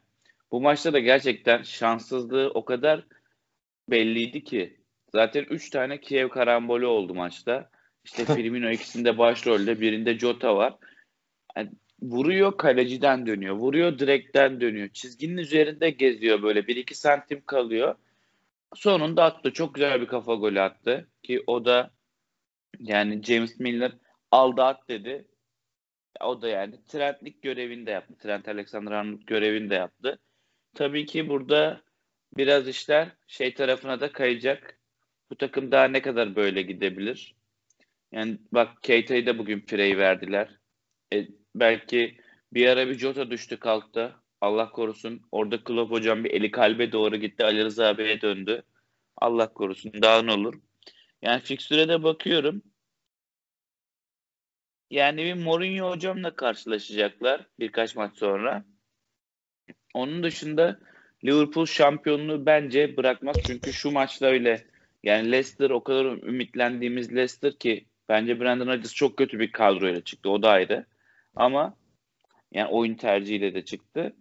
Bu 0.51 0.61
maçta 0.61 0.93
da 0.93 0.99
gerçekten 0.99 1.63
şanssızlığı 1.63 2.51
o 2.53 2.65
kadar 2.65 3.05
belliydi 3.89 4.43
ki. 4.43 4.77
Zaten 5.11 5.45
3 5.49 5.69
tane 5.69 6.01
Kiev 6.01 6.29
karambolü 6.29 6.85
oldu 6.85 7.13
maçta. 7.13 7.69
İşte 8.05 8.25
Firmino 8.35 8.69
ikisinde 8.69 9.17
başrolde, 9.17 9.81
birinde 9.81 10.19
Jota 10.19 10.55
var. 10.55 10.75
Yani 11.57 11.71
vuruyor 12.01 12.57
kaleciden 12.57 13.25
dönüyor. 13.25 13.55
Vuruyor 13.55 13.99
direkten 13.99 14.61
dönüyor. 14.61 14.89
Çizginin 14.89 15.37
üzerinde 15.37 15.89
geziyor 15.89 16.43
böyle. 16.43 16.59
1-2 16.59 16.93
santim 16.93 17.41
kalıyor. 17.45 17.95
Sonunda 18.75 19.23
attı. 19.23 19.53
Çok 19.53 19.75
güzel 19.75 20.01
bir 20.01 20.07
kafa 20.07 20.35
golü 20.35 20.61
attı. 20.61 21.07
Ki 21.23 21.43
o 21.47 21.65
da 21.65 21.91
yani 22.79 23.23
James 23.23 23.59
Miller 23.59 23.91
aldı 24.31 24.61
at 24.63 24.89
dedi. 24.89 25.27
O 26.21 26.41
da 26.41 26.47
yani 26.47 26.75
Trent'lik 26.87 27.41
görevini 27.41 27.85
de 27.85 27.91
yaptı. 27.91 28.17
Trent 28.17 28.47
Alexander-Arnold 28.47 29.25
görevini 29.25 29.69
de 29.69 29.75
yaptı. 29.75 30.19
Tabii 30.75 31.05
ki 31.05 31.29
burada 31.29 31.81
biraz 32.37 32.67
işler 32.67 33.09
şey 33.27 33.53
tarafına 33.53 33.99
da 33.99 34.11
kayacak. 34.11 34.79
Bu 35.29 35.35
takım 35.35 35.71
daha 35.71 35.85
ne 35.85 36.01
kadar 36.01 36.35
böyle 36.35 36.61
gidebilir? 36.61 37.35
Yani 38.11 38.37
bak 38.51 38.83
Keita'yı 38.83 39.25
da 39.25 39.37
bugün 39.37 39.61
pireyi 39.61 39.97
verdiler. 39.97 40.59
E, 41.13 41.27
belki 41.55 42.17
bir 42.53 42.67
ara 42.67 42.87
bir 42.87 42.99
Jota 42.99 43.31
düştü 43.31 43.59
kalktı. 43.59 44.15
Allah 44.41 44.69
korusun. 44.69 45.21
Orada 45.31 45.63
Klopp 45.63 45.91
hocam 45.91 46.23
bir 46.23 46.31
eli 46.31 46.51
kalbe 46.51 46.91
doğru 46.91 47.15
gitti. 47.15 47.45
Ali 47.45 47.63
Rıza 47.65 47.87
abiye 47.87 48.21
döndü. 48.21 48.63
Allah 49.17 49.53
korusun. 49.53 49.91
Daha 50.01 50.21
ne 50.21 50.31
olur? 50.31 50.53
Yani 51.21 51.41
fikstüre 51.41 51.87
de 51.89 52.03
bakıyorum. 52.03 52.61
Yani 54.91 55.23
bir 55.23 55.33
Mourinho 55.33 55.89
hocamla 55.89 56.35
karşılaşacaklar 56.35 57.47
birkaç 57.59 57.95
maç 57.95 58.17
sonra. 58.17 58.65
Onun 59.93 60.23
dışında 60.23 60.79
Liverpool 61.25 61.65
şampiyonluğu 61.65 62.45
bence 62.45 62.97
bırakmaz. 62.97 63.35
Çünkü 63.45 63.73
şu 63.73 63.91
maçla 63.91 64.27
öyle 64.27 64.65
yani 65.03 65.31
Leicester 65.31 65.69
o 65.69 65.83
kadar 65.83 66.05
ümitlendiğimiz 66.05 67.15
Leicester 67.15 67.53
ki 67.53 67.85
bence 68.09 68.39
Brandon 68.39 68.67
Rodgers 68.67 68.93
çok 68.93 69.17
kötü 69.17 69.39
bir 69.39 69.51
kadroyla 69.51 70.01
çıktı. 70.01 70.29
O 70.29 70.41
da 70.41 70.49
ayrı. 70.49 70.85
Ama 71.35 71.77
yani 72.51 72.67
oyun 72.67 72.95
tercihiyle 72.95 73.53
de 73.53 73.65
çıktı. 73.65 74.15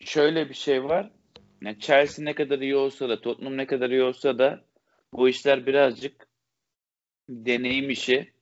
Şöyle 0.00 0.48
bir 0.48 0.54
şey 0.54 0.84
var. 0.84 1.10
Yani 1.62 1.80
Chelsea 1.80 2.24
ne 2.24 2.34
kadar 2.34 2.58
iyi 2.58 2.76
olsa 2.76 3.08
da 3.08 3.20
Tottenham 3.20 3.56
ne 3.56 3.66
kadar 3.66 3.90
iyi 3.90 4.02
olsa 4.02 4.38
da 4.38 4.64
bu 5.12 5.28
işler 5.28 5.66
birazcık 5.66 6.26
deneyim 7.28 7.90
işi. 7.90 8.32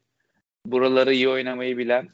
Buraları 0.66 1.14
iyi 1.14 1.28
oynamayı 1.28 1.78
bilen 1.78 2.08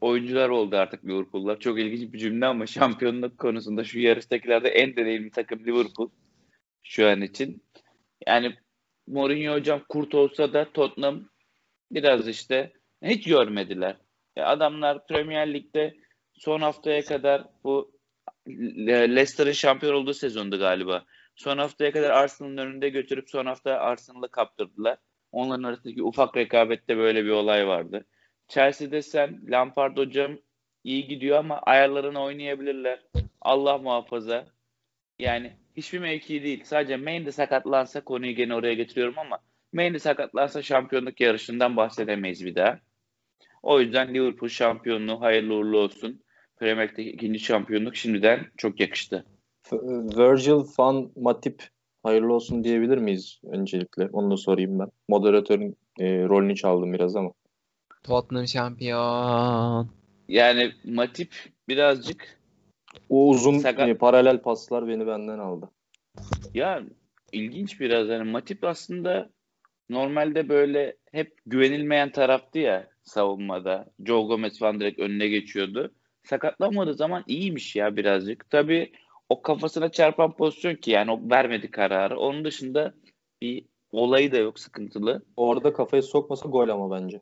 oyuncular 0.00 0.48
oldu 0.48 0.76
artık 0.76 1.04
Liverpool'lar. 1.04 1.60
Çok 1.60 1.78
ilginç 1.78 2.12
bir 2.12 2.18
cümle 2.18 2.46
ama 2.46 2.66
şampiyonluk 2.66 3.38
konusunda 3.38 3.84
şu 3.84 4.00
yarıştakilerde 4.00 4.68
en 4.68 4.96
deneyimli 4.96 5.30
takım 5.30 5.66
Liverpool 5.66 6.08
şu 6.82 7.08
an 7.08 7.20
için. 7.20 7.62
Yani 8.26 8.56
Mourinho 9.06 9.52
hocam 9.52 9.82
kurt 9.88 10.14
olsa 10.14 10.52
da 10.52 10.72
Tottenham 10.72 11.28
biraz 11.90 12.28
işte 12.28 12.72
hiç 13.02 13.24
görmediler. 13.28 13.96
Adamlar 14.36 15.06
Premier 15.06 15.54
Lig'de 15.54 15.96
son 16.34 16.60
haftaya 16.60 17.04
kadar 17.04 17.44
bu 17.64 17.96
Leicester'ın 18.88 19.52
şampiyon 19.52 19.94
olduğu 19.94 20.14
sezondu 20.14 20.58
galiba. 20.58 21.04
Son 21.36 21.58
haftaya 21.58 21.92
kadar 21.92 22.10
Arsenal'ın 22.10 22.56
önünde 22.56 22.88
götürüp 22.88 23.30
son 23.30 23.46
hafta 23.46 23.72
Arsenal'ı 23.72 24.28
kaptırdılar. 24.28 24.98
Onların 25.36 25.62
arasındaki 25.62 26.02
ufak 26.02 26.36
rekabette 26.36 26.96
böyle 26.96 27.24
bir 27.24 27.30
olay 27.30 27.66
vardı. 27.66 28.04
Chelsea'de 28.48 29.02
sen 29.02 29.40
Lampard 29.48 29.96
hocam 29.96 30.38
iyi 30.84 31.06
gidiyor 31.06 31.38
ama 31.38 31.58
ayarlarını 31.58 32.22
oynayabilirler. 32.22 33.02
Allah 33.40 33.78
muhafaza. 33.78 34.46
Yani 35.18 35.52
hiçbir 35.76 35.98
mevki 35.98 36.42
değil. 36.42 36.64
Sadece 36.64 36.96
Mendy 36.96 37.30
sakatlansa 37.30 38.00
konuyu 38.00 38.34
gene 38.34 38.54
oraya 38.54 38.74
getiriyorum 38.74 39.18
ama 39.18 39.38
Mendy 39.72 39.98
sakatlansa 39.98 40.62
şampiyonluk 40.62 41.20
yarışından 41.20 41.76
bahsedemeyiz 41.76 42.44
bir 42.44 42.54
daha. 42.54 42.80
O 43.62 43.80
yüzden 43.80 44.14
Liverpool 44.14 44.48
şampiyonluğu 44.48 45.20
hayırlı 45.20 45.54
uğurlu 45.54 45.78
olsun. 45.78 46.22
Premier 46.56 46.88
Lig'deki 46.88 47.10
ikinci 47.10 47.38
şampiyonluk 47.38 47.96
şimdiden 47.96 48.46
çok 48.56 48.80
yakıştı. 48.80 49.26
Virgil 49.72 50.78
van 50.78 51.10
Matip 51.16 51.75
hayırlı 52.06 52.32
olsun 52.32 52.64
diyebilir 52.64 52.98
miyiz 52.98 53.40
öncelikle? 53.44 54.08
Onu 54.12 54.30
da 54.30 54.36
sorayım 54.36 54.78
ben. 54.78 54.88
Moderatörün 55.08 55.76
e, 55.98 56.24
rolünü 56.24 56.56
çaldım 56.56 56.92
biraz 56.92 57.16
ama. 57.16 57.32
Tottenham 58.02 58.46
şampiyon. 58.46 59.88
Yani 60.28 60.72
Matip 60.84 61.34
birazcık 61.68 62.40
o 63.08 63.28
uzun 63.28 63.58
Sakat... 63.58 63.88
e, 63.88 63.94
paralel 63.94 64.38
paslar 64.38 64.88
beni 64.88 65.06
benden 65.06 65.38
aldı. 65.38 65.70
Ya 66.54 66.82
ilginç 67.32 67.80
biraz 67.80 68.08
yani 68.08 68.30
Matip 68.30 68.64
aslında 68.64 69.30
normalde 69.90 70.48
böyle 70.48 70.96
hep 71.12 71.36
güvenilmeyen 71.46 72.12
taraftı 72.12 72.58
ya 72.58 72.88
savunmada. 73.02 73.86
Joe 74.06 74.26
Gomez 74.26 74.58
falan 74.58 74.80
direkt 74.80 74.98
önüne 75.00 75.28
geçiyordu. 75.28 75.92
Sakatlanmadığı 76.24 76.94
zaman 76.94 77.24
iyiymiş 77.26 77.76
ya 77.76 77.96
birazcık. 77.96 78.50
Tabii 78.50 78.92
o 79.28 79.42
kafasına 79.42 79.88
çarpan 79.92 80.36
pozisyon 80.36 80.74
ki 80.74 80.90
yani 80.90 81.10
o 81.10 81.20
vermedi 81.30 81.70
kararı. 81.70 82.18
Onun 82.18 82.44
dışında 82.44 82.94
bir 83.42 83.64
olayı 83.92 84.32
da 84.32 84.36
yok 84.36 84.58
sıkıntılı. 84.58 85.22
Orada 85.36 85.72
kafayı 85.72 86.02
sokmasa 86.02 86.48
gol 86.48 86.68
ama 86.68 87.00
bence. 87.00 87.20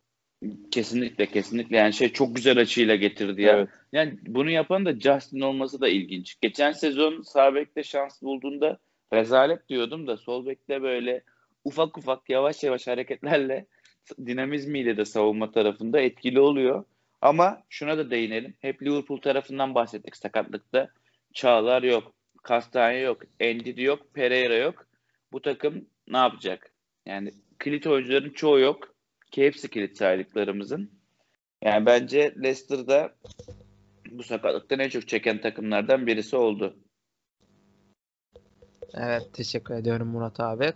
Kesinlikle 0.70 1.26
kesinlikle 1.26 1.76
yani 1.76 1.92
şey 1.92 2.12
çok 2.12 2.36
güzel 2.36 2.58
açıyla 2.58 2.94
getirdi 2.94 3.42
ya. 3.42 3.56
Evet. 3.56 3.68
Yani 3.92 4.18
bunu 4.26 4.50
yapan 4.50 4.86
da 4.86 5.00
Justin 5.00 5.40
olması 5.40 5.80
da 5.80 5.88
ilginç. 5.88 6.40
Geçen 6.40 6.72
sezon 6.72 7.22
sağ 7.22 7.54
bekte 7.54 7.82
şans 7.82 8.22
bulduğunda 8.22 8.78
rezalet 9.12 9.68
diyordum 9.68 10.06
da 10.06 10.16
sol 10.16 10.46
bekte 10.46 10.82
böyle 10.82 11.24
ufak 11.64 11.98
ufak 11.98 12.30
yavaş 12.30 12.62
yavaş 12.62 12.86
hareketlerle 12.86 13.66
dinamizmiyle 14.26 14.96
de 14.96 15.04
savunma 15.04 15.52
tarafında 15.52 16.00
etkili 16.00 16.40
oluyor. 16.40 16.84
Ama 17.20 17.62
şuna 17.68 17.98
da 17.98 18.10
değinelim. 18.10 18.54
Hep 18.60 18.82
Liverpool 18.82 19.20
tarafından 19.20 19.74
bahsettik 19.74 20.16
sakatlıkta. 20.16 20.90
Çağlar 21.34 21.82
yok. 21.82 22.12
Kastanya 22.42 23.00
yok. 23.00 23.22
Endidi 23.40 23.82
yok. 23.82 24.14
Pereira 24.14 24.56
yok. 24.56 24.86
Bu 25.32 25.42
takım 25.42 25.88
ne 26.08 26.16
yapacak? 26.16 26.72
Yani 27.06 27.34
kilit 27.60 27.86
oyuncuların 27.86 28.30
çoğu 28.30 28.58
yok. 28.58 28.94
Ki 29.30 29.46
hepsi 29.46 29.70
kilit 29.70 29.96
saydıklarımızın. 29.98 30.90
Yani 31.62 31.86
bence 31.86 32.34
Leicester'da 32.36 33.14
bu 34.10 34.22
sakatlıktan 34.22 34.78
en 34.78 34.88
çok 34.88 35.08
çeken 35.08 35.40
takımlardan 35.40 36.06
birisi 36.06 36.36
oldu. 36.36 36.76
Evet 38.94 39.22
teşekkür 39.32 39.74
ediyorum 39.74 40.08
Murat 40.08 40.40
abi. 40.40 40.72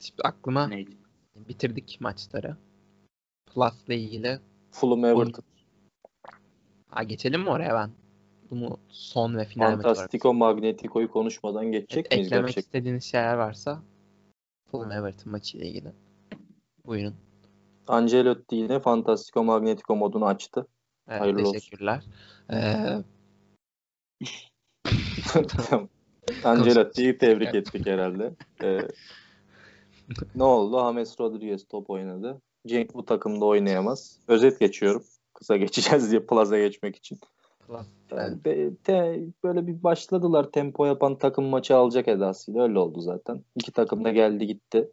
Şimdi 0.00 0.22
aklıma 0.22 0.68
Neydi? 0.68 0.96
bitirdik 1.36 1.96
maçları. 2.00 2.56
Plus'la 3.54 3.94
ilgili. 3.94 4.38
Fulham 4.70 5.04
Everton. 5.04 5.44
Ha 6.90 7.02
geçelim 7.02 7.40
mi 7.40 7.50
oraya 7.50 7.74
ben? 7.74 8.05
Bunu 8.50 8.78
son 8.88 9.36
ve 9.36 9.44
final 9.44 9.70
Fantastico 9.70 10.34
Magnetico'yu 10.34 11.10
konuşmadan 11.10 11.72
geçecek 11.72 12.06
evet, 12.06 12.12
miyiz? 12.12 12.26
Eklemek 12.26 12.46
gerçekten? 12.46 12.68
istediğiniz 12.68 13.04
şeyler 13.04 13.34
varsa 13.34 13.82
Fulham 14.70 14.92
Everton 14.92 15.32
maçı 15.32 15.58
ile 15.58 15.66
ilgili. 15.66 15.92
Buyurun. 16.86 17.14
Ancelotti 17.88 18.56
yine 18.56 18.80
Fantastico 18.80 19.44
Magnetico 19.44 19.96
modunu 19.96 20.26
açtı. 20.26 20.66
Evet, 21.08 21.20
Hayırlı 21.20 21.52
teşekkürler. 21.52 22.02
Ee... 22.52 23.02
Ancelotti'yi 26.44 27.18
tebrik 27.18 27.54
ettik 27.54 27.86
herhalde. 27.86 28.34
Ee, 28.62 28.78
ne 30.34 30.44
oldu? 30.44 30.78
James 30.78 31.20
Rodriguez 31.20 31.68
top 31.68 31.90
oynadı. 31.90 32.40
Cenk 32.66 32.94
bu 32.94 33.04
takımda 33.04 33.44
oynayamaz. 33.44 34.18
Özet 34.28 34.60
geçiyorum. 34.60 35.04
Kısa 35.34 35.56
geçeceğiz 35.56 36.10
diye 36.10 36.20
plaza 36.20 36.58
geçmek 36.58 36.96
için. 36.96 37.18
Yani 38.10 38.44
de, 38.44 38.70
de, 38.86 39.24
böyle 39.44 39.66
bir 39.66 39.82
başladılar 39.82 40.50
tempo 40.50 40.84
yapan 40.84 41.18
takım 41.18 41.44
maçı 41.44 41.76
alacak 41.76 42.08
edasıyla 42.08 42.62
öyle 42.62 42.78
oldu 42.78 43.00
zaten. 43.00 43.44
İki 43.56 43.72
takım 43.72 44.04
da 44.04 44.10
geldi 44.10 44.46
gitti. 44.46 44.90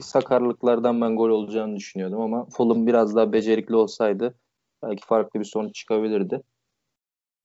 Sakarlıklardan 0.00 1.00
ben 1.00 1.16
gol 1.16 1.28
olacağını 1.28 1.76
düşünüyordum 1.76 2.20
ama 2.20 2.44
Fulham 2.44 2.86
biraz 2.86 3.16
daha 3.16 3.32
becerikli 3.32 3.76
olsaydı 3.76 4.34
belki 4.82 5.06
farklı 5.06 5.40
bir 5.40 5.44
sonuç 5.44 5.74
çıkabilirdi. 5.74 6.42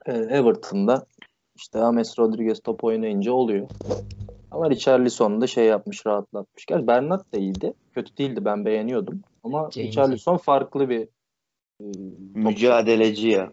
Ee, 0.06 0.12
Everton'da 0.12 1.06
işte 1.56 1.80
James 1.80 2.20
Rodriguez 2.20 2.60
top 2.60 2.84
oynayınca 2.84 3.32
oluyor. 3.32 3.68
Ama 4.52 4.70
Richarlison 4.70 5.42
da 5.42 5.48
şey 5.48 5.66
yapmış 5.66 6.06
rahatlatmış. 6.06 6.66
Gerçi 6.66 6.88
Bernat 6.88 7.34
da 7.34 7.38
iyiydi. 7.38 7.74
Kötü 7.94 8.18
değildi 8.18 8.46
ben 8.46 8.66
beğeniyordum. 8.66 9.22
Ama 9.44 9.70
James 9.72 9.88
Richarlison 9.88 10.38
farklı 10.38 10.90
bir 10.90 11.08
e, 11.82 11.86
mücadeleci 12.34 13.28
ya. 13.28 13.52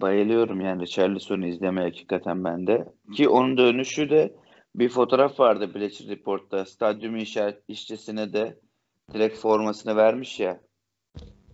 Bayılıyorum 0.00 0.60
yani 0.60 0.82
Richarlison'u 0.82 1.46
izlemeye 1.46 1.88
hakikaten 1.88 2.44
ben 2.44 2.66
de. 2.66 2.92
Ki 3.16 3.28
onun 3.28 3.56
dönüşü 3.56 4.10
de 4.10 4.36
bir 4.74 4.88
fotoğraf 4.88 5.40
vardı 5.40 5.74
Bleacher 5.74 6.08
Report'ta. 6.08 6.64
Stadyum 6.64 7.16
inşaat 7.16 7.62
işçisine 7.68 8.32
de 8.32 8.58
direkt 9.12 9.38
formasını 9.38 9.96
vermiş 9.96 10.40
ya. 10.40 10.60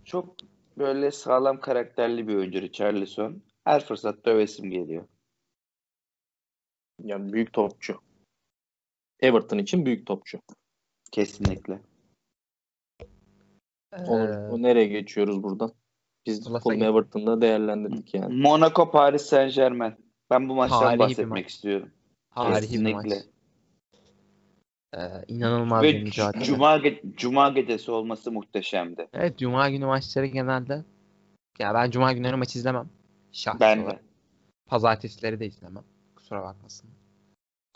Çok 0.05 0.35
böyle 0.77 1.11
sağlam 1.11 1.59
karakterli 1.59 2.27
bir 2.27 2.35
oyuncu 2.35 2.61
Richarlison. 2.61 3.43
Her 3.63 3.85
fırsatta 3.85 4.31
övesim 4.31 4.69
geliyor. 4.69 5.07
Yani 7.03 7.33
büyük 7.33 7.53
topçu. 7.53 8.01
Everton 9.19 9.57
için 9.57 9.85
büyük 9.85 10.07
topçu. 10.07 10.39
Kesinlikle. 11.11 11.81
Ee, 13.93 14.03
o 14.51 14.61
nereye 14.61 14.87
geçiyoruz 14.87 15.43
buradan? 15.43 15.73
Biz 16.25 16.43
Fulham 16.43 16.81
Everton'da 16.81 17.41
değerlendirdik 17.41 18.13
yani. 18.13 18.41
Monaco 18.41 18.91
Paris 18.91 19.21
Saint 19.21 19.55
Germain. 19.55 19.93
Ben 20.29 20.49
bu 20.49 20.55
maçtan 20.55 20.79
Tarihi 20.79 20.93
bir 20.95 20.99
bahsetmek 20.99 21.29
maç. 21.45 21.51
istiyorum. 21.51 21.91
Tarihi 22.35 22.61
bir 22.61 22.67
Kesinlikle. 22.67 23.15
maç. 23.15 23.25
Ee, 24.93 25.25
inanılmaz 25.27 25.83
bir 25.83 25.93
Ve 25.95 26.03
mücadele. 26.03 26.43
Cuma, 26.43 26.77
ge- 26.77 27.15
Cuma 27.15 27.49
gecesi 27.49 27.91
olması 27.91 28.31
muhteşemdi. 28.31 29.07
Evet 29.13 29.37
Cuma 29.37 29.69
günü 29.69 29.85
maçları 29.85 30.25
genelde 30.25 30.85
ya 31.59 31.73
ben 31.73 31.91
Cuma 31.91 32.13
günleri 32.13 32.35
maç 32.35 32.55
izlemem. 32.55 32.89
Şahsi 33.31 33.59
Ben 33.59 33.77
olarak. 33.83 33.99
de. 33.99 34.05
Pazartesileri 34.65 35.39
de 35.39 35.45
izlemem. 35.47 35.83
Kusura 36.15 36.41
bakmasın. 36.43 36.89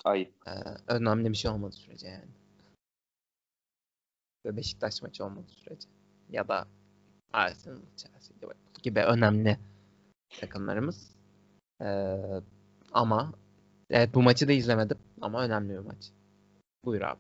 Ayıp. 0.04 0.34
Ee, 0.48 0.52
önemli 0.88 1.30
bir 1.30 1.36
şey 1.38 1.52
olmadığı 1.52 1.76
sürece 1.76 2.08
yani. 2.08 2.32
Ve 4.46 4.58
Beşiktaş 4.58 5.02
maçı 5.02 5.26
olmadığı 5.26 5.52
sürece. 5.52 5.90
Ya 6.30 6.48
da 6.48 6.68
Arsenal, 7.36 7.78
Chelsea 7.98 8.38
gibi 8.84 9.00
önemli 9.00 9.58
takımlarımız. 10.40 11.16
Ee, 11.82 12.18
ama 12.94 13.34
evet 13.90 14.10
bu 14.14 14.22
maçı 14.22 14.48
da 14.48 14.52
izlemedim 14.52 14.98
ama 15.22 15.44
önemli 15.44 15.74
bir 15.74 15.80
maç. 15.80 16.12
Buyur 16.86 17.02
abi. 17.02 17.20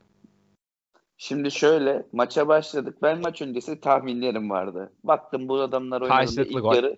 Şimdi 1.18 1.52
şöyle 1.52 2.06
maça 2.12 2.48
başladık. 2.48 2.98
Ben 3.02 3.22
maç 3.22 3.42
öncesi 3.42 3.80
tahminlerim 3.80 4.50
vardı. 4.50 4.94
Baktım 5.04 5.48
bu 5.48 5.62
adamlar 5.62 6.08
Karşılıklı 6.08 6.52
ilk 6.52 6.62
gol. 6.62 6.76
yarı 6.76 6.98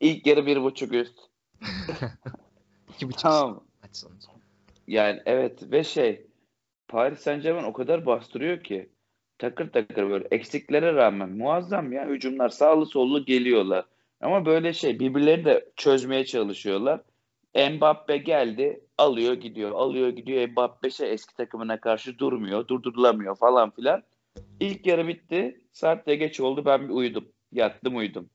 ilk 0.00 0.26
yarı 0.26 0.46
bir 0.46 0.62
buçuk 0.62 0.92
üst. 0.92 1.18
İki 2.94 3.08
buçuk 3.08 3.20
Tamam. 3.20 3.64
maç 3.82 3.96
sonucu. 3.96 4.28
Yani 4.86 5.22
evet 5.26 5.72
ve 5.72 5.84
şey 5.84 6.26
Paris 6.88 7.20
Saint-Germain 7.20 7.64
o 7.64 7.72
kadar 7.72 8.06
bastırıyor 8.06 8.62
ki 8.62 8.90
takır 9.40 9.70
takır 9.70 10.10
böyle 10.10 10.28
eksiklere 10.30 10.94
rağmen 10.94 11.30
muazzam 11.30 11.92
ya 11.92 12.08
hücumlar 12.08 12.48
sağlı 12.48 12.86
sollu 12.86 13.24
geliyorlar. 13.24 13.84
Ama 14.20 14.46
böyle 14.46 14.72
şey 14.72 15.00
birbirlerini 15.00 15.44
de 15.44 15.68
çözmeye 15.76 16.24
çalışıyorlar. 16.24 17.00
Mbappe 17.54 18.16
geldi 18.16 18.80
alıyor 18.98 19.34
gidiyor 19.34 19.70
alıyor 19.70 20.08
gidiyor 20.08 20.48
Mbappe 20.48 20.90
şey 20.90 21.12
eski 21.12 21.36
takımına 21.36 21.80
karşı 21.80 22.18
durmuyor 22.18 22.68
durdurulamıyor 22.68 23.36
falan 23.36 23.70
filan. 23.70 24.02
İlk 24.60 24.86
yarı 24.86 25.08
bitti 25.08 25.60
saat 25.72 26.06
de 26.06 26.16
geç 26.16 26.40
oldu 26.40 26.64
ben 26.64 26.88
bir 26.88 26.94
uyudum 26.94 27.28
yattım 27.52 27.96
uyudum. 27.96 28.30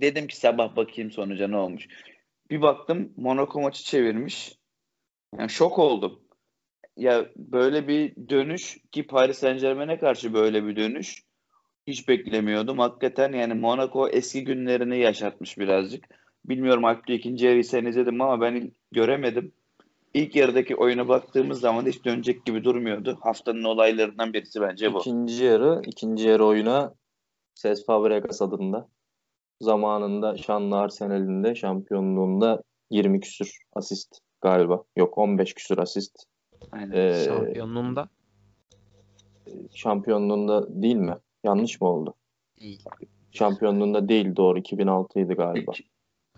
Dedim 0.00 0.26
ki 0.26 0.36
sabah 0.36 0.76
bakayım 0.76 1.10
sonuca 1.10 1.48
ne 1.48 1.56
olmuş. 1.56 1.88
Bir 2.50 2.62
baktım 2.62 3.12
Monaco 3.16 3.60
maçı 3.60 3.84
çevirmiş. 3.84 4.58
Yani 5.38 5.50
şok 5.50 5.78
oldum. 5.78 6.20
Ya 6.96 7.26
böyle 7.36 7.88
bir 7.88 8.28
dönüş 8.28 8.78
ki 8.92 9.06
Paris 9.06 9.38
Saint-Germain'e 9.38 9.98
karşı 9.98 10.34
böyle 10.34 10.66
bir 10.66 10.76
dönüş 10.76 11.22
hiç 11.86 12.08
beklemiyordum. 12.08 12.78
Hakikaten 12.78 13.32
yani 13.32 13.54
Monaco 13.54 14.08
eski 14.08 14.44
günlerini 14.44 14.98
yaşatmış 14.98 15.58
birazcık. 15.58 16.04
Bilmiyorum 16.44 16.84
Alp'te 16.84 17.14
ikinci 17.14 17.46
yarıyı 17.46 17.64
sen 17.64 17.84
izledim 17.84 18.20
ama 18.20 18.40
ben 18.40 18.72
göremedim. 18.92 19.52
İlk 20.14 20.36
yarıdaki 20.36 20.76
oyuna 20.76 21.08
baktığımız 21.08 21.60
zaman 21.60 21.86
hiç 21.86 22.04
dönecek 22.04 22.46
gibi 22.46 22.64
durmuyordu. 22.64 23.18
Haftanın 23.20 23.64
olaylarından 23.64 24.32
birisi 24.32 24.60
bence 24.60 24.92
bu. 24.92 25.00
İkinci 25.00 25.44
yarı, 25.44 25.82
ikinci 25.86 26.28
yarı 26.28 26.44
oyuna 26.44 26.94
Cesc 27.54 27.86
Fabregas 27.86 28.42
adında 28.42 28.88
zamanında 29.60 30.36
şanlı 30.36 30.76
Arsenal'in 30.78 31.44
de 31.44 31.54
şampiyonluğunda 31.54 32.62
20 32.90 33.20
küsür 33.20 33.58
asist 33.72 34.18
galiba. 34.40 34.84
Yok 34.96 35.18
15 35.18 35.54
küsür 35.54 35.78
asist. 35.78 36.29
Aynen. 36.72 36.92
Ee, 36.92 37.24
Şampiyonluğunda 37.24 38.08
şampiyonluğunda 39.74 40.82
değil 40.82 40.96
mi? 40.96 41.16
Yanlış 41.44 41.80
mı 41.80 41.88
oldu? 41.88 42.14
değil. 42.60 42.84
Şampiyonluğunda 43.32 44.08
değil 44.08 44.36
doğru 44.36 44.58
2006'ydı 44.58 45.34
galiba. 45.34 45.72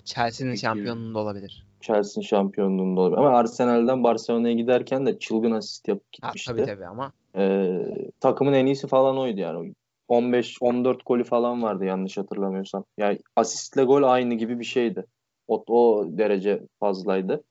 Chelsea'nin 0.04 0.54
şampiyonluğunda 0.54 1.18
olabilir. 1.18 1.66
Chelsea 1.80 2.22
şampiyonluğunda 2.22 3.00
olabilir. 3.00 3.18
Ama 3.18 3.28
Arsenal'den 3.38 4.04
Barcelona'ya 4.04 4.54
giderken 4.54 5.06
de 5.06 5.18
çılgın 5.18 5.50
asist 5.52 5.88
yapıp 5.88 6.04
Ha, 6.22 6.28
gitmişti. 6.28 6.50
tabii 6.52 6.64
tabii 6.66 6.86
ama 6.86 7.12
Ee, 7.36 7.86
takımın 8.20 8.52
en 8.52 8.66
iyisi 8.66 8.86
falan 8.86 9.18
oydu 9.18 9.40
yani. 9.40 9.74
15-14 10.08 10.98
golü 11.06 11.24
falan 11.24 11.62
vardı 11.62 11.84
yanlış 11.84 12.18
hatırlamıyorsam. 12.18 12.84
Yani 12.98 13.18
asistle 13.36 13.84
gol 13.84 14.02
aynı 14.02 14.34
gibi 14.34 14.58
bir 14.58 14.64
şeydi. 14.64 15.04
O, 15.48 15.64
o 15.68 16.04
derece 16.08 16.62
fazlaydı. 16.80 17.42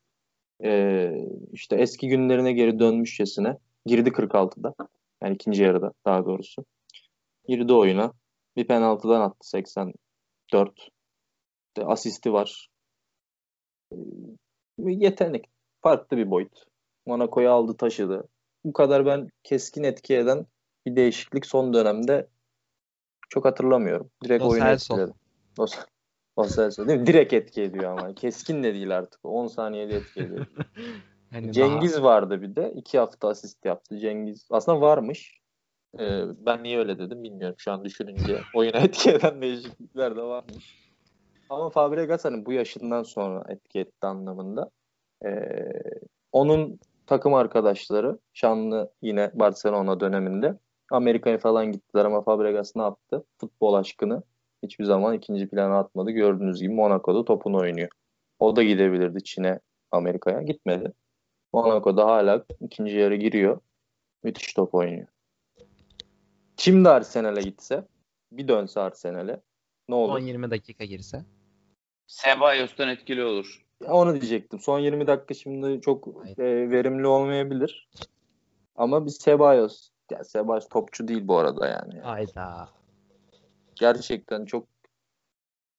Ee, 0.64 1.28
işte 1.52 1.76
eski 1.76 2.08
günlerine 2.08 2.54
geri 2.54 2.80
dönmüşçesine 2.80 3.58
girdi 3.86 4.10
46'da. 4.10 4.74
Yani 5.24 5.36
ikinci 5.36 5.64
yarıda 5.64 5.92
daha 6.06 6.26
doğrusu. 6.26 6.66
Girdi 7.48 7.74
oyuna. 7.74 8.14
Bir 8.56 8.68
penaltıdan 8.68 9.22
attı 9.22 9.50
84. 9.50 10.90
İşte 11.68 11.86
asisti 11.86 12.34
var. 12.34 12.70
Ee, 13.92 13.96
yetenek. 14.78 15.46
Farklı 15.82 16.18
bir 16.18 16.32
boyut. 16.32 16.64
Monaco'yu 17.06 17.50
aldı 17.50 17.78
taşıdı. 17.78 18.28
Bu 18.66 18.74
kadar 18.74 19.06
ben 19.06 19.28
keskin 19.44 19.84
etki 19.84 20.16
eden 20.16 20.46
bir 20.86 20.96
değişiklik 20.96 21.46
son 21.46 21.74
dönemde 21.74 22.28
çok 23.30 23.46
hatırlamıyorum. 23.46 24.10
Direkt 24.24 24.44
Lo 24.44 24.50
oyunu 24.50 24.70
etkiledi. 24.70 25.12
Lo 26.40 26.48
Celso 26.48 26.88
değil 26.88 27.00
mi? 27.00 27.08
Direkt 27.08 27.34
etki 27.34 27.62
ediyor 27.62 27.92
ama. 27.92 28.16
Keskin 28.16 28.64
de 28.64 28.74
değil 28.74 28.98
artık. 28.98 29.20
10 29.24 29.48
saniyede 29.48 29.96
etki 29.96 30.20
ediyor. 30.20 30.46
hani 31.32 31.52
Cengiz 31.52 32.04
vardı 32.04 32.42
bir 32.42 32.56
de. 32.56 32.74
2 32.76 32.98
hafta 33.00 33.28
asist 33.28 33.66
yaptı. 33.66 34.00
Cengiz 34.00 34.48
aslında 34.52 34.82
varmış. 34.82 35.42
Ee, 36.00 36.24
ben 36.46 36.64
niye 36.64 36.80
öyle 36.80 37.00
dedim 37.00 37.24
bilmiyorum 37.24 37.56
şu 37.58 37.72
an 37.72 37.86
düşününce. 37.86 38.42
Oyuna 38.56 38.78
etki 38.84 39.12
eden 39.12 39.42
değişiklikler 39.42 40.16
de 40.16 40.22
varmış. 40.22 40.92
Ama 41.50 41.70
Fabregas 41.70 42.26
hani 42.26 42.46
bu 42.46 42.52
yaşından 42.52 43.04
sonra 43.04 43.44
etki 43.50 43.80
etti 43.80 44.08
anlamında. 44.08 44.70
Ee, 45.26 45.30
onun 46.32 46.80
takım 47.06 47.34
arkadaşları 47.34 48.20
şanlı 48.34 48.92
yine 49.02 49.32
Barcelona 49.34 50.00
döneminde 50.00 50.58
Amerika'ya 50.92 51.38
falan 51.38 51.72
gittiler 51.72 52.06
ama 52.06 52.22
Fabregas 52.22 52.76
ne 52.76 52.82
yaptı? 52.82 53.24
Futbol 53.38 53.74
aşkını 53.74 54.24
hiçbir 54.64 54.84
zaman 54.84 55.14
ikinci 55.14 55.50
plana 55.50 55.80
atmadı. 55.80 56.12
Gördüğünüz 56.12 56.62
gibi 56.62 56.74
Monaco'da 56.74 57.26
topunu 57.26 57.58
oynuyor. 57.58 57.90
O 58.40 58.56
da 58.56 58.64
gidebilirdi 58.64 59.24
Çin'e, 59.24 59.60
Amerika'ya. 59.92 60.42
Gitmedi. 60.42 60.94
Monaco'da 61.54 62.06
hala 62.06 62.46
ikinci 62.62 62.98
yarı 62.98 63.16
giriyor. 63.16 63.60
Müthiş 64.24 64.54
top 64.54 64.76
oynuyor. 64.76 65.08
Şimdi 66.58 66.90
Arsenal'e 66.90 67.42
gitse, 67.42 67.88
bir 68.32 68.48
dönse 68.48 68.80
Arsenal'e 68.80 69.42
ne 69.90 69.96
olur? 69.96 70.20
10-20 70.20 70.52
dakika 70.52 70.86
girse. 70.86 71.26
Cebalos'tan 72.08 72.90
etkili 72.90 73.24
olur. 73.24 73.66
Ya 73.84 73.94
Onu 73.94 74.12
diyecektim. 74.22 74.60
Son 74.60 74.80
20 74.80 75.08
dakika 75.08 75.34
şimdi 75.34 75.82
çok 75.82 76.08
e, 76.38 76.70
verimli 76.70 77.08
olmayabilir. 77.08 77.90
Ama 78.76 79.06
bir 79.06 79.12
Ceballos. 79.12 79.90
Ya 80.12 80.22
Ceballos 80.34 80.70
topçu 80.70 81.08
değil 81.08 81.28
bu 81.28 81.38
arada 81.38 81.68
yani. 81.68 82.00
Hayda. 82.00 82.70
Gerçekten 83.82 84.46
çok 84.46 84.68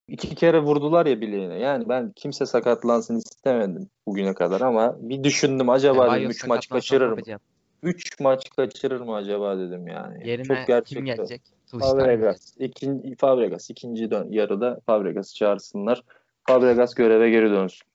iki 0.09 0.35
kere 0.35 0.61
vurdular 0.61 1.07
ya 1.07 1.21
bileğine. 1.21 1.59
Yani 1.59 1.89
ben 1.89 2.13
kimse 2.17 2.47
sakatlansın 2.47 3.17
istemedim 3.17 3.91
bugüne 4.07 4.35
kadar 4.35 4.61
ama 4.61 4.97
bir 4.99 5.25
düşündüm 5.25 5.71
acaba 5.71 6.07
dedim 6.07 6.15
Ceballos 6.15 6.37
3 6.37 6.47
maç 6.47 6.65
sakatlansa 6.65 6.75
kaçırır 6.75 7.07
mı? 7.07 7.11
yapacağım? 7.11 7.41
3 7.83 8.21
maç 8.21 8.51
kaçırır 8.57 9.01
mı 9.01 9.15
acaba 9.15 9.59
dedim 9.59 9.87
yani. 9.87 10.29
Yerine 10.29 10.45
çok 10.45 10.57
kim 10.57 10.67
gerçekten. 10.67 11.05
gelecek? 11.05 11.43
Kılıçdaroğlu 11.71 11.97
gelecek. 11.99 12.19
Fabregas. 12.19 12.55
İkinci, 12.59 13.17
Fabregas. 13.17 13.71
ikinci 13.71 14.11
dön, 14.11 14.29
yarıda 14.31 14.81
Fabregas'ı 14.87 15.35
çağırsınlar. 15.35 16.03
Fabregas 16.49 16.95
göreve 16.95 17.31
geri 17.31 17.51
dönsün. 17.51 17.89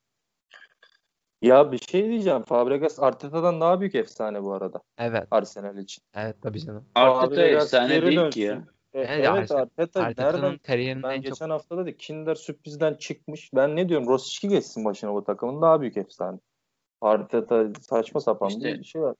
Ya 1.41 1.72
bir 1.72 1.78
şey 1.78 2.10
diyeceğim. 2.10 2.43
Fabregas 2.43 2.99
Arteta'dan 2.99 3.62
daha 3.62 3.80
büyük 3.82 3.95
efsane 3.95 4.43
bu 4.43 4.53
arada. 4.53 4.82
Evet. 4.97 5.28
Arsenal 5.32 5.78
için. 5.78 6.03
Evet 6.16 6.36
tabii 6.41 6.60
canım. 6.60 6.86
Arteta 6.95 7.28
Fabregas 7.28 7.64
efsane 7.64 8.01
değil 8.01 8.18
dönsün. 8.18 8.32
ki 8.32 8.39
ya. 8.39 8.64
E, 8.93 8.99
Evet, 8.99 9.09
evet 9.09 9.51
Arteta- 9.51 9.61
Arteta 9.61 10.01
Arteta'nın 10.01 10.41
nereden? 10.41 10.57
kariyerinin 10.57 11.03
Ben 11.03 11.09
en 11.09 11.15
çok 11.21 11.23
geçen 11.25 11.49
hafta 11.49 11.77
dedik 11.77 11.99
Kinder 11.99 12.35
sürprizden 12.35 12.93
çıkmış. 12.93 13.49
Ben 13.55 13.75
ne 13.75 13.89
diyorum? 13.89 14.07
Rosicki 14.07 14.47
geçsin 14.47 14.85
başına 14.85 15.13
bu 15.13 15.23
takımın 15.23 15.61
daha 15.61 15.81
büyük 15.81 15.97
efsane. 15.97 16.39
Arteta 17.01 17.65
saçma 17.81 18.21
sapan 18.21 18.49
İşte- 18.49 18.79
bir 18.79 18.83
şey 18.83 19.01
var. 19.01 19.15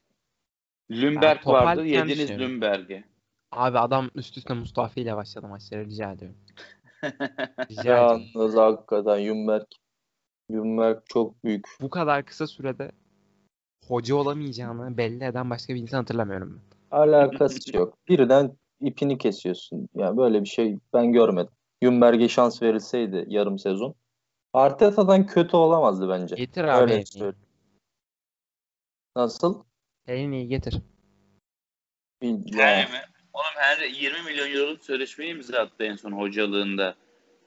Lümberg 0.92 1.40
Ben 1.46 1.54
vardı. 1.54 1.86
Yediniz. 1.86 2.30
Lümberg'i. 2.30 3.04
Abi 3.52 3.80
adam 3.80 4.10
üst 4.16 4.38
üste 4.38 4.54
Mustafa 4.54 5.02
ile 5.02 5.16
başladı 5.16 5.48
maçlara 5.48 5.86
rica 5.86 6.12
ediyorum. 6.12 6.38
Rica 7.70 7.82
ediyorum. 7.82 8.22
Yalnız 8.36 8.56
hakikaten 8.56 9.18
Yumberk 9.18 9.68
Yumberk 10.50 11.04
çok 11.06 11.44
büyük. 11.44 11.66
Bu 11.82 11.90
kadar 11.90 12.26
kısa 12.26 12.48
sürede 12.48 12.92
hoca 13.88 14.16
olamayacağını 14.16 14.98
belli 14.98 15.24
eden 15.24 15.50
başka 15.50 15.74
bir 15.76 15.80
insan 15.82 15.98
hatırlamıyorum 15.98 16.62
ben. 16.92 16.98
Alakası 16.98 17.78
yok. 17.78 17.98
Birden 18.10 18.58
ipini 18.80 19.18
kesiyorsun. 19.18 19.90
Ya 19.96 20.18
böyle 20.18 20.42
bir 20.42 20.50
şey 20.50 20.78
ben 20.94 21.12
görmedim. 21.12 21.54
Jumberg'e 21.84 22.30
şans 22.30 22.62
verilseydi 22.62 23.26
yarım 23.28 23.60
sezon. 23.60 23.96
Arteta'dan 24.54 25.26
kötü 25.26 25.58
olamazdı 25.58 26.10
bence. 26.10 26.36
Getir 26.36 26.64
abi 26.64 26.82
Öyle 26.82 27.06
söyleyeyim. 27.06 27.36
Nasıl? 29.16 29.64
Henry'i 30.06 30.48
getir. 30.48 30.82
Bil- 32.22 32.58
Henry 32.58 32.92
mi? 32.92 33.02
Oğlum 33.34 33.56
Henry 33.56 34.04
20 34.04 34.22
milyon 34.22 34.52
euroluk 34.52 34.84
sözleşmeyi 34.84 35.32
imzalattı 35.32 35.84
en 35.84 35.96
son 35.96 36.12
hocalığında. 36.12 36.96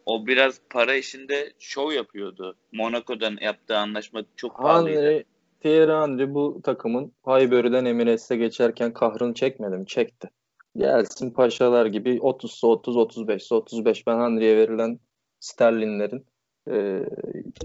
O 0.07 0.27
biraz 0.27 0.61
para 0.71 0.95
işinde 0.95 1.53
şov 1.59 1.93
yapıyordu. 1.93 2.57
Monaco'dan 2.73 3.39
yaptığı 3.41 3.79
anlaşma 3.79 4.23
çok 4.37 4.59
pahalıydı. 4.59 5.03
Henry, 5.03 5.25
Thierry 5.61 5.93
Henry 5.93 6.35
bu 6.35 6.61
takımın 6.65 7.13
Highbury'den 7.27 7.85
Emirates'e 7.85 8.37
geçerken 8.37 8.93
kahrını 8.93 9.35
çekmedi 9.35 9.77
mi? 9.77 9.87
Çekti. 9.87 10.31
Gelsin 10.77 11.31
paşalar 11.31 11.87
gibi 11.87 12.17
30'sa 12.17 12.67
30, 12.67 12.97
35'se 12.97 13.55
35. 13.55 14.07
Ben 14.07 14.19
Henry'e 14.19 14.57
verilen 14.57 15.01
sterlinlerin 15.41 16.27
e, 16.71 17.05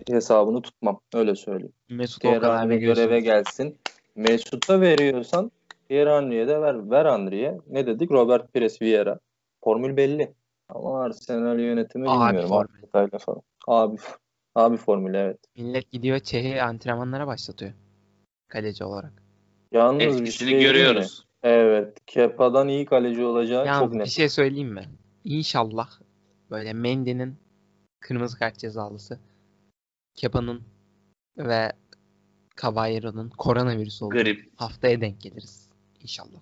hesabını 0.09 0.61
tutmam. 0.61 0.99
Öyle 1.13 1.35
söyleyeyim. 1.35 1.73
Kadar 2.21 2.61
Henry 2.61 2.79
göreve 2.79 3.19
gelsin. 3.19 3.77
Mesut'a 4.15 4.81
veriyorsan 4.81 5.51
Thierry 5.89 6.09
Henry'e 6.09 6.47
de 6.47 6.61
ver. 6.61 6.91
Ver 6.91 7.05
Henry'e. 7.05 7.57
Ne 7.67 7.87
dedik? 7.87 8.11
Robert 8.11 8.53
Pires 8.53 8.81
Vieira. 8.81 9.19
Formül 9.63 9.97
belli. 9.97 10.33
Ama 10.69 11.03
Arsenal 11.03 11.59
yönetimi 11.59 12.09
Abi 12.09 12.27
bilmiyorum. 12.27 12.49
formül. 12.49 13.19
Falan. 13.19 13.41
Abi, 13.67 13.97
abi 14.55 14.77
formülü 14.77 15.17
evet. 15.17 15.39
Millet 15.55 15.91
gidiyor 15.91 16.19
Çeh'i 16.19 16.61
antrenmanlara 16.61 17.27
başlatıyor. 17.27 17.73
Kaleci 18.47 18.83
olarak. 18.83 19.13
Yalnız 19.71 19.99
bir 19.99 20.21
Etkisini 20.21 20.49
şey 20.49 20.59
görüyoruz. 20.59 21.24
Evet. 21.45 21.97
Kepa'dan 22.07 22.67
iyi 22.67 22.85
kaleci 22.85 23.23
olacağı 23.23 23.65
Ya 23.65 23.79
çok 23.79 23.93
bir 23.93 23.97
net. 23.99 24.07
şey 24.07 24.29
söyleyeyim 24.29 24.73
mi? 24.73 24.85
İnşallah 25.23 25.89
böyle 26.51 26.73
Mendy'nin 26.73 27.35
kırmızı 27.99 28.39
kart 28.39 28.57
cezalısı, 28.57 29.19
Kepa'nın 30.15 30.61
ve 31.37 31.71
Caballero'nun 32.61 33.29
koronavirüs 33.29 34.01
olduğu 34.01 34.13
Grip. 34.13 34.51
haftaya 34.55 35.01
denk 35.01 35.21
geliriz. 35.21 35.69
İnşallah. 36.01 36.39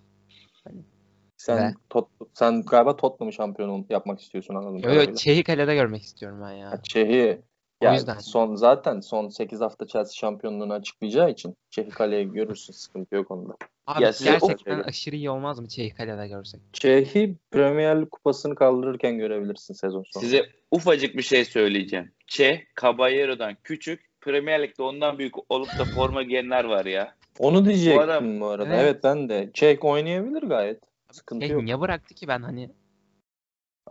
Sen, 1.37 1.57
Ve- 1.57 1.73
Tot, 1.89 2.09
sen 2.33 2.61
galiba 2.61 2.95
Tottenham'ı 2.95 3.33
şampiyon 3.33 3.85
yapmak 3.89 4.21
istiyorsun 4.21 4.55
anladım. 4.55 4.79
Yo, 4.83 4.93
yo, 4.93 5.15
Çeh'i 5.15 5.43
kalede 5.43 5.75
görmek 5.75 6.01
istiyorum 6.03 6.39
ben 6.43 6.51
ya. 6.51 6.81
Çehi 6.83 7.41
O 7.83 7.85
ya 7.85 7.93
yüzden. 7.93 8.17
son 8.19 8.55
zaten 8.55 8.99
son 8.99 9.29
8 9.29 9.61
hafta 9.61 9.87
Chelsea 9.87 10.13
şampiyonluğunu 10.13 10.73
açıklayacağı 10.73 11.29
için 11.31 11.55
Çehi 11.69 11.89
kaleye 11.89 12.23
görürsün 12.23 12.73
sıkıntı 12.73 13.15
yok 13.15 13.31
onda. 13.31 13.53
Abi 13.87 14.03
Ya 14.03 14.11
gerçekten 14.23 14.79
o- 14.79 14.83
aşırı 14.83 15.15
iyi 15.15 15.29
olmaz 15.29 15.59
mı 15.59 15.67
Çeh'i 15.67 15.93
kalede 15.93 16.27
görsek? 16.27 16.61
Çehi 16.73 17.35
Premier 17.51 18.01
Lig 18.01 18.09
kupasını 18.09 18.55
kaldırırken 18.55 19.17
görebilirsin 19.17 19.73
sezon 19.73 20.03
sonu. 20.11 20.23
Size 20.23 20.45
ufacık 20.71 21.17
bir 21.17 21.21
şey 21.21 21.45
söyleyeceğim. 21.45 22.11
Che, 22.27 22.63
Caballero'dan 22.81 23.57
küçük, 23.63 24.11
Premier 24.21 24.63
Lig'de 24.63 24.83
ondan 24.83 25.17
büyük 25.19 25.51
olup 25.51 25.79
da 25.79 25.85
forma 25.85 26.23
giyenler 26.23 26.63
var 26.63 26.85
ya. 26.85 27.15
Onu 27.39 27.65
diyecektim 27.65 27.99
bu, 27.99 28.03
adam- 28.03 28.43
arada. 28.43 28.67
Evet. 28.67 28.79
Evet. 28.83 29.03
ben 29.03 29.29
de. 29.29 29.49
Çek 29.53 29.85
oynayabilir 29.85 30.43
gayet. 30.43 30.79
Sıkıntı 31.11 31.45
Çeh 31.47 31.53
yok. 31.53 31.63
niye 31.63 31.79
bıraktı 31.79 32.15
ki 32.15 32.27
ben 32.27 32.41
hani 32.41 32.61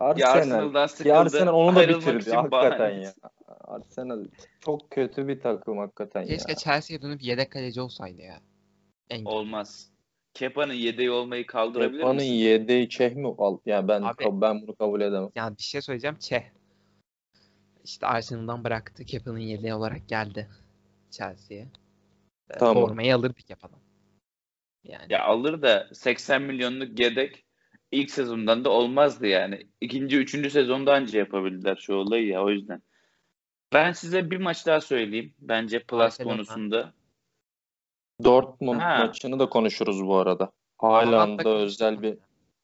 Ya 0.01 0.07
Arsenal. 0.07 0.37
Arsenal'dan 0.37 0.87
sıkıldı. 0.87 1.07
Ya 1.07 1.19
Arsenal 1.19 1.53
onu 1.53 1.75
da 1.75 1.81
bitirdi 1.89 2.31
hakikaten 2.31 2.51
bahane. 2.51 3.01
ya. 3.03 3.13
Arsenal 3.73 4.25
çok 4.59 4.91
kötü 4.91 5.27
bir 5.27 5.39
takım 5.39 5.77
hakikaten 5.77 6.25
keşke 6.25 6.51
ya. 6.51 6.55
Chelsea'ye 6.55 7.01
dönüp 7.01 7.23
yedek 7.23 7.51
kaleci 7.51 7.81
olsaydı 7.81 8.21
ya. 8.21 8.39
En 9.09 9.25
Olmaz. 9.25 9.93
Kepa'nın 10.33 10.73
yedeği 10.73 11.11
olmayı 11.11 11.45
kaldırabilir 11.45 11.97
Kepa'nın 11.99 12.15
misin? 12.15 12.33
yedeği 12.33 12.89
Çeh 12.89 13.15
mi? 13.15 13.27
Al, 13.37 13.57
ya 13.65 13.87
ben 13.87 14.01
Abi- 14.01 14.41
ben 14.41 14.61
bunu 14.61 14.75
kabul 14.75 15.01
edemem. 15.01 15.29
Yani 15.35 15.57
bir 15.57 15.63
şey 15.63 15.81
söyleyeceğim. 15.81 16.17
Çeh. 16.19 16.43
İşte 17.83 18.07
Arsenal'dan 18.07 18.63
bıraktı. 18.63 19.05
Kepa'nın 19.05 19.39
yedeği 19.39 19.73
olarak 19.73 20.09
geldi 20.09 20.49
Chelsea'ye. 21.11 21.67
Ee, 22.49 22.57
Tamam. 22.57 22.73
Formayı 22.87 23.15
alırdı 23.15 23.41
Kepa'dan. 23.47 23.79
Yani 24.83 25.05
Ya 25.09 25.23
alır 25.23 25.61
da 25.61 25.89
80 25.93 26.41
milyonluk 26.41 26.99
yedek 26.99 27.45
ilk 27.91 28.11
sezondan 28.11 28.65
da 28.65 28.69
olmazdı 28.69 29.27
yani. 29.27 29.67
İkinci, 29.81 30.17
üçüncü 30.17 30.49
sezonda 30.49 30.93
anca 30.93 31.19
yapabildiler 31.19 31.75
şu 31.75 31.93
olayı 31.93 32.27
ya 32.27 32.43
o 32.43 32.49
yüzden. 32.49 32.81
Ben 33.73 33.91
size 33.91 34.31
bir 34.31 34.37
maç 34.37 34.65
daha 34.65 34.81
söyleyeyim. 34.81 35.33
Bence 35.39 35.79
Plus 35.79 35.99
Barcelona. 35.99 36.35
konusunda. 36.35 36.93
Dortmund 38.23 38.79
Ha. 38.79 39.05
maçını 39.05 39.39
da 39.39 39.49
konuşuruz 39.49 40.05
bu 40.05 40.17
arada. 40.17 40.51
Haaland'da 40.77 41.49
özel 41.49 42.01
bir 42.01 42.09
ya? 42.09 42.15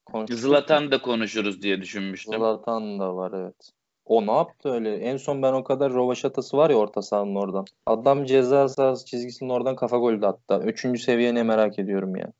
konuştuk. 0.06 0.38
Zlatan 0.38 0.90
da 0.90 1.02
konuşuruz 1.02 1.62
diye 1.62 1.80
düşünmüştüm. 1.80 2.38
Zlatan 2.38 2.98
da 3.00 3.16
var 3.16 3.32
evet. 3.34 3.70
O 4.04 4.26
ne 4.26 4.32
yaptı 4.32 4.68
öyle? 4.72 4.96
En 4.96 5.16
son 5.16 5.42
ben 5.42 5.52
o 5.52 5.64
kadar 5.64 5.92
rovaşatası 5.92 6.56
var 6.56 6.70
ya 6.70 6.76
orta 6.76 7.02
sahanın 7.02 7.34
oradan. 7.34 7.64
Adam 7.86 8.24
ceza 8.24 8.68
sahası 8.68 9.06
çizgisinin 9.06 9.50
oradan 9.50 9.76
kafa 9.76 9.96
golü 9.98 10.22
de 10.22 10.26
attı. 10.26 10.62
Üçüncü 10.64 11.02
seviye 11.02 11.34
ne 11.34 11.42
merak 11.42 11.78
ediyorum 11.78 12.16
ya. 12.16 12.32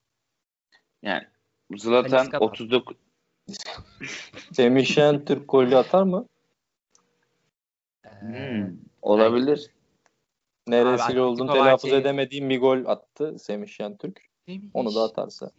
Yani 1.02 1.22
Zlatan 1.76 2.10
Talisca 2.10 2.40
da 2.40 2.44
39 2.44 2.96
Semih 4.52 4.86
Şentürk 4.86 5.48
golü 5.48 5.76
atar 5.76 6.02
mı? 6.02 6.26
Hmm, 8.20 8.76
olabilir. 9.02 9.70
Neresiyle 10.66 11.02
Atletico 11.02 11.24
olduğunu 11.24 11.52
telaffuz 11.52 11.92
edemediğim 11.92 12.50
bir 12.50 12.60
gol 12.60 12.84
attı 12.86 13.38
Semih 13.38 13.68
Şentürk. 13.68 14.20
Semih. 14.46 14.70
Onu 14.74 14.94
da 14.94 15.02
atarsa. 15.02 15.50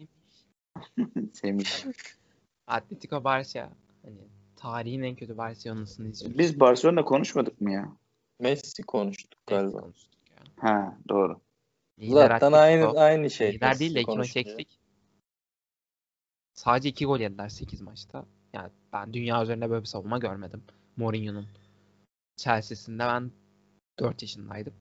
Semih. 1.33 1.65
Atletico 2.67 3.23
Barça. 3.23 3.69
Hani 4.03 4.17
tarihin 4.55 5.03
en 5.03 5.15
kötü 5.15 5.37
Barcelona'sını 5.37 6.07
izliyoruz. 6.07 6.39
Biz 6.39 6.59
Barcelona 6.59 7.05
konuşmadık 7.05 7.61
mı 7.61 7.71
ya? 7.71 7.97
Messi 8.39 8.83
konuştuk 8.83 9.39
galiba. 9.47 9.79
konuştuk 9.79 10.11
ya. 10.29 10.69
Ha 10.69 10.97
doğru. 11.09 11.39
Lider 11.99 12.27
Zaten 12.27 12.51
aynı 12.51 12.99
aynı 12.99 13.29
şey. 13.29 13.53
Lider 13.53 13.69
Messi 13.69 13.79
değil 13.79 13.95
de 13.95 14.01
iki 14.01 14.17
maç 14.17 14.37
eksik. 14.37 14.79
Sadece 16.53 16.89
iki 16.89 17.05
gol 17.05 17.19
yediler 17.19 17.49
8 17.49 17.81
maçta. 17.81 18.25
Yani 18.53 18.69
ben 18.93 19.13
dünya 19.13 19.43
üzerinde 19.43 19.69
böyle 19.69 19.81
bir 19.81 19.87
savunma 19.87 20.17
görmedim. 20.17 20.63
Mourinho'nun 20.97 21.47
Chelsea'sinde 22.35 23.03
ben 23.03 23.31
4 23.99 24.21
yaşındaydım. 24.21 24.73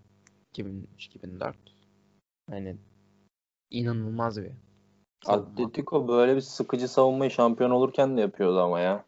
2003-2004. 0.54 1.54
Yani 2.50 2.76
inanılmaz 3.70 4.42
bir. 4.42 4.50
Atletico 5.26 6.08
böyle 6.08 6.36
bir 6.36 6.40
sıkıcı 6.40 6.88
savunmayı 6.88 7.30
şampiyon 7.30 7.70
olurken 7.70 8.16
de 8.16 8.20
yapıyordu 8.20 8.60
ama 8.60 8.80
ya. 8.80 9.04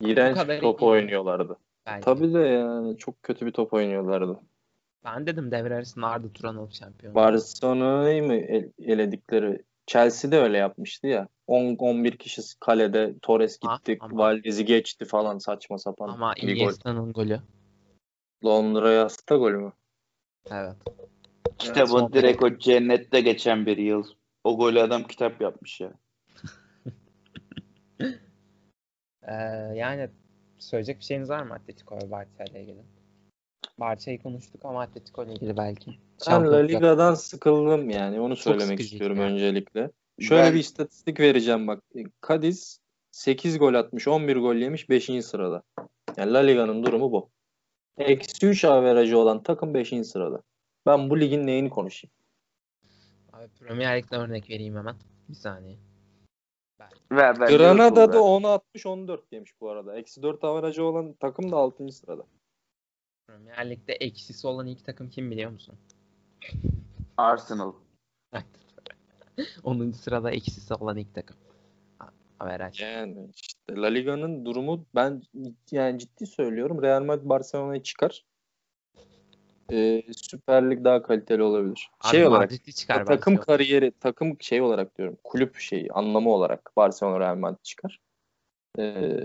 İğrenç 0.00 0.48
bir 0.48 0.60
top 0.60 0.82
iyi 0.82 0.84
oynuyorlardı. 0.84 1.56
Belki. 1.86 2.04
Tabii 2.04 2.34
de 2.34 2.38
yani 2.38 2.98
çok 2.98 3.22
kötü 3.22 3.46
bir 3.46 3.52
top 3.52 3.72
oynuyorlardı. 3.72 4.40
Ben 5.04 5.26
dedim 5.26 5.50
devre 5.50 5.74
arasında 5.74 6.06
Arda 6.06 6.32
Turan 6.32 6.56
olup 6.56 6.72
şampiyon. 6.72 7.14
Barcelona'yı 7.14 8.22
mı 8.22 8.34
el- 8.34 8.72
eledikleri? 8.78 9.62
Chelsea 9.86 10.30
de 10.30 10.38
öyle 10.38 10.58
yapmıştı 10.58 11.06
ya. 11.06 11.28
10 11.46 11.76
11 11.76 12.18
kişi 12.18 12.42
kalede 12.60 13.14
Torres 13.22 13.58
gitti, 13.58 13.98
Valdez'i 14.12 14.64
geçti 14.64 15.04
falan 15.04 15.38
saçma 15.38 15.78
sapan 15.78 16.08
Ama. 16.08 16.34
Iniesta'nın 16.36 17.12
golü. 17.12 17.40
Londra'ya 18.44 19.04
hasta 19.04 19.36
golü 19.36 19.56
mü? 19.56 19.72
Evet. 20.50 20.76
Kitabın 21.58 21.86
son 21.98 22.12
direkt 22.12 22.42
o 22.42 22.58
cennette 22.58 23.20
geçen 23.20 23.66
bir 23.66 23.76
yıl. 23.76 24.04
O 24.44 24.56
golü 24.56 24.80
adam 24.80 25.04
kitap 25.04 25.40
yapmış 25.40 25.80
ya. 25.80 25.92
Ee, 29.28 29.34
yani 29.74 30.08
söyleyecek 30.58 30.98
bir 30.98 31.04
şeyiniz 31.04 31.30
var 31.30 31.42
mı 31.42 31.54
Atletico 31.54 31.96
ve 31.96 32.10
Barça 32.10 32.44
ile 32.44 32.62
ilgili? 32.62 32.82
Barça'yı 33.80 34.22
konuştuk 34.22 34.64
ama 34.64 34.82
Atletico 34.82 35.24
ile 35.24 35.32
ilgili 35.32 35.56
belki. 35.56 35.98
Ben 36.30 36.52
La 36.52 36.56
Liga'dan 36.56 37.14
sıkıldım 37.14 37.90
yani 37.90 38.20
onu 38.20 38.36
söylemek 38.36 38.80
istiyorum 38.80 39.16
yani. 39.16 39.32
öncelikle. 39.32 39.90
Şöyle 40.20 40.42
Ben- 40.42 40.54
bir 40.54 40.58
istatistik 40.58 41.20
vereceğim 41.20 41.66
bak. 41.66 41.82
Cadiz 42.28 42.80
8 43.10 43.58
gol 43.58 43.74
atmış, 43.74 44.08
11 44.08 44.36
gol 44.36 44.54
yemiş 44.54 44.88
5. 44.90 45.22
sırada. 45.22 45.62
Yani 46.16 46.32
La 46.32 46.38
Liga'nın 46.38 46.82
durumu 46.82 47.12
bu. 47.12 47.30
Eksi 47.98 48.46
3 48.46 48.64
averajı 48.64 49.18
olan 49.18 49.42
takım 49.42 49.74
5. 49.74 50.06
sırada. 50.06 50.42
Ben 50.86 51.10
bu 51.10 51.20
ligin 51.20 51.46
neyini 51.46 51.70
konuşayım? 51.70 52.12
Abi 53.32 53.48
Premier 53.48 53.98
Lig'den 53.98 54.20
örnek 54.20 54.50
vereyim 54.50 54.76
hemen. 54.76 54.96
Bir 55.28 55.34
saniye. 55.34 55.76
Ver, 57.12 57.40
ver, 57.40 57.48
Granada 57.48 57.84
Liverpool 57.84 58.12
da 58.12 58.12
ver. 58.12 58.48
10'a 58.48 58.54
atmış 58.54 58.86
14 58.86 59.32
yemiş 59.32 59.60
bu 59.60 59.70
arada. 59.70 59.96
Eksi 59.96 60.22
4 60.22 60.44
averajı 60.44 60.84
olan 60.84 61.12
takım 61.12 61.52
da 61.52 61.56
6. 61.56 61.92
sırada. 61.92 62.26
Premier 63.26 63.70
Lig'de 63.70 63.92
eksisi 63.92 64.46
olan 64.46 64.66
ilk 64.66 64.84
takım 64.84 65.10
kim 65.10 65.30
biliyor 65.30 65.50
musun? 65.50 65.78
Arsenal. 67.16 67.72
10. 69.64 69.90
sırada 69.90 70.30
eksisi 70.30 70.74
olan 70.74 70.96
ilk 70.96 71.14
takım. 71.14 71.36
Averaj. 72.40 72.80
Yani 72.80 73.30
işte 73.34 73.55
La 73.70 73.86
Liga'nın 73.86 74.44
durumu 74.44 74.86
ben 74.94 75.22
yani 75.70 75.98
ciddi 75.98 76.26
söylüyorum. 76.26 76.82
Real 76.82 77.02
Madrid 77.02 77.28
Barcelona'yı 77.28 77.82
çıkar. 77.82 78.24
e, 79.72 80.02
Süper 80.12 80.70
Lig 80.70 80.84
daha 80.84 81.02
kaliteli 81.02 81.42
olabilir. 81.42 81.90
Abi 82.00 82.10
şey 82.10 82.26
olarak 82.26 82.50
çıkar 82.76 83.06
takım 83.06 83.36
Barcelona. 83.36 83.40
kariyeri, 83.40 83.92
takım 84.00 84.36
şey 84.40 84.60
olarak 84.60 84.98
diyorum. 84.98 85.16
Kulüp 85.24 85.56
şeyi, 85.56 85.92
anlamı 85.92 86.30
olarak 86.30 86.72
Barcelona 86.76 87.20
Real 87.20 87.36
Madrid 87.36 87.62
çıkar. 87.62 88.00
E, 88.78 89.16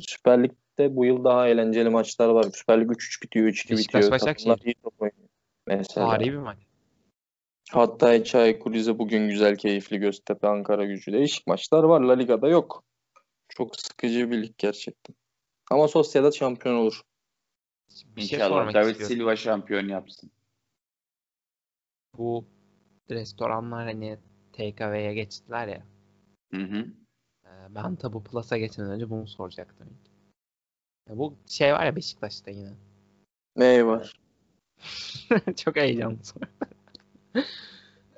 Süper 0.00 0.42
Lig'de 0.42 0.96
bu 0.96 1.04
yıl 1.04 1.24
daha 1.24 1.48
eğlenceli 1.48 1.88
maçlar 1.88 2.28
var. 2.28 2.46
Süper 2.54 2.80
Lig 2.80 2.90
3-3 2.90 3.22
bitiyor, 3.22 3.46
3-2 3.46 3.70
Beşiktaş 3.70 4.04
bitiyor. 4.04 4.18
Takımlar 4.18 4.58
iyi 4.64 4.74
top 4.74 5.02
oynuyor. 5.02 5.28
Mesela. 5.66 6.10
Tarihi 6.10 6.32
bir 6.32 6.36
maç. 6.36 6.58
Hatta 7.70 8.24
Çaykur 8.24 8.72
Rize 8.72 8.98
bugün 8.98 9.28
güzel, 9.28 9.56
keyifli 9.56 9.98
Göztepe, 9.98 10.48
Ankara 10.48 10.84
gücü. 10.84 11.12
Değişik 11.12 11.46
maçlar 11.46 11.82
var. 11.82 12.00
La 12.00 12.12
Liga'da 12.12 12.48
yok. 12.48 12.84
Çok 13.50 13.76
sıkıcı 13.76 14.30
bir 14.30 14.42
lig 14.42 14.54
gerçekten. 14.58 15.16
Ama 15.70 15.88
Sociedad 15.88 16.32
şampiyon 16.32 16.74
olur. 16.74 17.02
Bir 18.16 18.20
şey 18.22 18.38
İnşallah 18.38 18.74
David 18.74 18.90
istiyorum. 18.90 19.16
Silva 19.16 19.36
şampiyon 19.36 19.88
yapsın. 19.88 20.30
Bu 22.18 22.44
restoranlar 23.10 23.86
hani 23.86 24.18
takeaway'e 24.52 25.14
geçtiler 25.14 25.68
ya. 25.68 25.86
Hı 26.54 26.62
hı. 26.62 26.86
Ee, 27.44 27.74
Ben 27.74 27.96
tabu 27.96 28.24
Plus'a 28.24 28.58
geçmeden 28.58 28.92
önce 28.92 29.10
bunu 29.10 29.26
soracaktım. 29.26 29.88
Ya 31.08 31.18
bu 31.18 31.34
şey 31.46 31.72
var 31.72 31.86
ya 31.86 31.96
Beşiktaş'ta 31.96 32.50
yine. 32.50 32.72
Ney 33.56 33.86
var? 33.86 34.20
Çok 35.56 35.76
heyecanlı 35.76 36.24
soru. 36.24 36.44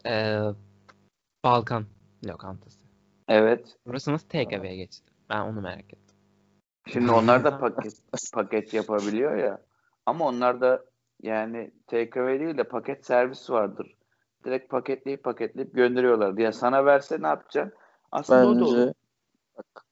Ee, 0.07 0.41
Balkan 1.45 1.87
lokantası. 2.27 2.81
Evet. 3.29 3.77
Burası 3.87 4.13
nasıl 4.13 4.29
takeaway'e 4.29 4.77
geçti? 4.77 5.12
Ben 5.33 5.41
onu 5.41 5.61
merak 5.61 5.95
ettim. 5.95 6.17
Şimdi 6.93 7.13
onlar 7.13 7.45
da 7.45 7.59
paket 7.61 7.93
paket 8.33 8.75
yapabiliyor 8.75 9.37
ya. 9.37 9.63
Ama 10.07 10.27
onlar 10.27 10.61
da 10.61 10.85
yani 11.23 11.71
takeaway 11.87 12.41
değil 12.41 12.59
de 12.59 12.65
paket 12.65 13.07
servis 13.07 13.51
vardır. 13.51 13.97
Direkt 14.45 14.71
paketleyip 14.71 15.25
paketleyip 15.25 15.75
gönderiyorlar. 15.75 16.39
Ya 16.39 16.53
sana 16.53 16.85
verse 16.85 17.23
ne 17.23 17.27
yapacaksın? 17.27 17.79
Aslında 18.13 18.47
o 18.49 18.61
da 18.61 18.65
olur. 18.65 18.77
Bence 18.77 18.93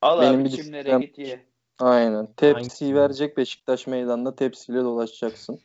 Al 0.03 0.21
benim 0.21 0.41
abi 0.41 0.49
düşüncem- 0.49 1.01
git 1.01 1.19
ye. 1.19 1.47
aynen. 1.79 2.33
Tepsiyi 2.33 2.95
verecek 2.95 3.37
Beşiktaş 3.37 3.87
meydanında 3.87 4.35
tepsiyle 4.37 4.79
dolaşacaksın. 4.79 5.61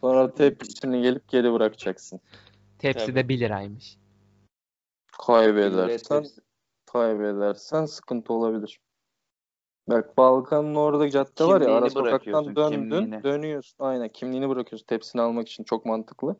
Sonra 0.00 0.34
tepsisini 0.34 1.02
gelip 1.02 1.28
geri 1.28 1.52
bırakacaksın. 1.52 2.20
Tepsi 2.78 3.14
de 3.14 3.28
1 3.28 3.40
liraymış. 3.40 3.98
Kaybedersen 5.26 6.24
kaybedersen 6.86 7.84
sıkıntı 7.84 8.32
olabilir. 8.32 8.80
Bak 9.88 10.16
Balkan'ın 10.16 10.74
orada 10.74 11.10
cadde 11.10 11.44
var 11.44 11.60
ya 11.60 11.74
ara 11.76 11.90
sokaktan 11.90 12.56
döndün 12.56 12.70
kimliğini. 12.70 13.22
dönüyorsun. 13.22 13.84
Aynen 13.84 14.08
kimliğini 14.08 14.48
bırakıyorsun 14.48 14.86
tepsini 14.86 15.22
almak 15.22 15.48
için 15.48 15.64
çok 15.64 15.86
mantıklı. 15.86 16.36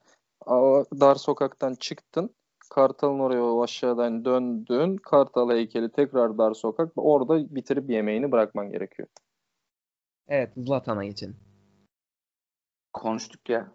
Dar 1.00 1.14
sokaktan 1.14 1.74
çıktın. 1.74 2.30
Kartal'ın 2.70 3.18
oraya 3.18 3.42
o 3.44 3.62
aşağıdan 3.62 4.24
döndün. 4.24 4.96
Kartal 4.96 5.50
heykeli 5.50 5.92
tekrar 5.92 6.38
dar 6.38 6.54
sokak. 6.54 6.92
Orada 6.96 7.54
bitirip 7.54 7.90
yemeğini 7.90 8.32
bırakman 8.32 8.70
gerekiyor. 8.70 9.08
Evet 10.28 10.52
Zlatan'a 10.56 11.04
geçin. 11.04 11.36
Konuştuk 12.92 13.48
ya. 13.48 13.72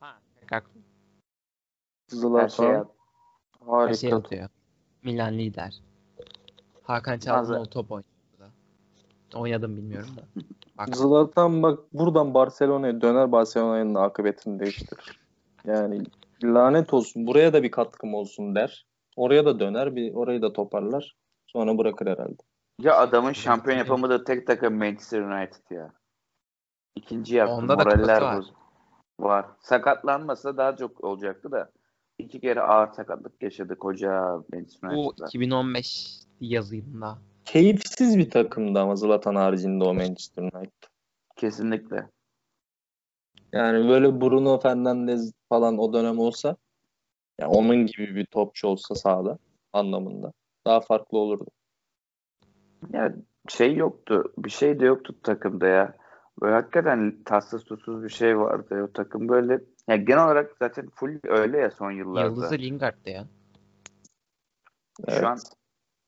Ha. 0.00 0.18
Tekrar 0.40 0.62
Her 0.62 0.70
Zlatan 2.16 2.48
şey 2.48 2.66
yap. 2.66 2.92
her 3.66 3.94
şey 3.94 4.10
harika. 4.10 4.16
atıyor. 4.16 4.48
Milan 5.02 5.34
lider. 5.38 5.82
Hakan 6.82 7.18
Çalhanoğlu 7.18 7.70
top 7.70 7.90
oynuyor. 7.90 8.11
Oynadım 9.34 9.76
bilmiyorum 9.76 10.10
da. 10.16 10.42
Bak 10.78 10.96
Zlatan 10.96 11.62
bak 11.62 11.78
buradan 11.92 12.34
Barcelona'ya 12.34 13.00
döner 13.00 13.32
Barcelona'nın 13.32 13.94
akıbetini 13.94 14.60
değiştirir. 14.60 15.20
Yani 15.64 16.02
lanet 16.44 16.94
olsun 16.94 17.26
buraya 17.26 17.52
da 17.52 17.62
bir 17.62 17.70
katkım 17.70 18.14
olsun 18.14 18.54
der. 18.54 18.86
Oraya 19.16 19.44
da 19.44 19.60
döner 19.60 19.96
bir 19.96 20.14
orayı 20.14 20.42
da 20.42 20.52
toparlar. 20.52 21.16
Sonra 21.46 21.78
bırakır 21.78 22.06
herhalde. 22.06 22.42
Ya 22.80 22.96
adamın 22.96 23.32
şampiyon 23.32 23.78
yapamadığı 23.78 24.24
tek 24.24 24.46
takım 24.46 24.78
Manchester 24.78 25.20
United 25.20 25.76
ya. 25.76 25.92
İkinci 26.94 27.34
yaptı. 27.34 27.54
Onda 27.54 27.78
da 27.78 27.84
Moraller 27.84 28.20
kupası 28.20 28.22
var. 28.22 28.44
Var. 29.20 29.46
Sakatlanmasa 29.60 30.56
daha 30.56 30.76
çok 30.76 31.04
olacaktı 31.04 31.52
da. 31.52 31.70
İki 32.18 32.40
kere 32.40 32.60
ağır 32.60 32.92
sakatlık 32.92 33.42
yaşadı 33.42 33.78
koca 33.78 34.42
Manchester 34.52 34.90
bu 34.90 35.08
United'da. 35.08 35.26
2015 35.26 36.18
yazıyında. 36.40 37.18
Keyifsiz 37.44 38.18
bir 38.18 38.30
takımdı 38.30 38.80
ama 38.80 38.96
Zlatan 38.96 39.34
haricinde 39.34 39.84
o 39.84 39.94
Manchester 39.94 40.42
United. 40.42 40.88
Kesinlikle. 41.36 42.08
Yani 43.52 43.88
böyle 43.88 44.20
Bruno 44.20 44.60
Fernandes 44.60 45.32
falan 45.48 45.78
o 45.78 45.92
dönem 45.92 46.18
olsa 46.18 46.56
ya 47.40 47.48
onun 47.48 47.86
gibi 47.86 48.14
bir 48.14 48.26
topçu 48.26 48.68
olsa 48.68 48.94
sahada 48.94 49.38
anlamında 49.72 50.32
daha 50.66 50.80
farklı 50.80 51.18
olurdu. 51.18 51.50
Ya 52.92 53.14
şey 53.48 53.74
yoktu. 53.74 54.32
Bir 54.38 54.50
şey 54.50 54.80
de 54.80 54.84
yoktu 54.84 55.14
takımda 55.22 55.66
ya. 55.66 55.94
Böyle 56.40 56.54
hakikaten 56.54 57.18
tatsız 57.24 57.64
tutsuz 57.64 58.04
bir 58.04 58.08
şey 58.08 58.38
vardı. 58.38 58.86
O 58.88 58.92
takım 58.92 59.28
böyle 59.28 59.60
ya 59.88 59.96
genel 59.96 60.24
olarak 60.24 60.56
zaten 60.58 60.88
full 60.88 61.18
öyle 61.24 61.58
ya 61.58 61.70
son 61.70 61.90
yıllarda. 61.90 62.26
Yıldızı 62.26 62.58
Lingard'dı 62.58 63.10
ya. 63.10 63.26
Evet. 65.08 65.20
Şu 65.20 65.28
an 65.28 65.38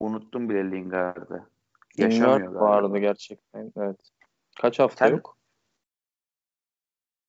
unuttum 0.01 0.49
bile 0.49 0.71
Lingard'ı. 0.71 1.35
Lingard 1.35 2.13
Yaşamıyor 2.13 2.39
galiba. 2.39 2.61
vardı 2.61 2.99
gerçekten. 2.99 3.73
Evet. 3.77 3.97
Kaç 4.61 4.79
hafta 4.79 5.07
Sen- 5.07 5.13
yok? 5.13 5.37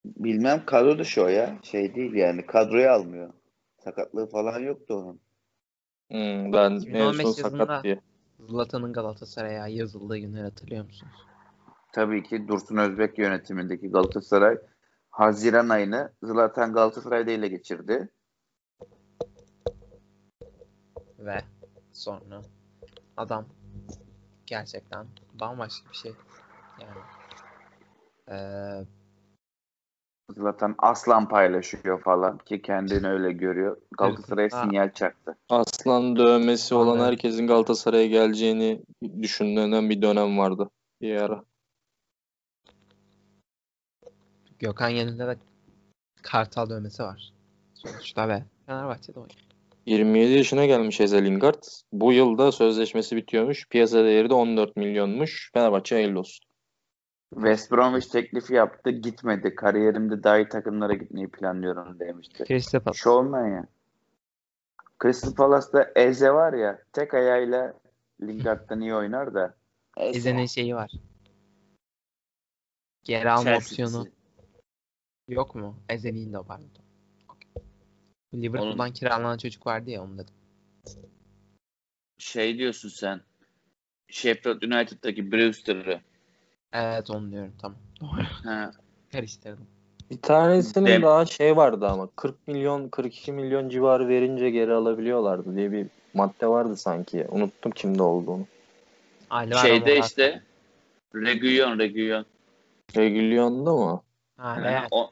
Bilmem 0.05 0.65
kadro 0.65 0.99
dışı 0.99 1.23
o 1.23 1.27
ya. 1.27 1.59
Şey 1.63 1.95
değil 1.95 2.13
yani 2.13 2.45
kadroya 2.45 2.93
almıyor. 2.93 3.33
Sakatlığı 3.83 4.29
falan 4.29 4.59
yoktu 4.59 4.93
onun. 4.93 5.19
Hmm, 6.11 6.53
ben 6.53 6.71
en 6.71 6.77
2015 6.79 7.27
son 7.27 7.31
sakat 7.31 7.83
diye. 7.83 7.99
Zlatan'ın 8.39 8.93
Galatasaray'a 8.93 9.67
yazıldığı 9.67 10.17
günleri 10.17 10.43
hatırlıyor 10.43 10.85
musunuz? 10.85 11.13
Tabii 11.93 12.23
ki 12.23 12.47
Dursun 12.47 12.77
Özbek 12.77 13.17
yönetimindeki 13.17 13.91
Galatasaray 13.91 14.57
Haziran 15.09 15.69
ayını 15.69 16.13
Zlatan 16.23 16.73
Galatasaray'da 16.73 17.31
ele 17.31 17.47
geçirdi. 17.47 18.09
Ve 21.19 21.41
sonra 21.95 22.41
adam 23.17 23.45
gerçekten 24.45 25.07
bambaşka 25.39 25.89
bir 25.91 25.95
şey. 25.97 26.15
Yani 26.81 26.97
eee, 28.29 28.85
Zlatan 30.31 30.75
aslan 30.77 31.29
paylaşıyor 31.29 32.01
falan 32.01 32.37
ki 32.37 32.61
kendini 32.61 33.07
öyle 33.07 33.31
görüyor. 33.31 33.77
Galatasaray'a 33.97 34.49
sinyal 34.49 34.91
çaktı. 34.93 35.37
Aslan 35.49 36.15
dövmesi 36.15 36.75
olan 36.75 37.05
herkesin 37.05 37.47
Galatasaray'a 37.47 38.07
geleceğini 38.07 38.81
düşünülen 39.21 39.89
bir 39.89 40.01
dönem 40.01 40.37
vardı 40.37 40.69
bir 41.01 41.15
ara. 41.15 41.43
Gökhan 44.59 44.89
Yenil'de 44.89 45.27
de 45.27 45.37
Kartal 46.21 46.69
dövmesi 46.69 47.03
var. 47.03 47.33
Sonuçta 47.73 48.27
ve 48.29 48.43
Fenerbahçe'de 48.65 49.19
oynuyor. 49.19 49.44
27 49.85 50.31
yaşına 50.31 50.65
gelmiş 50.65 51.01
Eze 51.01 51.25
Lingard. 51.25 51.63
Bu 51.91 52.13
yılda 52.13 52.51
sözleşmesi 52.51 53.15
bitiyormuş. 53.15 53.67
Piyasa 53.69 54.03
değeri 54.03 54.29
de 54.29 54.33
14 54.33 54.75
milyonmuş. 54.75 55.51
Fenerbahçe 55.53 55.95
hayırlı 55.95 56.19
olsun. 56.19 56.45
West 57.35 57.71
Bromwich 57.71 58.11
teklifi 58.11 58.53
yaptı 58.53 58.89
gitmedi. 58.89 59.55
Kariyerimde 59.55 60.23
daha 60.23 60.37
iyi 60.37 60.49
takımlara 60.49 60.93
gitmeyi 60.93 61.27
planlıyorum 61.27 61.99
demişti. 61.99 62.43
Crystal 62.47 62.79
Palace. 62.79 62.97
Şu 62.97 63.09
olmayan 63.09 63.55
ya. 63.55 63.67
Crystal 65.03 65.33
Palace'da 65.35 65.91
Eze 65.95 66.31
var 66.31 66.53
ya 66.53 66.79
tek 66.93 67.13
ayağıyla 67.13 67.73
Lingard'dan 68.21 68.81
iyi 68.81 68.95
oynar 68.95 69.33
da. 69.33 69.55
Eze. 69.97 70.17
Eze'nin 70.17 70.45
şeyi 70.45 70.75
var. 70.75 70.91
Geri 73.03 73.31
alma 73.31 73.43
Chelsea'si. 73.43 73.83
opsiyonu 73.85 74.07
yok 75.27 75.55
mu? 75.55 75.79
Eze 75.89 76.13
değil 76.13 76.33
de 76.33 76.37
pardon. 76.47 76.84
Liverpool'dan 78.41 78.79
Onun- 78.79 78.91
kiralanan 78.93 79.37
çocuk 79.37 79.67
vardı 79.67 79.89
ya 79.89 80.03
onu 80.03 80.17
dedim. 80.17 80.33
Şey 82.17 82.57
diyorsun 82.57 82.89
sen. 82.89 83.21
Sheffield 84.07 84.61
United'daki 84.61 85.31
Brewster'ı. 85.31 86.01
Evet 86.73 87.09
onu 87.09 87.31
diyorum 87.31 87.53
tamam. 87.61 87.77
Doğru. 88.01 88.25
Karıştırdım. 89.11 89.67
Bir 90.11 90.21
tanesinin 90.21 90.85
Dem- 90.85 91.01
daha 91.01 91.25
şey 91.25 91.57
vardı 91.57 91.87
ama 91.87 92.09
40 92.15 92.47
milyon 92.47 92.89
42 92.89 93.31
milyon 93.31 93.69
civarı 93.69 94.07
verince 94.07 94.49
geri 94.49 94.73
alabiliyorlardı 94.73 95.55
diye 95.55 95.71
bir 95.71 95.87
madde 96.13 96.47
vardı 96.47 96.77
sanki. 96.77 97.25
Unuttum 97.29 97.71
kimde 97.71 98.03
olduğunu. 98.03 98.47
Alvaro 99.29 99.59
Şeyde 99.67 99.99
işte 99.99 100.41
Reguilon, 101.15 101.79
Reguilon. 101.79 102.25
Reguilon'da 102.95 103.73
mı? 103.73 104.01
Ha, 104.37 104.61
Real. 104.61 104.87
O, 104.91 105.11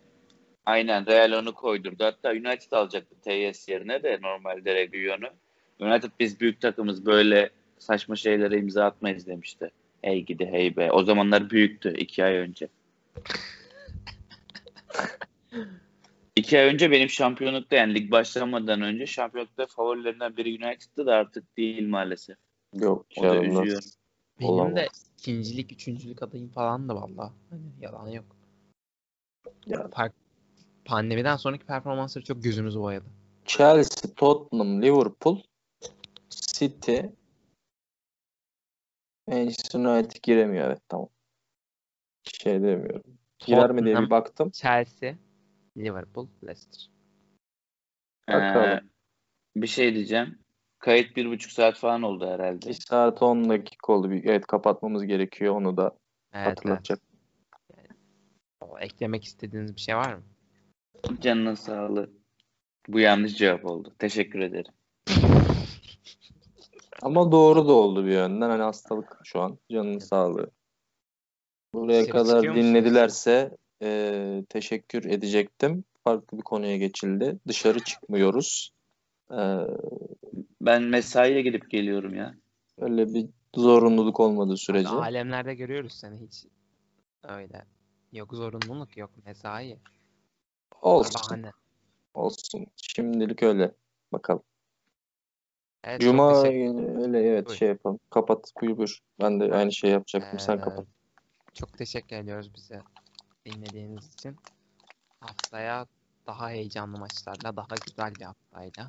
aynen 0.65 1.05
Real 1.05 1.31
onu 1.31 1.53
koydurdu. 1.53 2.03
Hatta 2.03 2.31
United 2.31 2.71
alacaktı 2.71 3.15
TS 3.21 3.69
yerine 3.69 4.03
de 4.03 4.19
normalde 4.21 4.75
Reguilon'u. 4.75 5.29
United 5.79 6.09
biz 6.19 6.39
büyük 6.39 6.61
takımız 6.61 7.05
böyle 7.05 7.49
saçma 7.79 8.15
şeylere 8.15 8.57
imza 8.57 8.85
atmayız 8.85 9.27
demişti. 9.27 9.71
Hey 10.01 10.25
gidi 10.25 10.45
hey 10.45 10.75
be. 10.75 10.91
O 10.91 11.03
zamanlar 11.03 11.49
büyüktü 11.49 11.93
iki 11.97 12.23
ay 12.23 12.35
önce. 12.35 12.67
İki 16.35 16.59
ay 16.59 16.65
önce 16.65 16.91
benim 16.91 17.09
şampiyonlukta 17.09 17.75
yani 17.75 17.93
lig 17.95 18.11
başlamadan 18.11 18.81
önce 18.81 19.05
şampiyonlukta 19.05 19.65
favorilerinden 19.65 20.37
biri 20.37 20.49
United'tı 20.49 21.05
da 21.05 21.15
artık 21.15 21.57
değil 21.57 21.87
maalesef. 21.87 22.37
Yok 22.73 23.05
O 23.17 23.23
da 23.23 23.43
üzüyor. 23.43 23.83
Benim 24.39 24.51
Olamaz. 24.51 24.75
de 24.75 24.87
ikincilik, 25.19 25.71
üçüncülük 25.71 26.23
adayım 26.23 26.49
falan 26.49 26.89
da 26.89 26.95
valla. 26.95 27.33
Hani 27.49 27.61
yalan 27.81 28.07
yok. 28.07 28.25
Ya. 29.65 29.89
Park, 29.91 30.13
pandemiden 30.85 31.35
sonraki 31.35 31.65
performansları 31.65 32.25
çok 32.25 32.43
gözümüzü 32.43 32.79
boyadı. 32.79 33.05
Chelsea, 33.45 34.13
Tottenham, 34.15 34.81
Liverpool, 34.81 35.41
City, 36.29 36.99
Manchester 39.27 39.79
United 39.79 40.23
giremiyor 40.23 40.67
evet 40.67 40.81
tamam. 40.89 41.09
Şey 42.23 42.53
demiyorum. 42.53 43.03
Girer 43.39 43.71
mi 43.71 43.85
diye 43.85 43.99
bir 43.99 44.09
baktım. 44.09 44.51
Chelsea, 44.51 45.15
Liverpool, 45.77 46.27
Leicester. 46.43 46.89
Bakalım. 48.29 48.69
Ee, 48.69 48.81
bir 49.55 49.67
şey 49.67 49.95
diyeceğim. 49.95 50.39
Kayıt 50.79 51.15
bir 51.15 51.29
buçuk 51.29 51.51
saat 51.51 51.77
falan 51.77 52.01
oldu 52.01 52.27
herhalde. 52.27 52.69
1 52.69 52.73
saat 52.73 53.21
10 53.21 53.49
dakika 53.49 53.93
oldu. 53.93 54.11
Bir- 54.11 54.23
Evet 54.25 54.47
kapatmamız 54.47 55.05
gerekiyor. 55.05 55.55
Onu 55.55 55.77
da 55.77 55.83
Evet, 55.83 55.97
evet. 56.33 56.57
hatırlatacak. 56.57 56.99
O, 58.61 58.79
Eklemek 58.79 59.23
istediğiniz 59.23 59.75
bir 59.75 59.81
şey 59.81 59.95
var 59.95 60.13
mı? 60.13 60.23
Canının 61.21 61.55
sağlığı. 61.55 62.09
Bu 62.87 62.99
yanlış 62.99 63.37
cevap 63.37 63.65
oldu. 63.65 63.93
Teşekkür 63.99 64.39
ederim. 64.39 64.73
Ama 67.01 67.31
doğru 67.31 67.67
da 67.67 67.73
oldu 67.73 68.05
bir 68.05 68.11
yönden. 68.11 68.49
Hani 68.49 68.63
hastalık 68.63 69.19
şu 69.23 69.41
an. 69.41 69.57
Canının 69.71 69.99
sağlığı. 69.99 70.51
Buraya 71.73 72.01
Dışarı 72.01 72.11
kadar 72.11 72.55
dinledilerse 72.55 73.57
e, 73.81 74.43
teşekkür 74.49 75.05
edecektim. 75.05 75.83
Farklı 76.03 76.37
bir 76.37 76.43
konuya 76.43 76.77
geçildi. 76.77 77.39
Dışarı 77.47 77.79
çıkmıyoruz. 77.79 78.71
E, 79.31 79.41
Ben 80.61 80.83
mesaiye 80.83 81.41
gidip 81.41 81.69
geliyorum 81.69 82.15
ya. 82.15 82.35
öyle 82.77 83.13
bir 83.13 83.25
zorunluluk 83.55 84.19
olmadığı 84.19 84.57
sürece. 84.57 84.89
Alemlerde 84.89 85.55
görüyoruz 85.55 85.93
seni 85.93 86.27
hiç 86.27 86.45
öyle. 87.23 87.65
Yok 88.11 88.33
zorunluluk 88.33 88.97
yok 88.97 89.11
mesai. 89.25 89.77
Olsun. 90.81 91.13
Bahane. 91.29 91.51
Olsun. 92.13 92.65
Şimdilik 92.75 93.43
öyle. 93.43 93.71
Bakalım. 94.13 94.43
Evet, 95.83 96.01
Cuma 96.01 96.47
günü 96.47 97.03
öyle 97.03 97.19
evet 97.19 97.47
Buyur. 97.47 97.57
şey 97.57 97.67
yapalım. 97.67 97.99
Kapat 98.09 98.51
buyur 98.61 98.77
buyur. 98.77 98.99
Ben 99.21 99.39
de 99.39 99.53
aynı 99.55 99.71
şey 99.71 99.91
yapacaktım. 99.91 100.39
Sen 100.39 100.57
Ee, 100.57 100.61
kapat. 100.61 100.85
Çok 101.53 101.77
teşekkür 101.77 102.15
ediyoruz 102.15 102.51
bize 102.55 102.81
dinlediğiniz 103.45 104.13
için. 104.13 104.37
Haftaya 105.19 105.85
daha 106.27 106.49
heyecanlı 106.49 106.99
maçlarla, 106.99 107.57
daha 107.57 107.75
güzel 107.85 108.15
bir 108.15 108.25
haftayla 108.25 108.87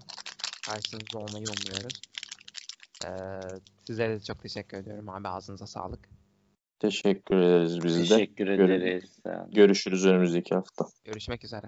karşınızda 0.67 1.19
olmayı 1.19 1.45
umuyoruz. 1.47 2.01
Ee, 3.05 3.41
sizlere 3.87 4.17
de 4.17 4.21
çok 4.21 4.43
teşekkür 4.43 4.77
ediyorum 4.77 5.09
abi. 5.09 5.29
Ağzınıza 5.29 5.67
sağlık. 5.67 6.09
Teşekkür 6.85 7.37
ederiz 7.37 7.85
biz 7.85 8.11
de. 8.11 8.17
Teşekkür 8.17 8.47
ederiz. 8.49 9.19
Görüşürüz 9.53 10.07
önümüzdeki 10.07 10.55
hafta. 10.55 10.85
Görüşmek 11.05 11.45
üzere. 11.45 11.67